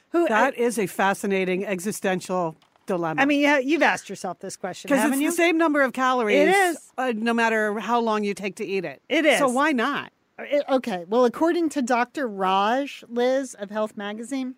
Who 0.09 0.27
That 0.27 0.57
is 0.57 0.79
a 0.79 0.87
fascinating 0.87 1.67
existential 1.67 2.55
dilemma. 2.87 3.21
I, 3.21 3.23
I 3.23 3.25
mean, 3.27 3.41
yeah, 3.41 3.59
you've 3.59 3.83
asked 3.83 4.09
yourself 4.09 4.39
this 4.39 4.57
question, 4.57 4.89
because 4.89 5.01
haven't 5.03 5.19
it's 5.19 5.21
you? 5.21 5.29
the 5.29 5.35
same 5.35 5.59
number 5.59 5.83
of 5.83 5.93
calories. 5.93 6.35
It 6.35 6.49
is. 6.49 6.91
uh, 6.97 7.13
no 7.15 7.33
matter 7.35 7.77
how 7.79 7.99
long 7.99 8.23
you 8.23 8.33
take 8.33 8.55
to 8.55 8.65
eat 8.65 8.85
it. 8.85 9.03
It 9.09 9.25
is. 9.27 9.37
So 9.37 9.49
why 9.49 9.71
not? 9.71 10.11
It- 10.39 10.65
okay. 10.67 11.05
Well, 11.07 11.25
according 11.25 11.69
to 11.69 11.83
Dr. 11.83 12.27
Raj 12.27 13.03
Liz 13.07 13.53
of 13.53 13.69
Health 13.69 13.95
Magazine, 13.95 14.55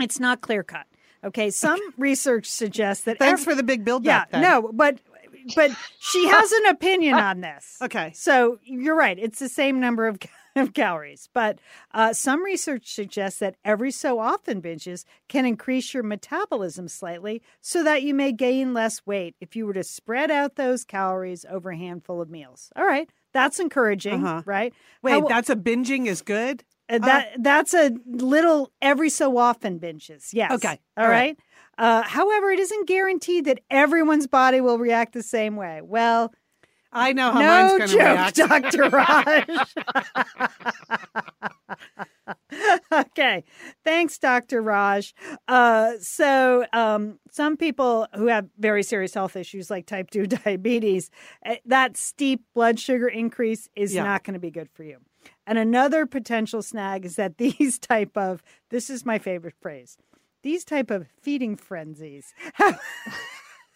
it's 0.00 0.18
not 0.18 0.40
clear 0.40 0.64
cut. 0.64 0.86
Okay. 1.26 1.50
Some 1.50 1.80
research 1.98 2.46
suggests 2.46 3.04
that 3.04 3.18
Thanks 3.18 3.40
ev- 3.42 3.44
for 3.44 3.54
the 3.54 3.62
big 3.62 3.84
build 3.84 4.04
yeah, 4.04 4.24
then. 4.30 4.42
no, 4.42 4.70
but 4.72 4.98
but 5.54 5.70
she 5.98 6.26
has 6.28 6.50
an 6.52 6.66
opinion 6.66 7.14
on 7.14 7.40
this. 7.40 7.78
Okay. 7.82 8.12
So 8.14 8.58
you're 8.64 8.96
right. 8.96 9.18
It's 9.18 9.38
the 9.38 9.48
same 9.48 9.78
number 9.80 10.06
of, 10.08 10.18
of 10.56 10.72
calories. 10.74 11.28
But 11.34 11.58
uh, 11.92 12.12
some 12.14 12.42
research 12.42 12.90
suggests 12.92 13.38
that 13.40 13.56
every 13.64 13.90
so 13.90 14.18
often 14.18 14.60
binges 14.62 15.04
can 15.28 15.44
increase 15.46 15.92
your 15.94 16.02
metabolism 16.02 16.88
slightly 16.88 17.42
so 17.60 17.84
that 17.84 18.02
you 18.02 18.12
may 18.14 18.32
gain 18.32 18.72
less 18.74 19.04
weight 19.06 19.36
if 19.40 19.54
you 19.54 19.66
were 19.66 19.74
to 19.74 19.84
spread 19.84 20.30
out 20.30 20.56
those 20.56 20.84
calories 20.84 21.44
over 21.48 21.70
a 21.70 21.76
handful 21.76 22.20
of 22.20 22.28
meals. 22.30 22.70
All 22.74 22.86
right. 22.86 23.08
That's 23.32 23.60
encouraging, 23.60 24.24
Uh-huh. 24.24 24.42
right? 24.46 24.72
Wait, 25.02 25.12
How- 25.12 25.28
that's 25.28 25.50
a 25.50 25.56
binging 25.56 26.06
is 26.06 26.22
good? 26.22 26.64
Uh, 26.88 26.98
that 26.98 27.42
that's 27.42 27.74
a 27.74 27.92
little 28.06 28.72
every 28.80 29.10
so 29.10 29.36
often 29.38 29.78
binges. 29.80 30.28
Yes. 30.32 30.52
Okay. 30.52 30.80
All 30.96 31.04
All 31.04 31.10
right. 31.10 31.36
right. 31.36 31.38
Uh, 31.78 32.02
however, 32.02 32.50
it 32.50 32.58
isn't 32.58 32.88
guaranteed 32.88 33.44
that 33.44 33.60
everyone's 33.70 34.26
body 34.26 34.60
will 34.60 34.78
react 34.78 35.12
the 35.12 35.22
same 35.22 35.56
way. 35.56 35.80
Well, 35.82 36.32
I 36.92 37.12
know 37.12 37.30
how 37.32 37.40
no 37.40 37.48
mine's 37.48 37.70
going 37.72 37.80
to 37.82 37.96
joke, 37.96 38.00
react. 38.02 38.36
Dr. 38.72 38.88
Raj. 38.88 39.74
okay. 42.92 43.44
Thanks, 43.84 44.18
Dr. 44.18 44.62
Raj. 44.62 45.14
Uh, 45.48 45.92
so, 46.00 46.64
um, 46.72 47.18
some 47.30 47.56
people 47.56 48.06
who 48.14 48.26
have 48.28 48.46
very 48.58 48.82
serious 48.82 49.12
health 49.14 49.36
issues 49.36 49.70
like 49.70 49.86
type 49.86 50.10
2 50.10 50.26
diabetes, 50.44 51.10
eh, 51.44 51.56
that 51.66 51.96
steep 51.96 52.42
blood 52.54 52.78
sugar 52.80 53.08
increase 53.08 53.68
is 53.76 53.94
Yeah. 53.94 54.04
not 54.04 54.24
going 54.24 54.34
to 54.34 54.40
be 54.40 54.50
good 54.50 54.70
for 54.72 54.82
you. 54.84 54.98
And 55.46 55.58
another 55.58 56.06
potential 56.06 56.62
snag 56.62 57.04
is 57.04 57.16
that 57.16 57.38
these 57.38 57.78
type 57.78 58.16
of, 58.16 58.42
this 58.70 58.90
is 58.90 59.04
my 59.04 59.18
favorite 59.18 59.54
phrase, 59.60 59.96
these 60.42 60.64
type 60.64 60.90
of 60.90 61.06
feeding 61.22 61.56
frenzies 61.56 62.32
have, 62.54 62.80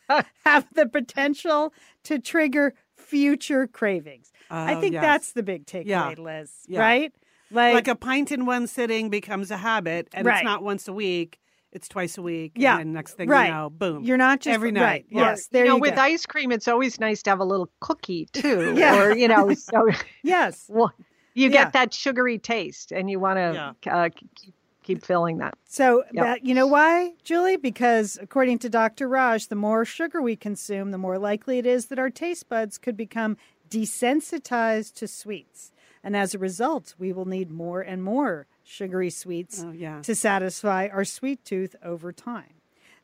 have 0.44 0.66
the 0.74 0.86
potential 0.86 1.72
to 2.05 2.18
trigger 2.18 2.74
future 2.96 3.66
cravings. 3.66 4.32
I 4.51 4.74
Oh, 4.74 4.80
think 4.80 4.94
yes. 4.94 5.03
that's 5.03 5.32
the 5.32 5.42
big 5.42 5.66
takeaway, 5.66 5.86
Yeah. 5.86 6.14
Liz. 6.18 6.51
Yeah. 6.66 6.80
Right? 6.80 7.12
Like, 7.53 7.74
Like 7.74 7.88
a 7.88 7.96
pint 7.96 8.30
in 8.32 8.46
one 8.46 8.66
sitting 8.66 9.11
becomes 9.11 9.51
a 9.51 9.57
habit, 9.57 10.09
and 10.12 10.26
Right. 10.26 10.36
it's 10.38 10.44
not 10.44 10.62
once 10.62 10.86
a 10.86 10.92
week; 10.92 11.40
it's 11.72 11.88
twice 11.88 12.16
a 12.18 12.22
week. 12.22 12.53
Yeah, 12.55 12.78
and 12.78 12.92
next 12.92 13.14
thing 13.14 13.28
right. 13.28 13.46
you 13.46 13.53
know, 13.55 13.70
boom. 13.70 14.05
you're 14.05 14.16
not 14.16 14.38
just 14.40 14.55
every 14.55 14.70
night. 14.70 14.82
Right. 14.84 15.07
Yeah. 15.11 15.20
Yes. 15.30 15.48
There 15.48 15.64
you 15.64 15.70
know, 15.70 15.74
you 15.76 15.80
with 15.80 15.96
go. 15.96 16.01
ice 16.03 16.26
cream, 16.26 16.53
it's 16.53 16.68
always 16.68 17.01
nice 17.01 17.22
to 17.24 17.30
have 17.30 17.40
a 17.40 17.44
little 17.44 17.68
cookie 17.80 18.26
too. 18.32 18.74
Yeah. 18.76 19.03
Or, 19.03 19.16
you 19.16 19.26
know, 19.26 19.53
so 19.55 19.88
yes. 20.22 20.66
well, 20.68 20.92
you 21.41 21.51
Yeah. 21.51 21.64
get 21.64 21.72
that 21.72 21.95
sugary 21.95 22.38
taste 22.38 22.93
and 22.93 23.11
you 23.11 23.18
want 23.20 23.38
to 23.38 23.91
uh, 23.91 24.09
keep, 24.14 24.55
keep 24.82 25.05
filling 25.05 25.38
that. 25.38 25.55
So 25.64 26.05
Yep. 26.12 26.24
that 26.24 26.45
you 26.45 26.55
know 26.55 26.66
why, 26.66 27.12
Julie? 27.24 27.57
Because 27.57 28.18
according 28.20 28.59
to 28.61 28.68
Dr. 28.68 29.09
Raj, 29.09 29.49
the 29.49 29.55
more 29.55 29.84
sugar 29.84 30.20
we 30.22 30.36
consume, 30.36 30.91
the 30.91 30.99
more 30.99 31.18
likely 31.18 31.59
it 31.59 31.66
is 31.66 31.86
that 31.86 31.99
our 31.99 32.11
taste 32.11 32.49
buds 32.49 32.78
could 32.78 32.97
become 32.97 33.36
desensitized 33.68 34.95
to 34.95 35.07
sweets. 35.09 35.72
And 36.03 36.16
as 36.16 36.34
a 36.34 36.38
result, 36.38 36.95
we 36.99 37.12
will 37.12 37.26
need 37.26 37.51
more 37.51 37.80
and 37.82 38.03
more 38.03 38.47
sugary 38.64 39.11
sweets 39.11 39.62
Oh, 39.66 39.70
yeah. 39.70 40.01
to 40.03 40.14
satisfy 40.14 40.88
our 40.88 41.05
sweet 41.05 41.45
tooth 41.45 41.76
over 41.84 42.12
time. 42.12 42.55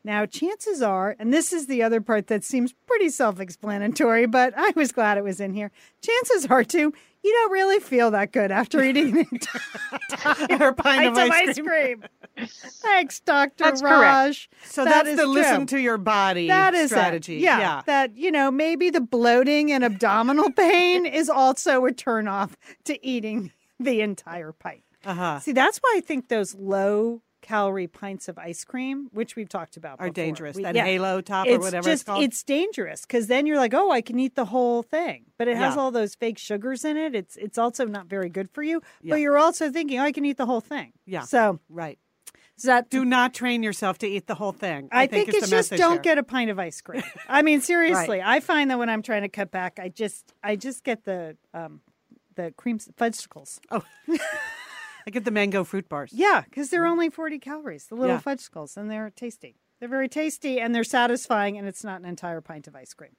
Now, 0.07 0.25
chances 0.25 0.83
are, 0.83 1.17
and 1.19 1.33
this 1.35 1.53
is 1.53 1.67
the 1.67 1.83
other 1.83 2.01
part 2.01 2.29
that 2.29 2.45
seems 2.45 2.73
pretty 2.87 3.09
self 3.09 3.41
explanatory, 3.41 4.27
but 4.27 4.55
I 4.57 4.73
was 4.77 4.93
glad 4.93 5.19
it 5.19 5.25
was 5.25 5.41
in 5.41 5.53
here. 5.53 5.73
Chances 6.01 6.47
are, 6.47 6.63
too, 6.63 6.95
you 7.25 7.33
don't 7.33 7.51
really 7.51 7.81
feel 7.81 8.13
that 8.13 8.31
good 8.31 8.53
after 8.53 8.81
eating 8.85 9.19
an 9.19 9.27
entire 9.33 10.73
pint 10.79 11.09
of 11.09 11.19
ice 11.19 11.59
cream. 11.59 12.05
Thanks, 12.39 13.19
Dr. 13.19 13.65
That's 13.65 13.81
correct. 13.81 14.01
Raj. 14.01 14.51
So 14.67 14.85
That 14.85 14.91
that's 14.91 15.09
is 15.09 15.17
the 15.17 15.23
true. 15.25 15.33
listen 15.33 15.67
to 15.67 15.81
your 15.81 15.99
body 15.99 16.47
That 16.47 16.75
is 16.75 16.91
strategy. 16.91 17.39
Yeah, 17.39 17.83
That, 17.87 18.17
you 18.17 18.31
know, 18.31 18.53
maybe 18.53 18.91
the 18.91 19.01
bloating 19.01 19.73
and 19.73 19.83
abdominal 19.83 20.53
pain 20.53 21.05
is 21.07 21.29
also 21.29 21.85
a 21.85 21.91
turnoff 21.91 22.53
to 22.85 23.05
eating 23.05 23.51
the 23.81 24.03
entire 24.03 24.53
pint. 24.53 24.85
Uh-huh. 25.05 25.41
See, 25.41 25.51
that's 25.53 25.79
why 25.79 25.95
I 25.97 26.01
think 26.01 26.29
those 26.29 26.55
low 26.55 27.23
calorie 27.47 27.87
pints 27.87 28.27
of 28.29 28.39
ice 28.39 28.65
cream, 28.65 29.09
which 29.13 29.37
we've 29.37 29.49
talked 29.49 29.77
about 29.77 30.01
Are 30.01 30.09
before, 30.09 30.25
dangerous. 30.25 30.57
we- 30.57 30.65
that 30.65 30.75
yeah, 30.75 30.85
halo 30.85 31.21
top 31.21 31.47
or 31.47 31.51
it's 31.51 31.65
whatever 31.65 31.85
just 31.89 32.01
it's 32.01 32.03
called. 32.03 32.25
it's 32.25 32.43
dangerous 32.43 33.03
because 33.03 33.29
then 33.29 33.47
you're 33.47 33.57
like, 33.57 33.73
oh, 33.73 33.91
I 33.93 34.01
can 34.01 34.19
eat 34.19 34.35
the 34.35 34.47
whole 34.47 34.83
thing, 34.83 35.27
but 35.39 35.47
it 35.47 35.57
has 35.57 35.77
Yeah. 35.77 35.81
all 35.81 35.91
those 35.93 36.15
fake 36.17 36.39
sugars 36.39 36.85
in 36.85 36.97
it. 36.97 37.15
It's 37.15 37.37
it's 37.37 37.57
also 37.59 37.85
not 37.87 38.07
very 38.07 38.29
good 38.29 38.51
for 38.51 38.63
you. 38.65 38.83
Yeah. 39.01 39.11
But 39.15 39.21
you're 39.21 39.39
also 39.39 39.71
thinking, 39.71 40.01
oh, 40.01 40.03
I 40.03 40.13
can 40.13 40.25
eat 40.25 40.37
the 40.39 40.47
whole 40.47 40.61
thing. 40.61 40.93
Yeah. 41.07 41.23
So 41.23 41.61
right. 41.69 41.99
so 42.57 42.69
that 42.69 42.91
Do 42.91 43.05
not 43.05 43.33
train 43.33 43.63
yourself 43.63 43.99
to 43.99 44.07
eat 44.09 44.27
the 44.27 44.35
whole 44.35 44.53
thing. 44.53 44.89
I, 44.91 45.03
I, 45.03 45.07
think, 45.07 45.29
is 45.29 45.35
it's 45.37 45.51
just 45.51 45.71
don't 45.71 45.93
here. 45.93 46.01
get 46.03 46.19
a 46.19 46.23
pint 46.25 46.51
of 46.51 46.59
ice 46.59 46.81
cream. 46.81 47.05
I 47.29 47.43
mean, 47.43 47.61
seriously, 47.73 48.21
I 48.23 48.41
find 48.41 48.71
that 48.71 48.79
when 48.79 48.91
I'm 48.91 49.03
trying 49.03 49.23
to 49.23 49.29
cut 49.29 49.51
back, 49.53 49.79
I 49.81 49.89
just 49.89 50.33
I 50.43 50.57
just 50.57 50.83
get 50.83 51.05
the 51.05 51.37
um 51.55 51.81
the 52.35 52.53
cream 52.57 52.79
fudgesicles. 52.81 53.61
I 55.07 55.11
get 55.11 55.25
the 55.25 55.31
mango 55.31 55.63
fruit 55.65 55.89
bars. 55.89 56.11
Yeah, 56.13 56.43
because 56.45 56.71
they're 56.71 56.87
only 56.87 57.11
40 57.11 57.39
calories, 57.39 57.87
the 57.87 57.95
little 57.95 58.17
Yeah. 58.17 58.21
fudgesicles, 58.21 58.77
and 58.77 58.91
they're 58.91 59.11
tasty. 59.15 59.57
They're 59.79 59.89
very 59.89 60.09
tasty 60.09 60.59
and 60.59 60.75
they're 60.75 60.85
satisfying, 60.85 61.59
and 61.59 61.69
it's 61.69 61.85
not 61.85 62.01
an 62.01 62.07
entire 62.07 62.41
pint 62.41 62.67
of 62.67 62.75
ice 62.75 62.95
cream. 62.95 63.11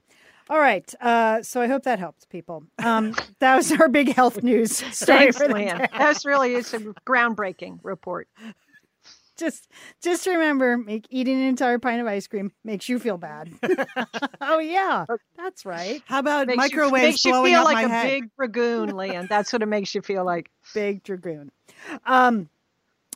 All 0.50 0.58
right, 0.58 0.92
uh, 1.00 1.42
so 1.42 1.60
I 1.60 1.66
hope 1.68 1.84
that 1.84 1.98
helped 1.98 2.28
people. 2.30 2.64
Um, 2.84 3.14
that 3.38 3.56
was 3.56 3.70
our 3.72 3.88
big 3.88 4.12
health 4.12 4.42
news 4.42 4.76
story. 4.94 5.18
Thanks, 5.18 5.36
for 5.38 5.48
Lian. 5.48 5.78
day. 5.78 5.86
That's 5.96 6.24
really 6.26 6.54
it's 6.54 6.74
a 6.74 6.80
groundbreaking 7.06 7.78
report. 7.82 8.28
just 9.36 9.68
just 10.02 10.26
remember, 10.26 10.76
make 10.76 11.06
eating 11.10 11.36
an 11.36 11.46
entire 11.46 11.78
pint 11.78 12.00
of 12.00 12.06
ice 12.08 12.26
cream 12.26 12.50
makes 12.64 12.88
you 12.88 12.98
feel 12.98 13.18
bad. 13.18 13.50
oh 14.40 14.58
yeah, 14.58 15.06
that's 15.36 15.64
right. 15.64 16.02
How 16.06 16.18
about 16.18 16.48
Makes 16.48 16.56
you, 16.72 16.76
microwaves 16.78 17.02
makes 17.04 17.24
you 17.24 17.32
blowing 17.32 17.52
feel 17.52 17.60
up 17.60 17.64
like 17.66 17.74
my 17.74 17.82
a 17.84 17.88
head? 17.88 18.06
big 18.08 18.30
dragoon, 18.36 18.96
Lian. 18.96 19.28
That's 19.28 19.52
what 19.52 19.62
it 19.62 19.66
makes 19.66 19.94
you 19.94 20.02
feel 20.02 20.24
like. 20.24 20.50
Big 20.74 21.04
dragoon. 21.04 21.52
Um, 22.06 22.48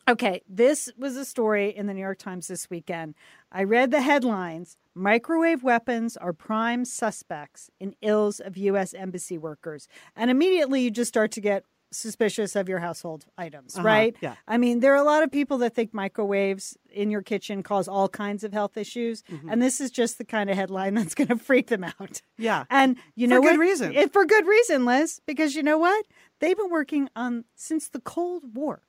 okay, 0.09 0.43
this 0.49 0.91
was 0.97 1.17
a 1.17 1.25
story 1.25 1.75
in 1.75 1.87
the 1.87 1.95
New 1.95 2.01
York 2.01 2.19
Times 2.19 2.49
this 2.49 2.69
weekend. 2.71 3.15
I 3.51 3.65
read 3.65 3.91
the 3.91 4.03
headlines: 4.03 4.77
"Microwave 4.95 5.63
weapons 5.63 6.17
are 6.17 6.33
prime 6.33 6.85
suspects 6.85 7.71
in 7.81 7.95
ills 8.03 8.41
of 8.41 8.57
U.S. 8.57 8.95
embassy 8.95 9.39
workers," 9.39 9.89
and 10.17 10.31
immediately 10.31 10.83
you 10.83 10.91
just 10.91 11.09
start 11.09 11.31
to 11.33 11.41
get 11.41 11.65
suspicious 11.93 12.57
of 12.57 12.69
your 12.69 12.79
household 12.81 13.25
items, 13.39 13.77
Uh-huh, 13.77 13.87
right? 13.87 14.17
yeah. 14.21 14.35
I 14.49 14.59
mean, 14.59 14.81
there 14.81 14.93
are 14.93 14.97
a 15.01 15.05
lot 15.05 15.23
of 15.23 15.31
people 15.31 15.59
that 15.59 15.75
think 15.75 15.93
microwaves 15.95 16.77
in 16.91 17.11
your 17.11 17.23
kitchen 17.23 17.63
cause 17.63 17.87
all 17.89 18.09
kinds 18.09 18.45
of 18.45 18.53
health 18.53 18.77
issues, 18.77 19.23
Mm-hmm. 19.23 19.49
and 19.51 19.63
this 19.63 19.81
is 19.81 19.91
just 19.91 20.19
the 20.19 20.25
kind 20.25 20.51
of 20.51 20.57
headline 20.57 20.95
that's 20.99 21.15
going 21.15 21.29
to 21.29 21.37
freak 21.37 21.69
them 21.69 21.85
out. 21.85 22.23
Yeah. 22.39 22.65
And 22.71 22.97
you 23.15 23.27
know 23.27 23.37
For 23.37 23.43
know 23.45 23.51
good 23.53 23.61
reason. 23.61 23.95
It, 23.95 24.13
for 24.13 24.25
good 24.25 24.47
reason, 24.47 24.85
Liz, 24.85 25.21
because 25.27 25.55
you 25.55 25.63
know 25.63 25.79
what? 25.79 26.07
They've 26.41 26.57
been 26.57 26.71
working 26.71 27.09
on 27.15 27.45
since 27.55 27.89
the 27.89 28.01
Cold 28.01 28.55
War. 28.55 28.83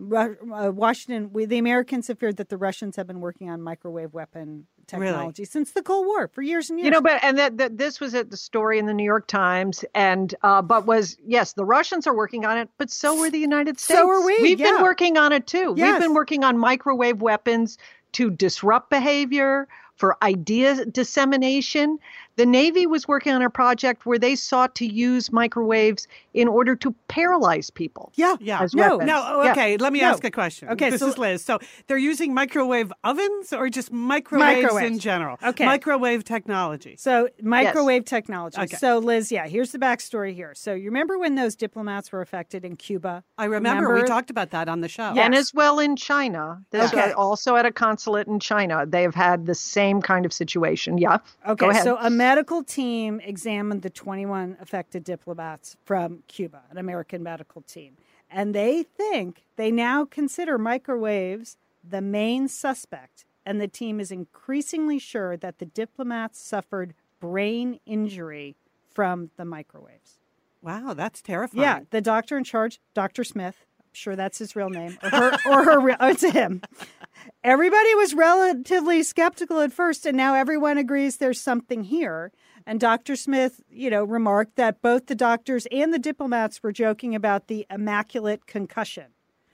Ru- 0.00 0.38
uh, 0.52 0.70
Washington, 0.70 1.30
we, 1.32 1.44
the 1.44 1.58
Americans 1.58 2.08
have 2.08 2.18
feared 2.18 2.38
that 2.38 2.48
the 2.48 2.56
Russians 2.56 2.96
have 2.96 3.06
been 3.06 3.20
working 3.20 3.50
on 3.50 3.60
microwave 3.60 4.14
weapon 4.14 4.66
technology 4.86 5.44
since 5.44 5.72
the 5.72 5.82
Cold 5.82 6.06
War 6.06 6.28
for 6.28 6.40
years 6.40 6.70
and 6.70 6.78
years. 6.78 6.86
You 6.86 6.90
know, 6.90 7.02
but 7.02 7.22
and 7.22 7.38
that, 7.38 7.58
that 7.58 7.76
this 7.76 8.00
was 8.00 8.14
at 8.14 8.30
the 8.30 8.36
story 8.36 8.78
in 8.78 8.86
the 8.86 8.94
New 8.94 9.04
York 9.04 9.26
Times, 9.26 9.84
and 9.94 10.34
uh, 10.42 10.62
but 10.62 10.86
was 10.86 11.18
yes, 11.26 11.52
the 11.52 11.64
Russians 11.64 12.06
are 12.06 12.14
working 12.14 12.46
on 12.46 12.56
it, 12.56 12.70
but 12.78 12.90
so 12.90 13.18
were 13.18 13.30
the 13.30 13.38
United 13.38 13.78
States. 13.78 14.00
So 14.00 14.08
are 14.08 14.24
we, 14.24 14.40
We've 14.40 14.58
yeah. 14.58 14.70
been 14.70 14.82
working 14.82 15.18
on 15.18 15.32
it 15.32 15.46
too. 15.46 15.74
Yes. 15.76 15.92
We've 15.92 16.00
been 16.00 16.14
working 16.14 16.44
on 16.44 16.56
microwave 16.56 17.20
weapons 17.20 17.76
to 18.12 18.30
disrupt 18.30 18.90
behavior, 18.90 19.68
for 20.00 20.16
idea 20.22 20.86
dissemination. 20.86 21.98
The 22.36 22.46
Navy 22.46 22.86
was 22.86 23.06
working 23.06 23.34
on 23.34 23.42
a 23.42 23.50
project 23.50 24.06
where 24.06 24.18
they 24.18 24.34
sought 24.34 24.74
to 24.76 24.86
use 24.86 25.30
microwaves 25.30 26.08
in 26.34 26.48
order 26.48 26.76
to 26.76 26.94
paralyze 27.08 27.70
people. 27.70 28.12
yeah, 28.14 28.36
Yeah. 28.40 28.60
as 28.62 28.74
No, 28.74 28.82
weapons. 28.96 29.06
No, 29.08 29.22
oh, 29.26 29.42
Yeah. 29.42 29.52
okay. 29.52 29.76
Let 29.76 29.92
me 29.92 30.00
No. 30.00 30.06
ask 30.10 30.22
a 30.24 30.30
question. 30.30 30.68
Okay, 30.70 30.90
this 30.90 31.00
so- 31.00 31.08
is 31.08 31.18
Liz. 31.18 31.44
So 31.44 31.58
they're 31.86 31.98
using 31.98 32.32
microwave 32.34 32.92
ovens 33.04 33.52
or 33.52 33.68
just 33.68 33.92
microwaves, 33.92 34.76
in 34.76 34.98
general? 34.98 35.38
Okay. 35.44 35.64
Microwave 35.64 36.24
technology. 36.24 36.94
So 36.98 37.28
microwave 37.42 38.04
technology. 38.04 38.60
Okay. 38.60 38.76
So 38.76 38.98
Liz, 38.98 39.32
yeah, 39.32 39.46
here's 39.46 39.72
the 39.72 39.78
backstory 39.78 40.34
here. 40.34 40.52
So 40.54 40.72
you 40.74 40.86
remember 40.86 41.18
when 41.18 41.34
those 41.34 41.56
diplomats 41.56 42.12
were 42.12 42.20
affected 42.20 42.64
in 42.64 42.76
Cuba? 42.76 43.24
I 43.38 43.46
remember, 43.46 43.94
we 43.94 44.02
talked 44.04 44.30
about 44.30 44.50
that 44.50 44.68
on 44.68 44.80
the 44.80 44.88
show. 44.88 45.12
Yeah. 45.14 45.24
And 45.24 45.34
Yes. 45.34 45.40
as 45.48 45.54
well 45.54 45.78
in 45.78 45.96
China. 45.96 46.62
This 46.70 46.92
Okay. 46.92 47.12
also 47.12 47.56
at 47.56 47.66
a 47.66 47.72
consulate 47.72 48.26
in 48.28 48.38
China, 48.40 48.84
they've 48.86 49.14
had 49.14 49.46
the 49.46 49.54
same 49.54 50.00
kind 50.02 50.24
of 50.26 50.32
situation. 50.32 50.98
Yeah. 50.98 51.18
Okay, 51.46 51.54
Go 51.66 51.70
ahead. 51.70 51.82
so 51.84 51.96
a 52.00 52.10
medical 52.10 52.62
team 52.62 53.20
examined 53.24 53.82
the 53.82 53.90
21 53.90 54.56
affected 54.60 55.04
diplomats 55.04 55.76
from 55.84 56.19
Cuba, 56.28 56.62
an 56.70 56.78
American 56.78 57.22
medical 57.22 57.62
team. 57.62 57.96
And 58.30 58.54
they 58.54 58.82
think 58.82 59.44
they 59.56 59.70
now 59.70 60.04
consider 60.04 60.58
microwaves 60.58 61.56
the 61.82 62.00
main 62.00 62.48
suspect. 62.48 63.24
And 63.44 63.60
the 63.60 63.68
team 63.68 63.98
is 64.00 64.10
increasingly 64.10 64.98
sure 64.98 65.36
that 65.36 65.58
the 65.58 65.66
diplomats 65.66 66.40
suffered 66.40 66.94
brain 67.20 67.80
injury 67.86 68.56
from 68.94 69.30
the 69.36 69.44
microwaves. 69.44 70.18
Wow, 70.62 70.94
that's 70.94 71.22
terrifying. 71.22 71.62
Yeah, 71.62 71.80
the 71.90 72.00
doctor 72.00 72.36
in 72.36 72.44
charge, 72.44 72.80
Dr. 72.94 73.24
Smith, 73.24 73.64
I'm 73.80 73.86
sure 73.92 74.14
that's 74.14 74.38
his 74.38 74.54
real 74.54 74.68
name, 74.68 74.98
or 75.02 75.10
her, 75.10 75.38
or 75.46 75.64
her, 75.64 75.80
real- 75.80 75.96
oh, 76.00 76.08
it's 76.10 76.22
him. 76.22 76.60
Everybody 77.42 77.94
was 77.94 78.14
relatively 78.14 79.02
skeptical 79.02 79.60
at 79.60 79.72
first, 79.72 80.06
and 80.06 80.16
now 80.16 80.34
everyone 80.34 80.78
agrees 80.78 81.16
there's 81.16 81.40
something 81.40 81.84
here. 81.84 82.30
And 82.70 82.78
Dr. 82.78 83.16
Smith, 83.16 83.64
you 83.68 83.90
know, 83.90 84.04
remarked 84.04 84.54
that 84.54 84.80
both 84.80 85.06
the 85.06 85.16
doctors 85.16 85.66
and 85.72 85.92
the 85.92 85.98
diplomats 85.98 86.62
were 86.62 86.70
joking 86.70 87.16
about 87.16 87.48
the 87.48 87.66
immaculate 87.68 88.46
concussion. 88.46 89.06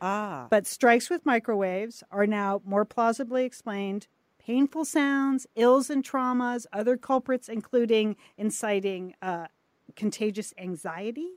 Ah. 0.02 0.48
But 0.50 0.66
strikes 0.66 1.08
with 1.08 1.24
microwaves 1.24 2.02
are 2.10 2.26
now 2.26 2.60
more 2.62 2.84
plausibly 2.84 3.46
explained. 3.46 4.06
Painful 4.38 4.84
sounds, 4.84 5.46
ills 5.56 5.88
and 5.88 6.04
traumas, 6.04 6.66
other 6.74 6.98
culprits, 6.98 7.48
including 7.48 8.16
inciting 8.36 9.14
uh, 9.22 9.46
contagious 9.94 10.52
anxiety, 10.58 11.36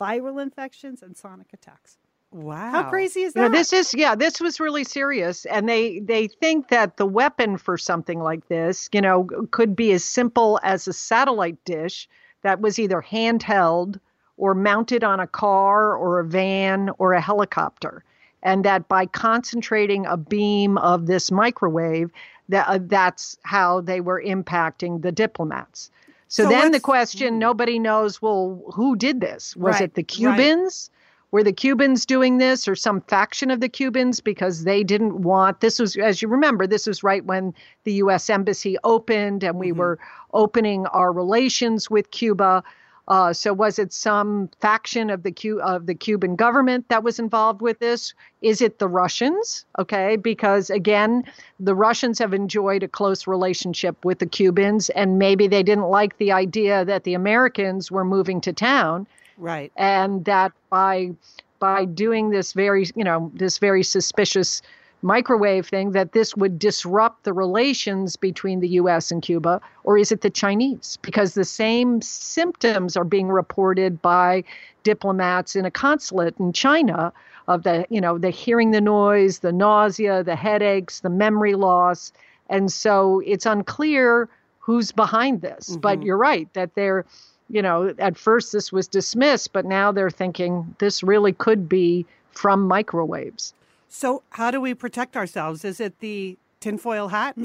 viral 0.00 0.40
infections, 0.40 1.02
and 1.02 1.16
sonic 1.16 1.48
attacks. 1.52 1.98
Wow. 2.32 2.70
How 2.70 2.90
crazy 2.90 3.22
is 3.22 3.34
You 3.34 3.42
know, 3.42 3.48
that? 3.48 3.56
this 3.56 3.72
is 3.72 3.94
yeah, 3.94 4.14
this 4.14 4.40
was 4.40 4.60
really 4.60 4.84
serious, 4.84 5.46
and 5.46 5.68
they 5.68 6.00
they 6.00 6.28
think 6.28 6.68
that 6.68 6.96
the 6.96 7.06
weapon 7.06 7.56
for 7.56 7.78
something 7.78 8.20
like 8.20 8.48
this, 8.48 8.88
you 8.92 9.00
know, 9.00 9.24
could 9.52 9.74
be 9.76 9.92
as 9.92 10.04
simple 10.04 10.60
as 10.62 10.86
a 10.86 10.92
satellite 10.92 11.64
dish 11.64 12.08
that 12.42 12.60
was 12.60 12.78
either 12.78 13.00
handheld 13.02 13.98
or 14.36 14.54
mounted 14.54 15.02
on 15.02 15.20
a 15.20 15.26
car 15.26 15.96
or 15.96 16.20
a 16.20 16.24
van 16.24 16.90
or 16.98 17.12
a 17.14 17.20
helicopter, 17.20 18.04
and 18.42 18.64
that 18.64 18.88
by 18.88 19.06
concentrating 19.06 20.04
a 20.06 20.16
beam 20.16 20.76
of 20.78 21.06
this 21.06 21.30
microwave, 21.30 22.10
that 22.48 22.66
uh, 22.68 22.78
that's 22.82 23.38
how 23.44 23.80
they 23.80 24.00
were 24.00 24.22
impacting 24.22 25.00
the 25.02 25.12
diplomats. 25.12 25.90
So, 26.28 26.42
So 26.42 26.48
then 26.48 26.72
the 26.72 26.80
question 26.80 27.38
nobody 27.38 27.78
knows 27.78 28.20
well 28.20 28.62
who 28.74 28.96
did 28.96 29.20
this 29.20 29.56
was 29.56 29.74
Right, 29.74 29.84
it 29.84 29.94
the. 29.94 30.02
Cubans 30.02 30.90
were 31.30 31.42
the 31.42 31.52
Cubans 31.52 32.06
doing 32.06 32.38
this 32.38 32.68
or 32.68 32.74
some 32.74 33.00
faction 33.02 33.50
of 33.50 33.60
the 33.60 33.68
Cubans 33.68 34.20
because 34.20 34.64
they 34.64 34.82
didn't 34.84 35.22
want 35.22 35.60
this 35.60 35.78
was 35.78 35.96
as 35.96 36.22
you 36.22 36.28
remember 36.28 36.66
this 36.66 36.86
was 36.86 37.02
right 37.02 37.24
when 37.24 37.52
the 37.84 37.94
US 37.94 38.30
embassy 38.30 38.76
opened 38.84 39.42
and 39.42 39.58
we 39.58 39.72
Mhm. 39.72 39.76
were 39.76 39.98
opening 40.32 40.86
our 40.86 41.12
relations 41.12 41.90
with 41.90 42.10
Cuba 42.10 42.62
uh, 43.08 43.32
so 43.32 43.52
was 43.52 43.78
it 43.78 43.92
some 43.92 44.50
faction 44.60 45.10
of 45.10 45.22
the 45.22 45.30
Cu- 45.30 45.60
of 45.60 45.86
the 45.86 45.94
Cuban 45.94 46.34
government 46.34 46.88
that 46.88 47.04
was 47.04 47.20
involved 47.20 47.62
with 47.62 47.78
this? 47.78 48.12
Is 48.42 48.60
it 48.60 48.80
the 48.80 48.88
Russians? 48.88 49.64
Okay, 49.78 50.16
because 50.16 50.70
again, 50.70 51.22
the 51.60 51.74
Russians 51.76 52.18
have 52.18 52.34
enjoyed 52.34 52.82
a 52.82 52.88
close 52.88 53.28
relationship 53.28 54.04
with 54.04 54.18
the 54.18 54.26
Cubans, 54.26 54.90
and 54.90 55.20
maybe 55.20 55.46
they 55.46 55.62
didn't 55.62 55.88
like 55.88 56.18
the 56.18 56.32
idea 56.32 56.84
that 56.84 57.04
the 57.04 57.14
Americans 57.14 57.92
were 57.92 58.04
moving 58.04 58.40
to 58.40 58.52
town 58.52 59.06
Right. 59.38 59.72
and 59.76 60.24
that 60.24 60.52
by 60.70 61.10
by 61.58 61.84
doing 61.84 62.30
this 62.30 62.52
very 62.52 62.86
you 62.94 63.04
know 63.04 63.30
this 63.34 63.58
very 63.58 63.82
suspicious 63.82 64.62
microwave 65.02 65.68
thing 65.68 65.92
that 65.92 66.12
this 66.12 66.34
would 66.36 66.58
disrupt 66.58 67.24
the 67.24 67.32
relations 67.32 68.16
between 68.16 68.60
the 68.60 68.68
US 68.80 69.10
and 69.10 69.22
Cuba 69.22 69.60
or 69.84 69.98
is 69.98 70.10
it 70.10 70.22
the 70.22 70.30
Chinese 70.30 70.98
because 71.02 71.34
the 71.34 71.44
same 71.44 72.00
symptoms 72.02 72.96
are 72.96 73.04
being 73.04 73.28
reported 73.28 74.00
by 74.00 74.42
diplomats 74.84 75.54
in 75.54 75.64
a 75.64 75.70
consulate 75.70 76.34
in 76.38 76.52
China 76.52 77.12
of 77.46 77.62
the 77.62 77.86
you 77.90 78.00
know 78.00 78.18
the 78.18 78.30
hearing 78.30 78.70
the 78.70 78.80
noise 78.80 79.40
the 79.40 79.52
nausea 79.52 80.22
the 80.24 80.36
headaches 80.36 81.00
the 81.00 81.10
memory 81.10 81.54
loss 81.54 82.12
and 82.48 82.72
so 82.72 83.20
it's 83.26 83.46
unclear 83.46 84.28
who's 84.58 84.92
behind 84.92 85.42
this 85.42 85.76
but 85.76 86.00
Mhm. 86.00 86.04
you're 86.06 86.16
right 86.16 86.52
that 86.54 86.74
they're 86.74 87.04
you 87.48 87.62
know, 87.62 87.94
at 87.98 88.16
first 88.16 88.52
this 88.52 88.72
was 88.72 88.88
dismissed, 88.88 89.52
but 89.52 89.64
now 89.64 89.92
they're 89.92 90.10
thinking 90.10 90.74
this 90.78 91.02
really 91.02 91.32
could 91.32 91.68
be 91.68 92.06
from 92.30 92.66
microwaves. 92.66 93.54
So, 93.88 94.22
how 94.30 94.50
do 94.50 94.60
we 94.60 94.74
protect 94.74 95.16
ourselves? 95.16 95.64
Is 95.64 95.80
it 95.80 95.98
the 96.00 96.36
tinfoil 96.60 97.08
hat? 97.08 97.36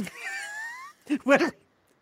what 1.23 1.53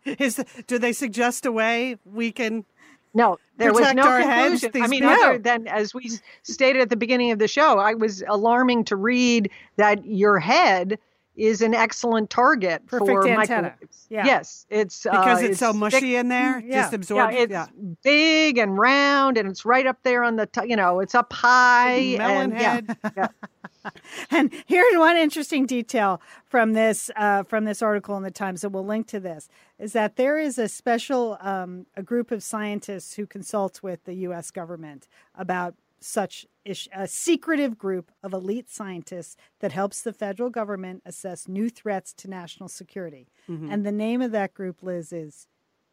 is? 0.04 0.42
Do 0.66 0.78
they 0.78 0.92
suggest 0.92 1.46
a 1.46 1.52
way 1.52 1.96
we 2.04 2.32
can? 2.32 2.64
No, 3.12 3.38
there 3.56 3.72
was 3.72 3.92
no 3.92 4.02
our 4.02 4.20
heads, 4.20 4.60
conclusion. 4.60 4.84
I 4.84 4.88
mean, 4.88 5.02
people- 5.02 5.14
other 5.14 5.38
than 5.38 5.66
as 5.66 5.92
we 5.92 6.10
stated 6.42 6.80
at 6.80 6.90
the 6.90 6.96
beginning 6.96 7.32
of 7.32 7.38
the 7.38 7.48
show, 7.48 7.78
I 7.78 7.94
was 7.94 8.22
alarming 8.26 8.84
to 8.84 8.96
read 8.96 9.50
that 9.76 10.04
your 10.04 10.38
head 10.38 10.98
is 11.40 11.62
an 11.62 11.74
excellent 11.74 12.28
target 12.30 12.86
Perfect 12.86 13.06
for 13.10 13.26
antenna. 13.28 13.62
microwaves. 13.62 14.06
Yeah. 14.10 14.26
Yes, 14.26 14.66
it's 14.70 15.02
Because 15.04 15.42
uh, 15.42 15.46
it's, 15.46 15.58
so 15.58 15.72
thick- 15.72 15.80
mushy 15.80 16.16
in 16.16 16.28
there, 16.28 16.60
Yeah. 16.60 16.82
just 16.82 16.92
Yeah, 16.92 16.96
absorbed. 16.96 17.34
it's 17.34 17.70
big 18.02 18.58
and 18.58 18.76
round, 18.76 19.38
and 19.38 19.48
it's 19.48 19.64
right 19.64 19.86
up 19.86 19.98
there 20.02 20.22
on 20.24 20.36
the, 20.36 20.46
t- 20.46 20.68
you 20.68 20.76
know, 20.76 21.00
it's 21.00 21.14
up 21.14 21.32
high. 21.32 22.16
melon 22.18 22.52
and, 22.52 22.60
yeah. 22.60 22.80
head. 23.16 23.30
And 24.30 24.52
here's 24.66 24.94
one 24.98 25.16
interesting 25.16 25.64
detail 25.64 26.20
from 26.44 26.74
this 26.74 27.10
uh, 27.16 27.44
from 27.44 27.64
this 27.64 27.80
article 27.80 28.14
in 28.18 28.22
the 28.22 28.30
Times, 28.30 28.62
and 28.62 28.74
we'll 28.74 28.84
link 28.84 29.06
to 29.06 29.18
this, 29.20 29.48
is 29.78 29.94
that 29.94 30.16
there 30.16 30.38
is 30.38 30.58
a 30.58 30.68
special 30.68 31.38
um, 31.40 31.86
a 31.96 32.02
group 32.02 32.30
of 32.30 32.42
scientists 32.42 33.14
who 33.14 33.26
consults 33.26 33.82
with 33.82 34.04
the 34.04 34.12
U.S. 34.28 34.50
government 34.50 35.08
about 35.34 35.76
such 35.98 36.46
ish, 36.64 36.88
a 36.94 37.06
secretive 37.06 37.78
group 37.78 38.10
of 38.22 38.32
elite 38.32 38.70
scientists 38.70 39.36
that 39.60 39.72
helps 39.72 40.02
the 40.02 40.12
federal 40.12 40.50
government 40.50 41.02
assess 41.04 41.48
new 41.48 41.68
threats 41.68 42.12
to 42.14 42.28
national 42.28 42.68
security. 42.68 43.28
Mm-hmm. 43.48 43.70
And 43.70 43.84
the 43.86 43.92
name 43.92 44.22
of 44.22 44.32
that 44.32 44.54
group, 44.54 44.82
Liz, 44.82 45.12
is 45.12 45.46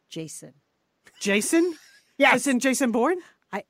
Jason. 0.08 0.54
Jason. 1.20 1.76
Yes. 2.20 2.34
As 2.34 2.46
in 2.48 2.58
Jason 2.58 2.90
Bourne. 2.90 3.18
I, 3.52 3.62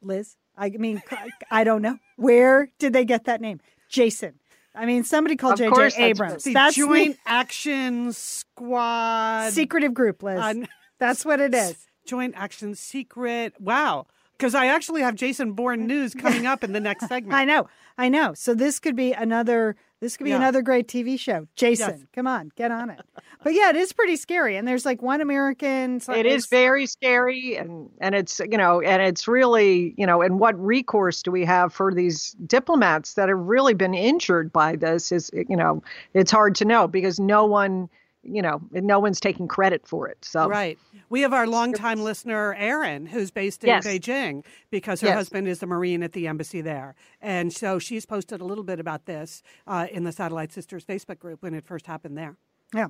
Liz, 0.00 0.36
I 0.56 0.70
mean, 0.70 1.02
I 1.50 1.64
don't 1.64 1.82
know. 1.82 1.98
Where 2.14 2.70
did 2.78 2.92
they 2.92 3.04
get 3.04 3.24
that 3.24 3.40
name? 3.40 3.58
Jason. 3.88 4.38
I 4.76 4.86
mean, 4.86 5.02
somebody 5.02 5.34
called 5.34 5.58
JJ 5.58 5.98
Abrams. 5.98 6.44
The 6.44 6.52
That's 6.52 6.76
Joint 6.76 7.16
Action 7.26 8.12
Squad. 8.12 9.52
secretive 9.54 9.92
group, 9.92 10.22
Liz. 10.22 10.68
That's 11.00 11.24
what 11.24 11.40
it 11.40 11.52
is. 11.52 11.88
Joint 12.06 12.34
Action 12.36 12.76
Secret. 12.76 13.54
Wow. 13.60 14.06
Because 14.36 14.54
I 14.54 14.66
actually 14.66 15.02
have 15.02 15.14
Jason 15.14 15.52
Bourne 15.52 15.86
news 15.86 16.14
coming 16.14 16.46
up 16.46 16.62
in 16.62 16.72
the 16.72 16.80
next 16.80 17.08
segment. 17.08 17.34
I 17.34 17.44
know, 17.44 17.68
I 17.96 18.08
know. 18.08 18.34
So 18.34 18.54
this 18.54 18.78
could 18.78 18.96
be 18.96 19.12
another. 19.12 19.76
This 19.98 20.18
could 20.18 20.24
be 20.24 20.30
Yeah. 20.30 20.36
another 20.36 20.60
great 20.60 20.88
TV 20.88 21.18
show. 21.18 21.48
Jason, 21.56 21.88
Yes. 22.00 22.06
come 22.14 22.26
on, 22.26 22.52
get 22.54 22.70
on 22.70 22.90
it. 22.90 23.00
But 23.42 23.54
yeah, 23.54 23.70
it 23.70 23.76
is 23.76 23.94
pretty 23.94 24.16
scary. 24.16 24.56
And 24.56 24.68
there's 24.68 24.84
like 24.84 25.00
one 25.00 25.22
American. 25.22 26.00
so 26.00 26.12
It 26.12 26.26
is 26.26 26.44
it's- 26.44 26.46
very 26.48 26.84
scary, 26.84 27.56
and 27.56 27.88
and 27.98 28.14
it's 28.14 28.38
you 28.40 28.58
know, 28.58 28.82
and 28.82 29.00
it's 29.00 29.26
really 29.26 29.94
you 29.96 30.06
know, 30.06 30.20
and 30.20 30.38
what 30.38 30.54
recourse 30.62 31.22
do 31.22 31.30
we 31.30 31.46
have 31.46 31.72
for 31.72 31.94
these 31.94 32.32
diplomats 32.46 33.14
that 33.14 33.30
have 33.30 33.38
really 33.38 33.72
been 33.72 33.94
injured 33.94 34.52
by 34.52 34.76
this? 34.76 35.12
Is 35.12 35.30
you 35.32 35.56
know, 35.56 35.82
it's 36.12 36.30
hard 36.30 36.54
to 36.56 36.66
know 36.66 36.86
because 36.86 37.18
no 37.18 37.46
one, 37.46 37.88
you 38.28 38.42
know, 38.42 38.60
no 38.72 38.98
one's 38.98 39.20
taking 39.20 39.48
credit 39.48 39.86
for 39.86 40.08
it. 40.08 40.24
So 40.24 40.48
Right. 40.48 40.78
We 41.08 41.20
have 41.22 41.32
our 41.32 41.46
longtime 41.46 42.00
listener, 42.00 42.54
Erin, 42.54 43.06
who's 43.06 43.30
based 43.30 43.62
in 43.64 43.68
Yes. 43.68 43.86
Beijing 43.86 44.44
because 44.70 45.00
her 45.00 45.08
Yes. 45.08 45.16
husband 45.16 45.48
is 45.48 45.62
a 45.62 45.66
Marine 45.66 46.02
at 46.02 46.12
the 46.12 46.26
embassy 46.26 46.60
there. 46.60 46.94
And 47.20 47.52
so 47.52 47.78
she's 47.78 48.06
posted 48.06 48.40
a 48.40 48.44
little 48.44 48.64
bit 48.64 48.80
about 48.80 49.06
this 49.06 49.42
uh, 49.66 49.86
in 49.90 50.04
the 50.04 50.12
Satellite 50.12 50.52
Sisters 50.52 50.84
Facebook 50.84 51.18
group 51.18 51.42
when 51.42 51.54
it 51.54 51.64
first 51.64 51.86
happened 51.86 52.18
there. 52.18 52.36
Yeah. 52.74 52.88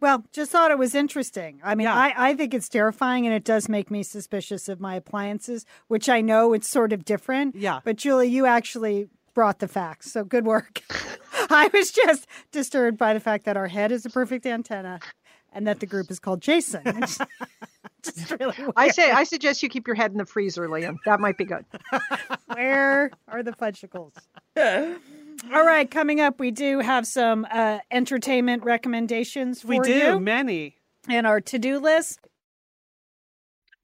Well, 0.00 0.24
just 0.32 0.52
thought 0.52 0.70
it 0.70 0.78
was 0.78 0.94
interesting. 0.94 1.60
I 1.64 1.74
mean, 1.74 1.86
Yeah. 1.86 1.94
I, 1.94 2.30
I 2.30 2.34
think 2.34 2.54
it's 2.54 2.68
terrifying 2.68 3.26
and 3.26 3.34
it 3.34 3.44
does 3.44 3.68
make 3.68 3.90
me 3.90 4.02
suspicious 4.02 4.68
of 4.68 4.80
my 4.80 4.94
appliances, 4.94 5.66
which 5.88 6.08
I 6.08 6.20
know 6.20 6.52
it's 6.52 6.68
sort 6.68 6.92
of 6.92 7.04
different. 7.04 7.56
Yeah. 7.56 7.80
But 7.84 7.96
Julie, 7.96 8.28
you 8.28 8.46
actually 8.46 9.08
brought 9.36 9.58
the 9.58 9.68
facts. 9.68 10.10
So 10.10 10.24
good 10.24 10.46
work. 10.46 10.80
I 11.50 11.68
was 11.72 11.90
just 11.92 12.26
disturbed 12.52 12.96
by 12.96 13.12
the 13.12 13.20
fact 13.20 13.44
that 13.44 13.54
our 13.54 13.68
head 13.68 13.92
is 13.92 14.06
a 14.06 14.10
perfect 14.10 14.46
antenna 14.46 14.98
and 15.52 15.66
that 15.66 15.78
the 15.78 15.84
group 15.86 16.10
is 16.10 16.18
called 16.18 16.40
Jason. 16.40 16.82
Just 18.02 18.30
really 18.38 18.54
I 18.76 18.88
say 18.88 19.10
I 19.10 19.24
suggest 19.24 19.62
you 19.62 19.68
keep 19.68 19.86
your 19.86 19.96
head 19.96 20.12
in 20.12 20.18
the 20.18 20.24
freezer, 20.24 20.68
Lian. 20.68 20.96
That 21.04 21.20
might 21.20 21.36
be 21.36 21.44
good. 21.44 21.64
Where 22.46 23.10
are 23.28 23.42
the 23.42 23.52
fudgicles? 23.52 24.12
All 24.56 25.64
right, 25.66 25.90
coming 25.90 26.20
up, 26.20 26.40
we 26.40 26.50
do 26.50 26.78
have 26.80 27.06
some 27.06 27.46
uh, 27.50 27.78
entertainment 27.90 28.64
recommendations 28.64 29.60
for 29.62 29.68
We 29.68 29.80
do, 29.80 29.92
you 29.92 30.20
many. 30.20 30.76
and 31.08 31.26
our 31.26 31.40
to-do 31.40 31.78
list. 31.78 32.20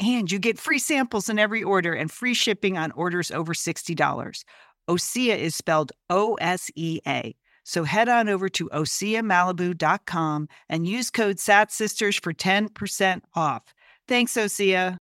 And 0.00 0.30
you 0.30 0.38
get 0.38 0.58
free 0.58 0.78
samples 0.78 1.28
in 1.28 1.38
every 1.38 1.62
order 1.62 1.94
and 1.94 2.10
free 2.10 2.34
shipping 2.34 2.76
on 2.76 2.90
orders 2.92 3.30
over 3.30 3.54
$60. 3.54 4.44
Osea 4.88 5.38
is 5.38 5.54
spelled 5.54 5.92
O 6.10 6.34
S 6.34 6.70
E 6.74 7.00
A. 7.06 7.34
So 7.64 7.84
head 7.84 8.08
on 8.08 8.28
over 8.28 8.48
to 8.50 8.68
OseaMalibu.com 8.68 10.48
and 10.68 10.86
use 10.86 11.10
code 11.10 11.36
SATSisters 11.36 12.22
for 12.22 12.34
10% 12.34 13.22
off. 13.34 13.74
Thanks, 14.06 14.34
Osea. 14.34 14.98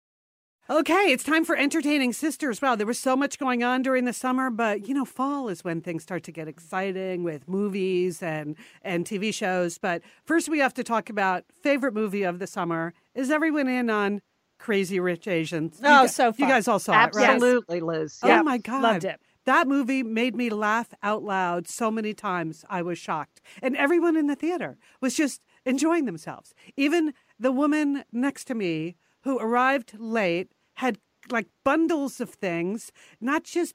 Okay, 0.71 1.13
it's 1.13 1.25
time 1.25 1.45
for 1.45 1.57
entertaining 1.57 2.13
sisters. 2.13 2.63
Wow, 2.63 2.77
there 2.77 2.87
was 2.87 2.99
so 2.99 3.17
much 3.17 3.37
going 3.37 3.65
on 3.65 3.83
during 3.83 4.05
the 4.05 4.13
summer, 4.13 4.49
but 4.49 4.87
you 4.87 4.95
know, 4.95 5.05
fall 5.05 5.49
is 5.49 5.65
when 5.65 5.81
things 5.81 6.05
start 6.05 6.23
to 6.23 6.33
get 6.33 6.47
exciting 6.47 7.25
with 7.25 7.49
movies 7.49 8.23
and 8.23 8.57
and 8.81 9.05
TV 9.05 9.35
shows. 9.35 9.77
But 9.77 10.03
first, 10.25 10.49
we 10.49 10.61
have 10.61 10.73
to 10.75 10.85
talk 10.85 11.11
about 11.11 11.45
favorite 11.63 11.95
movie 11.95 12.23
of 12.23 12.39
the 12.39 12.47
summer. 12.47 12.95
Is 13.13 13.31
everyone 13.31 13.67
in 13.67 13.91
on 13.91 14.23
Crazy 14.63 15.01
Rich 15.01 15.27
Asians? 15.27 15.81
Oh, 15.83 15.89
you 15.89 16.05
Oh, 16.05 16.07
so 16.07 16.33
You 16.39 16.47
guys 16.47 16.69
all 16.69 16.79
saw 16.79 16.93
it, 17.07 17.15
right? 17.15 17.31
Absolutely, 17.31 17.81
Liz. 17.81 18.21
Oh 18.23 18.29
Yeah. 18.29 18.43
my 18.43 18.59
god, 18.59 18.83
Loved 18.83 19.05
it. 19.05 19.21
That 19.45 19.67
movie 19.67 20.05
made 20.05 20.37
me 20.37 20.51
laugh 20.51 20.95
out 21.03 21.25
loud 21.25 21.67
so 21.67 21.91
many 21.91 22.15
times. 22.15 22.65
I 22.71 22.81
was 22.81 22.97
shocked, 22.97 23.41
and 23.61 23.77
everyone 23.77 24.17
in 24.17 24.29
the 24.29 24.37
theater 24.37 24.79
was 25.01 25.17
just 25.17 25.45
enjoying 25.67 26.05
themselves. 26.05 26.55
Even 26.77 27.13
the 27.41 27.51
woman 27.51 28.05
next 28.13 28.45
to 28.45 28.55
me 28.55 28.95
who 29.23 29.37
arrived 29.41 29.95
late 29.99 30.53
had 30.75 30.99
like 31.29 31.49
bundles 31.65 32.21
of 32.21 32.31
things, 32.31 32.93
not 33.21 33.43
just 33.43 33.75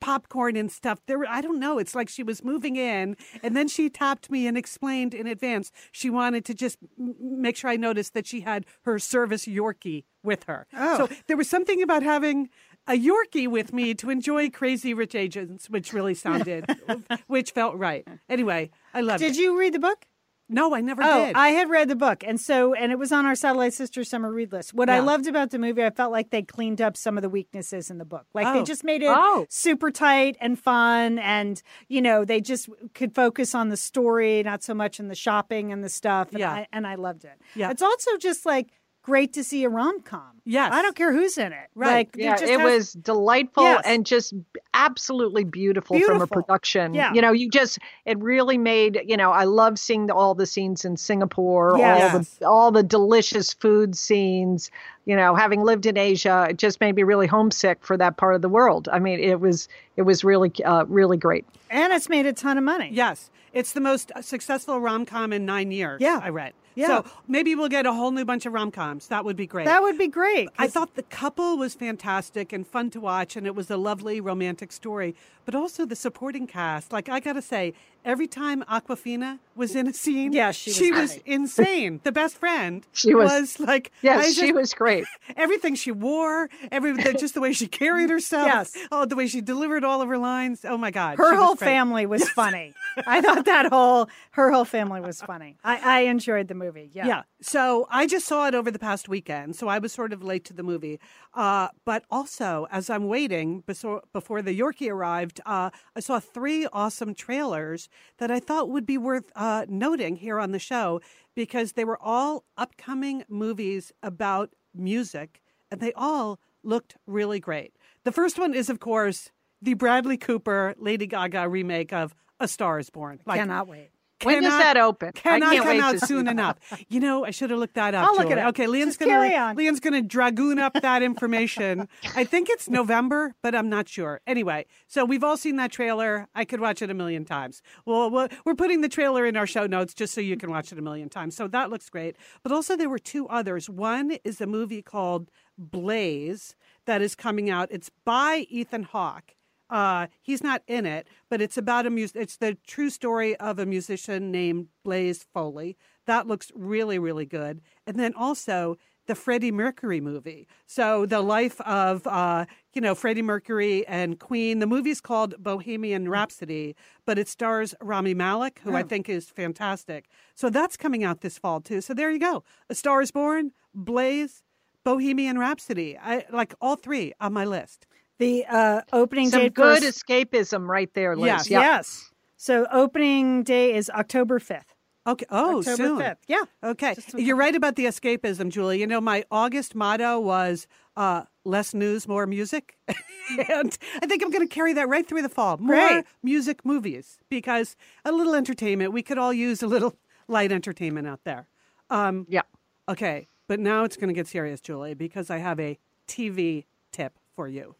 popcorn 0.00 0.56
and 0.56 0.70
stuff. 0.70 1.00
There, 1.06 1.18
were, 1.18 1.28
I 1.28 1.40
don't 1.40 1.58
know. 1.58 1.78
It's 1.78 1.94
like 1.94 2.08
she 2.08 2.22
was 2.22 2.44
moving 2.44 2.76
in, 2.76 3.16
and 3.42 3.56
then 3.56 3.68
she 3.68 3.88
tapped 3.88 4.30
me 4.30 4.46
and 4.46 4.56
explained 4.56 5.14
in 5.14 5.26
advance 5.26 5.70
she 5.92 6.10
wanted 6.10 6.44
to 6.46 6.54
just 6.54 6.78
m- 6.98 7.14
make 7.20 7.56
sure 7.56 7.70
I 7.70 7.76
noticed 7.76 8.14
that 8.14 8.26
she 8.26 8.40
had 8.40 8.66
her 8.82 8.98
service 8.98 9.46
Yorkie 9.46 10.04
with 10.22 10.44
her. 10.44 10.66
Oh. 10.74 10.98
So 11.06 11.16
there 11.26 11.36
was 11.36 11.48
something 11.48 11.82
about 11.82 12.02
having 12.02 12.48
a 12.86 12.92
Yorkie 12.92 13.48
with 13.48 13.72
me 13.72 13.94
to 13.94 14.10
enjoy 14.10 14.50
Crazy 14.50 14.92
Rich 14.94 15.14
Asians, 15.14 15.70
which 15.70 15.92
really 15.92 16.14
sounded, 16.14 16.66
which 17.26 17.52
felt 17.52 17.76
right. 17.76 18.06
Anyway, 18.28 18.70
I 18.92 19.00
loved 19.00 19.22
it. 19.22 19.28
Did 19.28 19.36
you 19.36 19.58
read 19.58 19.74
the 19.74 19.78
book? 19.78 20.06
No, 20.48 20.74
I 20.74 20.82
never 20.82 21.02
Oh, 21.02 21.26
did. 21.26 21.36
I 21.36 21.48
had 21.50 21.70
read 21.70 21.88
the 21.88 21.96
book, 21.96 22.22
and 22.26 22.38
so 22.38 22.74
and 22.74 22.92
it 22.92 22.98
was 22.98 23.12
on 23.12 23.24
our 23.24 23.34
Satellite 23.34 23.72
Sister 23.72 24.04
summer 24.04 24.30
read 24.30 24.52
list. 24.52 24.74
What 24.74 24.90
I 24.90 24.98
loved 25.00 25.26
about 25.26 25.50
the 25.50 25.58
movie, 25.58 25.82
I 25.82 25.88
felt 25.90 26.12
like 26.12 26.30
they 26.30 26.42
cleaned 26.42 26.82
up 26.82 26.96
some 26.98 27.16
of 27.16 27.22
the 27.22 27.30
weaknesses 27.30 27.90
in 27.90 27.96
the 27.96 28.04
book. 28.04 28.26
Like 28.34 28.52
they 28.52 28.60
Oh. 28.60 28.64
just 28.64 28.84
made 28.84 29.02
it 29.02 29.08
Oh. 29.10 29.46
super 29.48 29.90
tight 29.90 30.36
and 30.40 30.58
fun, 30.58 31.18
and 31.18 31.62
you 31.88 32.02
know 32.02 32.24
they 32.26 32.42
just 32.42 32.68
could 32.94 33.14
focus 33.14 33.54
on 33.54 33.70
the 33.70 33.76
story, 33.78 34.42
not 34.42 34.62
so 34.62 34.74
much 34.74 35.00
in 35.00 35.08
the 35.08 35.14
shopping 35.14 35.72
and 35.72 35.82
the 35.82 35.88
stuff. 35.88 36.28
And 36.30 36.40
Yeah. 36.40 36.52
I, 36.52 36.66
and 36.72 36.86
I 36.86 36.96
loved 36.96 37.24
it. 37.24 37.40
Yeah. 37.54 37.70
it's 37.70 37.82
also 37.82 38.16
just 38.18 38.44
like 38.44 38.68
great 39.04 39.32
to 39.34 39.44
see 39.44 39.62
a 39.64 39.68
rom 39.68 40.00
com. 40.02 40.22
Yes. 40.46 40.72
I 40.72 40.82
don't 40.82 40.96
care 40.96 41.12
who's 41.12 41.38
in 41.38 41.52
it. 41.52 41.68
Right. 41.74 41.92
Like, 42.08 42.16
Yeah, 42.18 42.32
just 42.32 42.42
it 42.44 42.58
has- 42.60 42.70
was 42.70 42.92
delightful 42.94 43.62
Yes. 43.64 43.82
and 43.86 44.04
just 44.04 44.34
absolutely 44.74 45.44
beautiful, 45.44 45.98
from 46.00 46.20
a 46.20 46.26
production. 46.26 46.92
Yeah. 46.94 47.12
You 47.14 47.22
know, 47.22 47.32
you 47.32 47.48
just 47.48 47.78
it 48.06 48.18
really 48.18 48.58
made, 48.58 49.00
you 49.06 49.16
know, 49.16 49.30
I 49.30 49.44
love 49.44 49.78
seeing 49.78 50.06
the, 50.06 50.14
all 50.14 50.34
the 50.34 50.46
scenes 50.46 50.84
in 50.84 50.96
Singapore, 50.96 51.76
Yes. 51.78 52.02
all 52.02 52.18
the 52.18 52.46
all 52.46 52.70
the 52.72 52.82
delicious 52.82 53.52
food 53.54 53.96
scenes, 53.96 54.70
you 55.06 55.16
know, 55.16 55.34
having 55.34 55.62
lived 55.62 55.86
in 55.86 55.96
Asia, 55.96 56.46
it 56.50 56.58
just 56.58 56.80
made 56.80 56.94
me 56.96 57.02
really 57.04 57.26
homesick 57.26 57.78
for 57.84 57.96
that 57.96 58.16
part 58.16 58.34
of 58.34 58.42
the 58.42 58.48
world. 58.48 58.88
I 58.92 58.98
mean, 58.98 59.20
it 59.20 59.40
was 59.40 59.68
it 59.96 60.02
was 60.02 60.24
really 60.24 60.52
uh, 60.64 60.84
really 60.88 61.16
great. 61.16 61.44
and 61.70 61.92
it's 61.92 62.08
made 62.08 62.26
a 62.26 62.32
ton 62.32 62.58
of 62.58 62.64
money. 62.64 62.90
Yes, 62.92 63.30
it's 63.52 63.72
the 63.72 63.80
most 63.80 64.12
successful 64.20 64.80
rom 64.80 65.06
com 65.06 65.32
in 65.32 65.44
nine 65.46 65.70
years. 65.70 66.00
Yeah. 66.00 66.20
I 66.22 66.28
read. 66.30 66.52
Yeah. 66.74 66.86
So 66.86 67.04
maybe 67.28 67.54
we'll 67.54 67.68
get 67.68 67.86
a 67.86 67.92
whole 67.92 68.10
new 68.10 68.24
bunch 68.24 68.46
of 68.46 68.52
rom 68.52 68.70
coms. 68.70 69.08
That 69.08 69.24
would 69.24 69.36
be 69.36 69.46
great. 69.46 69.64
that 69.66 69.82
would 69.82 69.98
be 69.98 70.08
great. 70.08 70.48
I 70.58 70.66
thought 70.68 70.94
the 70.94 71.02
couple 71.02 71.56
was 71.56 71.74
fantastic 71.74 72.52
and 72.52 72.66
fun 72.66 72.90
to 72.90 73.00
watch, 73.00 73.36
and 73.36 73.46
it 73.46 73.54
was 73.54 73.70
a 73.70 73.76
lovely 73.76 74.20
romantic 74.20 74.72
story. 74.72 75.14
But 75.44 75.54
also 75.54 75.84
the 75.86 75.96
supporting 75.96 76.46
cast. 76.46 76.92
Like 76.92 77.08
I 77.08 77.20
gotta 77.20 77.42
say, 77.42 77.74
every 78.04 78.26
time 78.26 78.62
Awkwafina 78.68 79.38
was 79.56 79.74
in 79.76 79.86
a 79.86 79.92
scene, 79.92 80.32
Yeah, 80.32 80.50
she 80.50 80.70
was 80.70 80.76
she 80.76 80.90
was 80.92 81.18
insane. 81.24 82.00
the 82.04 82.12
best 82.12 82.36
friend, 82.36 82.86
She 82.92 83.14
was- 83.14 83.58
like 83.60 83.92
Yes, 84.02 84.26
I 84.26 84.30
she 84.32 84.52
was 84.52 84.74
great. 84.74 85.04
everything 85.36 85.74
she 85.74 85.92
wore, 85.92 86.48
every 86.72 86.94
just 87.14 87.34
the 87.34 87.40
way 87.40 87.52
she 87.52 87.66
carried 87.68 88.10
herself, 88.10 88.46
Yes. 88.46 88.76
oh, 88.90 89.04
the 89.04 89.16
way 89.16 89.26
she 89.26 89.40
delivered 89.40 89.84
all 89.84 90.02
of 90.02 90.08
her 90.08 90.18
lines. 90.18 90.64
Oh 90.64 90.76
my 90.76 90.90
God, 90.90 91.18
her 91.18 91.30
she 91.30 91.36
was 91.36 91.44
whole 91.44 91.56
family 91.56 92.06
was 92.06 92.28
funny. 92.42 92.74
I 93.06 93.20
thought 93.20 93.44
that 93.44 93.66
whole 93.72 94.08
her 94.32 94.50
whole 94.52 94.64
family 94.64 95.00
was 95.00 95.20
funny. 95.22 95.56
I, 95.64 95.78
I 95.82 96.00
enjoyed 96.02 96.48
the 96.48 96.54
movie. 96.54 96.90
Yeah. 96.92 97.06
Yeah. 97.06 97.22
So 97.40 97.86
I 97.90 98.06
just 98.06 98.26
saw 98.26 98.46
it 98.48 98.54
over 98.54 98.70
the 98.70 98.78
past 98.78 99.08
weekend. 99.08 99.56
So 99.56 99.68
I 99.68 99.78
was 99.78 99.92
sort 99.92 100.12
of 100.12 100.22
late 100.22 100.44
to 100.46 100.52
the 100.52 100.62
movie. 100.62 100.98
Uh, 101.34 101.68
but 101.84 102.04
also, 102.10 102.66
as 102.70 102.88
I'm 102.90 103.06
waiting 103.08 103.60
before, 103.66 104.02
before 104.12 104.40
the 104.42 104.58
Yorkie 104.58 104.90
arrived, 104.90 105.40
uh, 105.46 105.70
I 105.96 106.00
saw 106.00 106.20
three 106.20 106.66
awesome 106.72 107.14
trailers 107.14 107.88
that 108.18 108.30
I 108.30 108.40
thought 108.40 108.70
would 108.70 108.86
be 108.86 108.98
worth 108.98 109.30
uh, 109.34 109.66
noting 109.68 110.16
here 110.16 110.38
on 110.38 110.52
the 110.52 110.58
show 110.58 111.00
because 111.34 111.72
they 111.72 111.84
were 111.84 112.00
all 112.00 112.44
upcoming 112.56 113.24
movies 113.28 113.92
about 114.02 114.50
music 114.74 115.40
and 115.70 115.80
they 115.80 115.92
all 115.94 116.40
looked 116.62 116.96
really 117.06 117.40
great. 117.40 117.74
The 118.04 118.12
first 118.12 118.38
one 118.38 118.54
is, 118.54 118.70
of 118.70 118.80
course, 118.80 119.30
the 119.60 119.74
Bradley 119.74 120.16
Cooper 120.16 120.74
Lady 120.78 121.06
Gaga 121.06 121.48
remake 121.48 121.92
of 121.92 122.14
A 122.40 122.48
Star 122.48 122.78
is 122.78 122.90
Born. 122.90 123.20
Like, 123.26 123.40
Cannot 123.40 123.68
wait. 123.68 123.90
When 124.24 124.42
does 124.42 124.52
cannot- 124.52 124.62
that 124.62 124.76
open? 124.76 125.08
I 125.08 125.12
Cannot 125.12 125.52
can't 125.52 125.64
come 125.64 125.76
wait 125.76 125.82
out 125.82 125.98
to 125.98 126.06
soon 126.06 126.28
enough. 126.28 126.56
You 126.88 127.00
know, 127.00 127.24
I 127.24 127.30
should 127.30 127.50
have 127.50 127.58
looked 127.58 127.74
that 127.74 127.94
up. 127.94 128.06
I'll 128.06 128.14
look 128.14 128.22
Julie. 128.28 128.32
it 128.32 128.38
up. 128.38 128.48
Okay, 128.50 128.66
Lian's 128.66 128.96
gonna. 128.96 129.54
Lian's 129.56 129.80
gonna 129.80 130.02
dragoon 130.02 130.58
up 130.58 130.74
that 130.80 131.02
information. 131.02 131.88
I 132.16 132.24
think 132.24 132.48
it's 132.50 132.68
November, 132.68 133.34
but 133.42 133.54
I'm 133.54 133.68
not 133.68 133.88
sure. 133.88 134.20
Anyway, 134.26 134.66
so 134.86 135.04
we've 135.04 135.24
all 135.24 135.36
seen 135.36 135.56
that 135.56 135.70
trailer. 135.72 136.28
I 136.34 136.44
could 136.44 136.60
watch 136.60 136.82
it 136.82 136.90
a 136.90 136.94
million 136.94 137.24
times. 137.24 137.62
Well, 137.86 138.10
we're 138.44 138.54
putting 138.54 138.80
the 138.80 138.88
trailer 138.88 139.26
in 139.26 139.36
our 139.36 139.46
show 139.46 139.66
notes 139.66 139.94
just 139.94 140.14
so 140.14 140.20
you 140.20 140.36
can 140.36 140.50
watch 140.50 140.72
it 140.72 140.78
a 140.78 140.82
million 140.82 141.08
times. 141.08 141.36
So 141.36 141.46
that 141.48 141.70
looks 141.70 141.88
great. 141.90 142.16
But 142.42 142.52
also, 142.52 142.76
there 142.76 142.88
were 142.88 142.98
two 142.98 143.28
others. 143.28 143.68
One 143.68 144.12
is 144.24 144.40
a 144.40 144.46
movie 144.46 144.82
called 144.82 145.30
Blaze 145.58 146.54
that 146.86 147.00
is 147.02 147.14
coming 147.14 147.50
out. 147.50 147.68
It's 147.70 147.90
by 148.04 148.46
Ethan 148.48 148.84
Hawke. 148.84 149.33
Uh, 149.70 150.06
he's 150.22 150.42
not 150.42 150.62
in 150.66 150.86
it, 150.86 151.06
but 151.28 151.40
it's 151.40 151.56
about 151.56 151.86
a 151.86 151.90
mus- 151.90 152.12
It's 152.14 152.36
the 152.36 152.56
true 152.66 152.90
story 152.90 153.34
of 153.36 153.58
a 153.58 153.66
musician 153.66 154.30
named 154.30 154.68
Blaze 154.84 155.24
Foley. 155.32 155.76
That 156.06 156.26
looks 156.26 156.52
really, 156.54 156.98
really 156.98 157.26
good. 157.26 157.60
And 157.86 157.98
then 157.98 158.12
also 158.14 158.76
the 159.06 159.14
Freddie 159.14 159.52
Mercury 159.52 160.00
movie. 160.00 160.46
So 160.66 161.04
the 161.06 161.20
life 161.20 161.60
of, 161.62 162.06
uh, 162.06 162.46
you 162.72 162.80
know, 162.80 162.94
Freddie 162.94 163.22
Mercury 163.22 163.86
and 163.86 164.18
Queen. 164.18 164.60
The 164.60 164.66
movie's 164.66 165.00
called 165.00 165.34
Bohemian 165.38 166.08
Rhapsody, 166.08 166.74
but 167.04 167.18
it 167.18 167.28
stars 167.28 167.74
Rami 167.82 168.14
Malek, 168.14 168.60
who 168.64 168.74
I 168.74 168.82
think 168.88 169.08
is 169.08 169.28
fantastic. 169.28 170.06
So 170.34 170.48
that's 170.48 170.76
coming 170.76 171.04
out 171.04 171.20
this 171.20 171.38
fall 171.38 171.60
too. 171.60 171.80
So 171.80 171.92
there 171.94 172.10
you 172.10 172.18
go. 172.18 172.44
A 172.70 172.74
Star 172.74 173.02
is 173.02 173.10
Born, 173.10 173.52
Blaze, 173.74 174.42
Bohemian 174.84 175.38
Rhapsody. 175.38 175.98
I 175.98 176.24
like 176.30 176.54
all 176.60 176.76
three 176.76 177.12
on 177.20 177.32
my 177.32 177.44
list. 177.44 177.86
The 178.18 178.44
uh, 178.46 178.80
opening 178.92 179.30
Some 179.30 179.40
date 179.42 179.54
good 179.54 179.82
for- 179.82 179.88
escapism 179.88 180.66
right 180.68 180.92
there, 180.94 181.16
Liz. 181.16 181.26
Yes. 181.26 181.50
Yep. 181.50 181.62
Yes. 181.62 182.10
So 182.36 182.66
opening 182.72 183.42
day 183.42 183.74
is 183.74 183.90
October 183.90 184.38
fifth. 184.38 184.74
Okay. 185.06 185.26
Oh, 185.30 185.58
October 185.58 185.76
soon. 185.76 185.98
5th. 185.98 186.16
Yeah. 186.28 186.44
Okay. 186.62 186.94
Just 186.94 187.12
You're 187.18 187.36
right 187.36 187.54
about 187.54 187.76
the 187.76 187.84
escapism, 187.84 188.48
Julie. 188.50 188.80
You 188.80 188.86
know, 188.86 189.02
my 189.02 189.22
August 189.30 189.74
motto 189.74 190.18
was 190.18 190.66
uh, 190.96 191.24
less 191.44 191.74
news, 191.74 192.08
more 192.08 192.26
music. 192.26 192.78
and 192.88 193.76
I 194.02 194.06
think 194.06 194.22
I'm 194.22 194.30
going 194.30 194.48
to 194.48 194.54
carry 194.54 194.72
that 194.72 194.88
right 194.88 195.06
through 195.06 195.20
the 195.20 195.28
fall. 195.28 195.58
More 195.58 195.74
Great. 195.76 196.04
music 196.22 196.64
movies 196.64 197.18
because 197.28 197.76
a 198.06 198.12
little 198.12 198.34
entertainment. 198.34 198.92
We 198.94 199.02
could 199.02 199.18
all 199.18 199.32
use 199.34 199.62
a 199.62 199.66
little 199.66 199.94
light 200.28 200.50
entertainment 200.52 201.06
out 201.06 201.20
there. 201.24 201.48
Um, 201.90 202.26
Yeah. 202.30 202.42
okay. 202.88 203.28
But 203.46 203.60
now 203.60 203.84
it's 203.84 203.96
going 203.98 204.08
to 204.08 204.14
get 204.14 204.26
serious, 204.26 204.62
Julie, 204.62 204.94
because 204.94 205.28
I 205.28 205.36
have 205.36 205.60
a 205.60 205.78
TV 206.08 206.64
tip 206.92 207.12
for 207.36 207.46
you. 207.46 207.74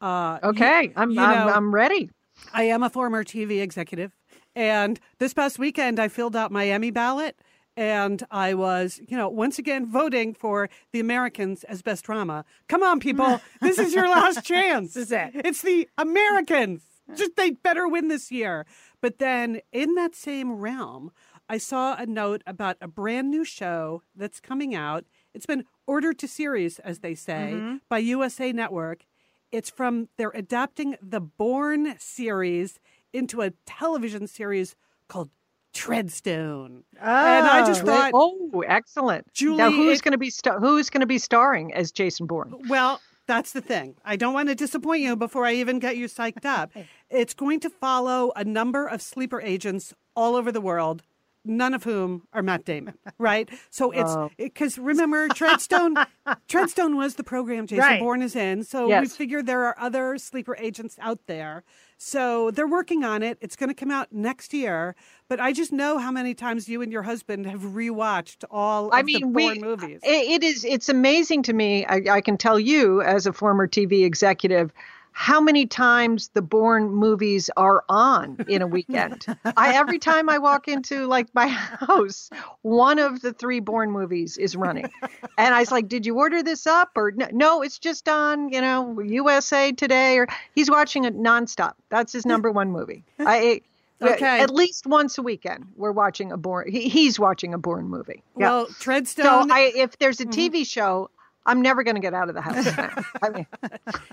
Uh, 0.00 0.38
you- 0.42 0.48
Okay. 0.50 0.92
I'm, 0.96 1.10
you 1.10 1.20
I'm 1.20 1.46
know- 1.46 1.52
I'm 1.52 1.74
ready. 1.74 2.10
I 2.52 2.64
am 2.64 2.82
a 2.82 2.90
former 2.90 3.24
TV 3.24 3.60
executive. 3.60 4.12
And 4.54 4.98
this 5.18 5.34
past 5.34 5.58
weekend, 5.58 5.98
I 6.00 6.08
filled 6.08 6.36
out 6.36 6.50
my 6.52 6.68
Emmy 6.68 6.90
ballot. 6.90 7.36
and 7.76 8.24
I 8.32 8.54
was, 8.54 9.00
you 9.08 9.16
know, 9.16 9.28
once 9.28 9.56
again 9.58 9.86
voting 9.86 10.34
for 10.34 10.68
The 10.92 10.98
Americans 10.98 11.62
as 11.64 11.80
best 11.80 12.04
drama. 12.04 12.44
Come 12.68 12.82
on, 12.82 12.98
people. 12.98 13.40
this 13.60 13.78
is 13.78 13.94
your 13.94 14.08
last 14.08 14.44
chance. 14.44 14.94
This 14.94 15.06
is 15.06 15.12
it. 15.12 15.30
It's 15.46 15.62
the 15.62 15.88
Americans. 15.96 16.82
Just 17.14 17.36
they 17.36 17.50
better 17.52 17.86
win 17.88 18.08
this 18.08 18.30
year. 18.32 18.66
But 19.00 19.18
then 19.18 19.60
in 19.72 19.94
that 19.94 20.14
same 20.16 20.52
realm, 20.52 21.12
I 21.48 21.58
saw 21.58 21.94
a 21.96 22.04
note 22.04 22.42
about 22.48 22.76
a 22.80 22.88
brand 22.88 23.30
new 23.30 23.44
show 23.44 24.02
that's 24.14 24.40
coming 24.40 24.74
out. 24.74 25.04
It's 25.32 25.46
been 25.46 25.64
ordered 25.86 26.18
to 26.18 26.26
series, 26.28 26.80
as 26.80 26.98
they 26.98 27.14
say, 27.14 27.52
Mm-hmm. 27.54 27.76
by 27.88 27.98
USA 27.98 28.52
Network. 28.52 29.04
It's 29.52 29.70
from, 29.70 30.08
they're 30.18 30.32
adapting 30.34 30.96
the 31.02 31.20
Bourne 31.20 31.94
series 31.98 32.78
into 33.12 33.40
a 33.40 33.50
television 33.66 34.26
series 34.26 34.76
called 35.08 35.30
Treadstone. 35.74 36.82
And 37.00 37.46
I 37.46 37.64
just 37.66 37.82
Oh. 37.82 37.86
thought, 37.86 38.10
Oh, 38.14 38.62
excellent. 38.66 39.32
Julie, 39.32 39.56
now 39.58 39.70
who's 39.70 40.00
going 40.00 40.12
to 40.12 40.18
be 40.18 40.30
sta- 40.30 40.58
who's 40.58 40.90
going 40.90 41.00
to 41.00 41.06
be 41.06 41.18
starring 41.18 41.72
as 41.72 41.90
Jason 41.92 42.26
Bourne? 42.26 42.54
Well, 42.68 43.00
that's 43.26 43.52
the 43.52 43.60
thing. 43.60 43.94
I 44.04 44.16
don't 44.16 44.34
want 44.34 44.48
to 44.48 44.54
disappoint 44.54 45.02
you 45.02 45.16
before 45.16 45.44
I 45.46 45.54
even 45.54 45.78
get 45.78 45.96
you 45.96 46.06
psyched 46.06 46.44
up. 46.44 46.70
It's 47.10 47.32
going 47.32 47.58
to 47.60 47.70
follow 47.70 48.32
a 48.36 48.44
number 48.44 48.86
of 48.86 49.00
sleeper 49.00 49.40
agents 49.40 49.94
all 50.14 50.36
over 50.36 50.52
the 50.52 50.60
world, 50.60 51.02
none 51.48 51.74
of 51.74 51.84
whom 51.84 52.22
are 52.32 52.42
Matt 52.42 52.64
Damon, 52.64 52.94
right? 53.18 53.48
So 53.70 53.90
it's 53.90 54.10
Oh. 54.10 54.30
because 54.36 54.78
remember 54.78 55.28
Treadstone 55.28 56.06
Treadstone 56.48 56.96
was 56.96 57.14
the 57.14 57.24
program 57.24 57.66
Jason 57.66 57.84
Right. 57.84 58.00
Bourne 58.00 58.22
is 58.22 58.36
in. 58.36 58.62
So 58.64 58.84
we 58.86 58.90
Yes. 58.90 59.16
figure 59.16 59.42
there 59.42 59.64
are 59.64 59.74
other 59.78 60.18
sleeper 60.18 60.56
agents 60.58 60.96
out 61.00 61.20
there. 61.26 61.64
So 62.00 62.52
they're 62.52 62.68
working 62.68 63.02
on 63.04 63.22
it. 63.24 63.38
It's 63.40 63.56
going 63.56 63.70
to 63.70 63.74
come 63.74 63.90
out 63.90 64.12
next 64.12 64.54
year, 64.54 64.94
but 65.28 65.40
I 65.40 65.52
just 65.52 65.72
know 65.72 65.98
how 65.98 66.12
many 66.12 66.32
times 66.32 66.68
you 66.68 66.80
and 66.80 66.92
your 66.92 67.02
husband 67.02 67.46
have 67.46 67.62
rewatched 67.62 68.44
all 68.50 68.94
I 68.94 69.00
of 69.00 69.06
the 69.06 69.14
mean, 69.14 69.32
Bourne 69.32 69.52
we, 69.54 69.58
movies. 69.58 70.00
it- 70.04 70.30
it 70.30 70.42
is. 70.44 70.64
It's 70.64 70.88
amazing 70.88 71.42
to 71.44 71.52
me. 71.52 71.84
I, 71.86 72.02
I 72.10 72.20
can 72.20 72.36
tell 72.36 72.60
you, 72.60 73.02
as 73.02 73.26
a 73.26 73.32
former 73.32 73.66
TV 73.66 74.04
executive, 74.04 74.72
how 75.18 75.40
many 75.40 75.66
times 75.66 76.28
the 76.34 76.40
Bourne 76.40 76.92
movies 76.92 77.50
are 77.56 77.82
on 77.88 78.38
in 78.46 78.62
a 78.62 78.68
weekend. 78.68 79.26
I 79.56 79.74
every 79.74 79.98
time 79.98 80.28
I 80.28 80.38
walk 80.38 80.68
into 80.68 81.08
like 81.08 81.26
my 81.34 81.48
house, 81.88 82.30
one 82.62 83.00
of 83.00 83.20
the 83.20 83.32
three 83.32 83.58
Bourne 83.58 83.90
movies 83.90 84.36
is 84.36 84.54
running, 84.54 84.88
and 85.36 85.54
I 85.56 85.58
was 85.58 85.72
like, 85.72 85.88
"Did 85.88 86.06
you 86.06 86.16
order 86.16 86.40
this 86.44 86.68
up?" 86.68 86.92
Or 86.94 87.10
"No, 87.10 87.26
no 87.32 87.62
it's 87.62 87.80
just 87.80 88.08
on, 88.08 88.50
you 88.50 88.60
know, 88.60 89.00
USA 89.00 89.72
Today." 89.72 90.18
Or 90.18 90.28
he's 90.54 90.70
watching 90.70 91.04
it 91.04 91.18
nonstop. 91.18 91.72
That's 91.88 92.12
his 92.12 92.24
number 92.24 92.52
one 92.52 92.70
movie. 92.70 93.02
I. 93.18 93.62
Okay. 94.00 94.38
At 94.38 94.54
least 94.54 94.86
once 94.86 95.18
a 95.18 95.22
weekend, 95.22 95.66
we're 95.74 95.90
watching 95.90 96.30
a 96.30 96.36
Bourne. 96.36 96.70
He, 96.70 96.88
he's 96.88 97.18
watching 97.18 97.52
a 97.54 97.58
Bourne 97.58 97.88
movie. 97.88 98.22
Yeah. 98.36 98.50
Well, 98.50 98.66
Treadstone. 98.66 99.24
So 99.24 99.46
I, 99.50 99.72
if 99.74 99.98
there's 99.98 100.20
a 100.20 100.26
Mm-hmm. 100.26 100.54
TV 100.56 100.64
show, 100.64 101.10
I'm 101.48 101.62
never 101.62 101.82
going 101.82 101.94
to 101.96 102.00
get 102.00 102.14
out 102.14 102.28
of 102.28 102.34
the 102.34 102.40
house. 102.42 103.04
I 103.22 103.30
mean, 103.30 103.46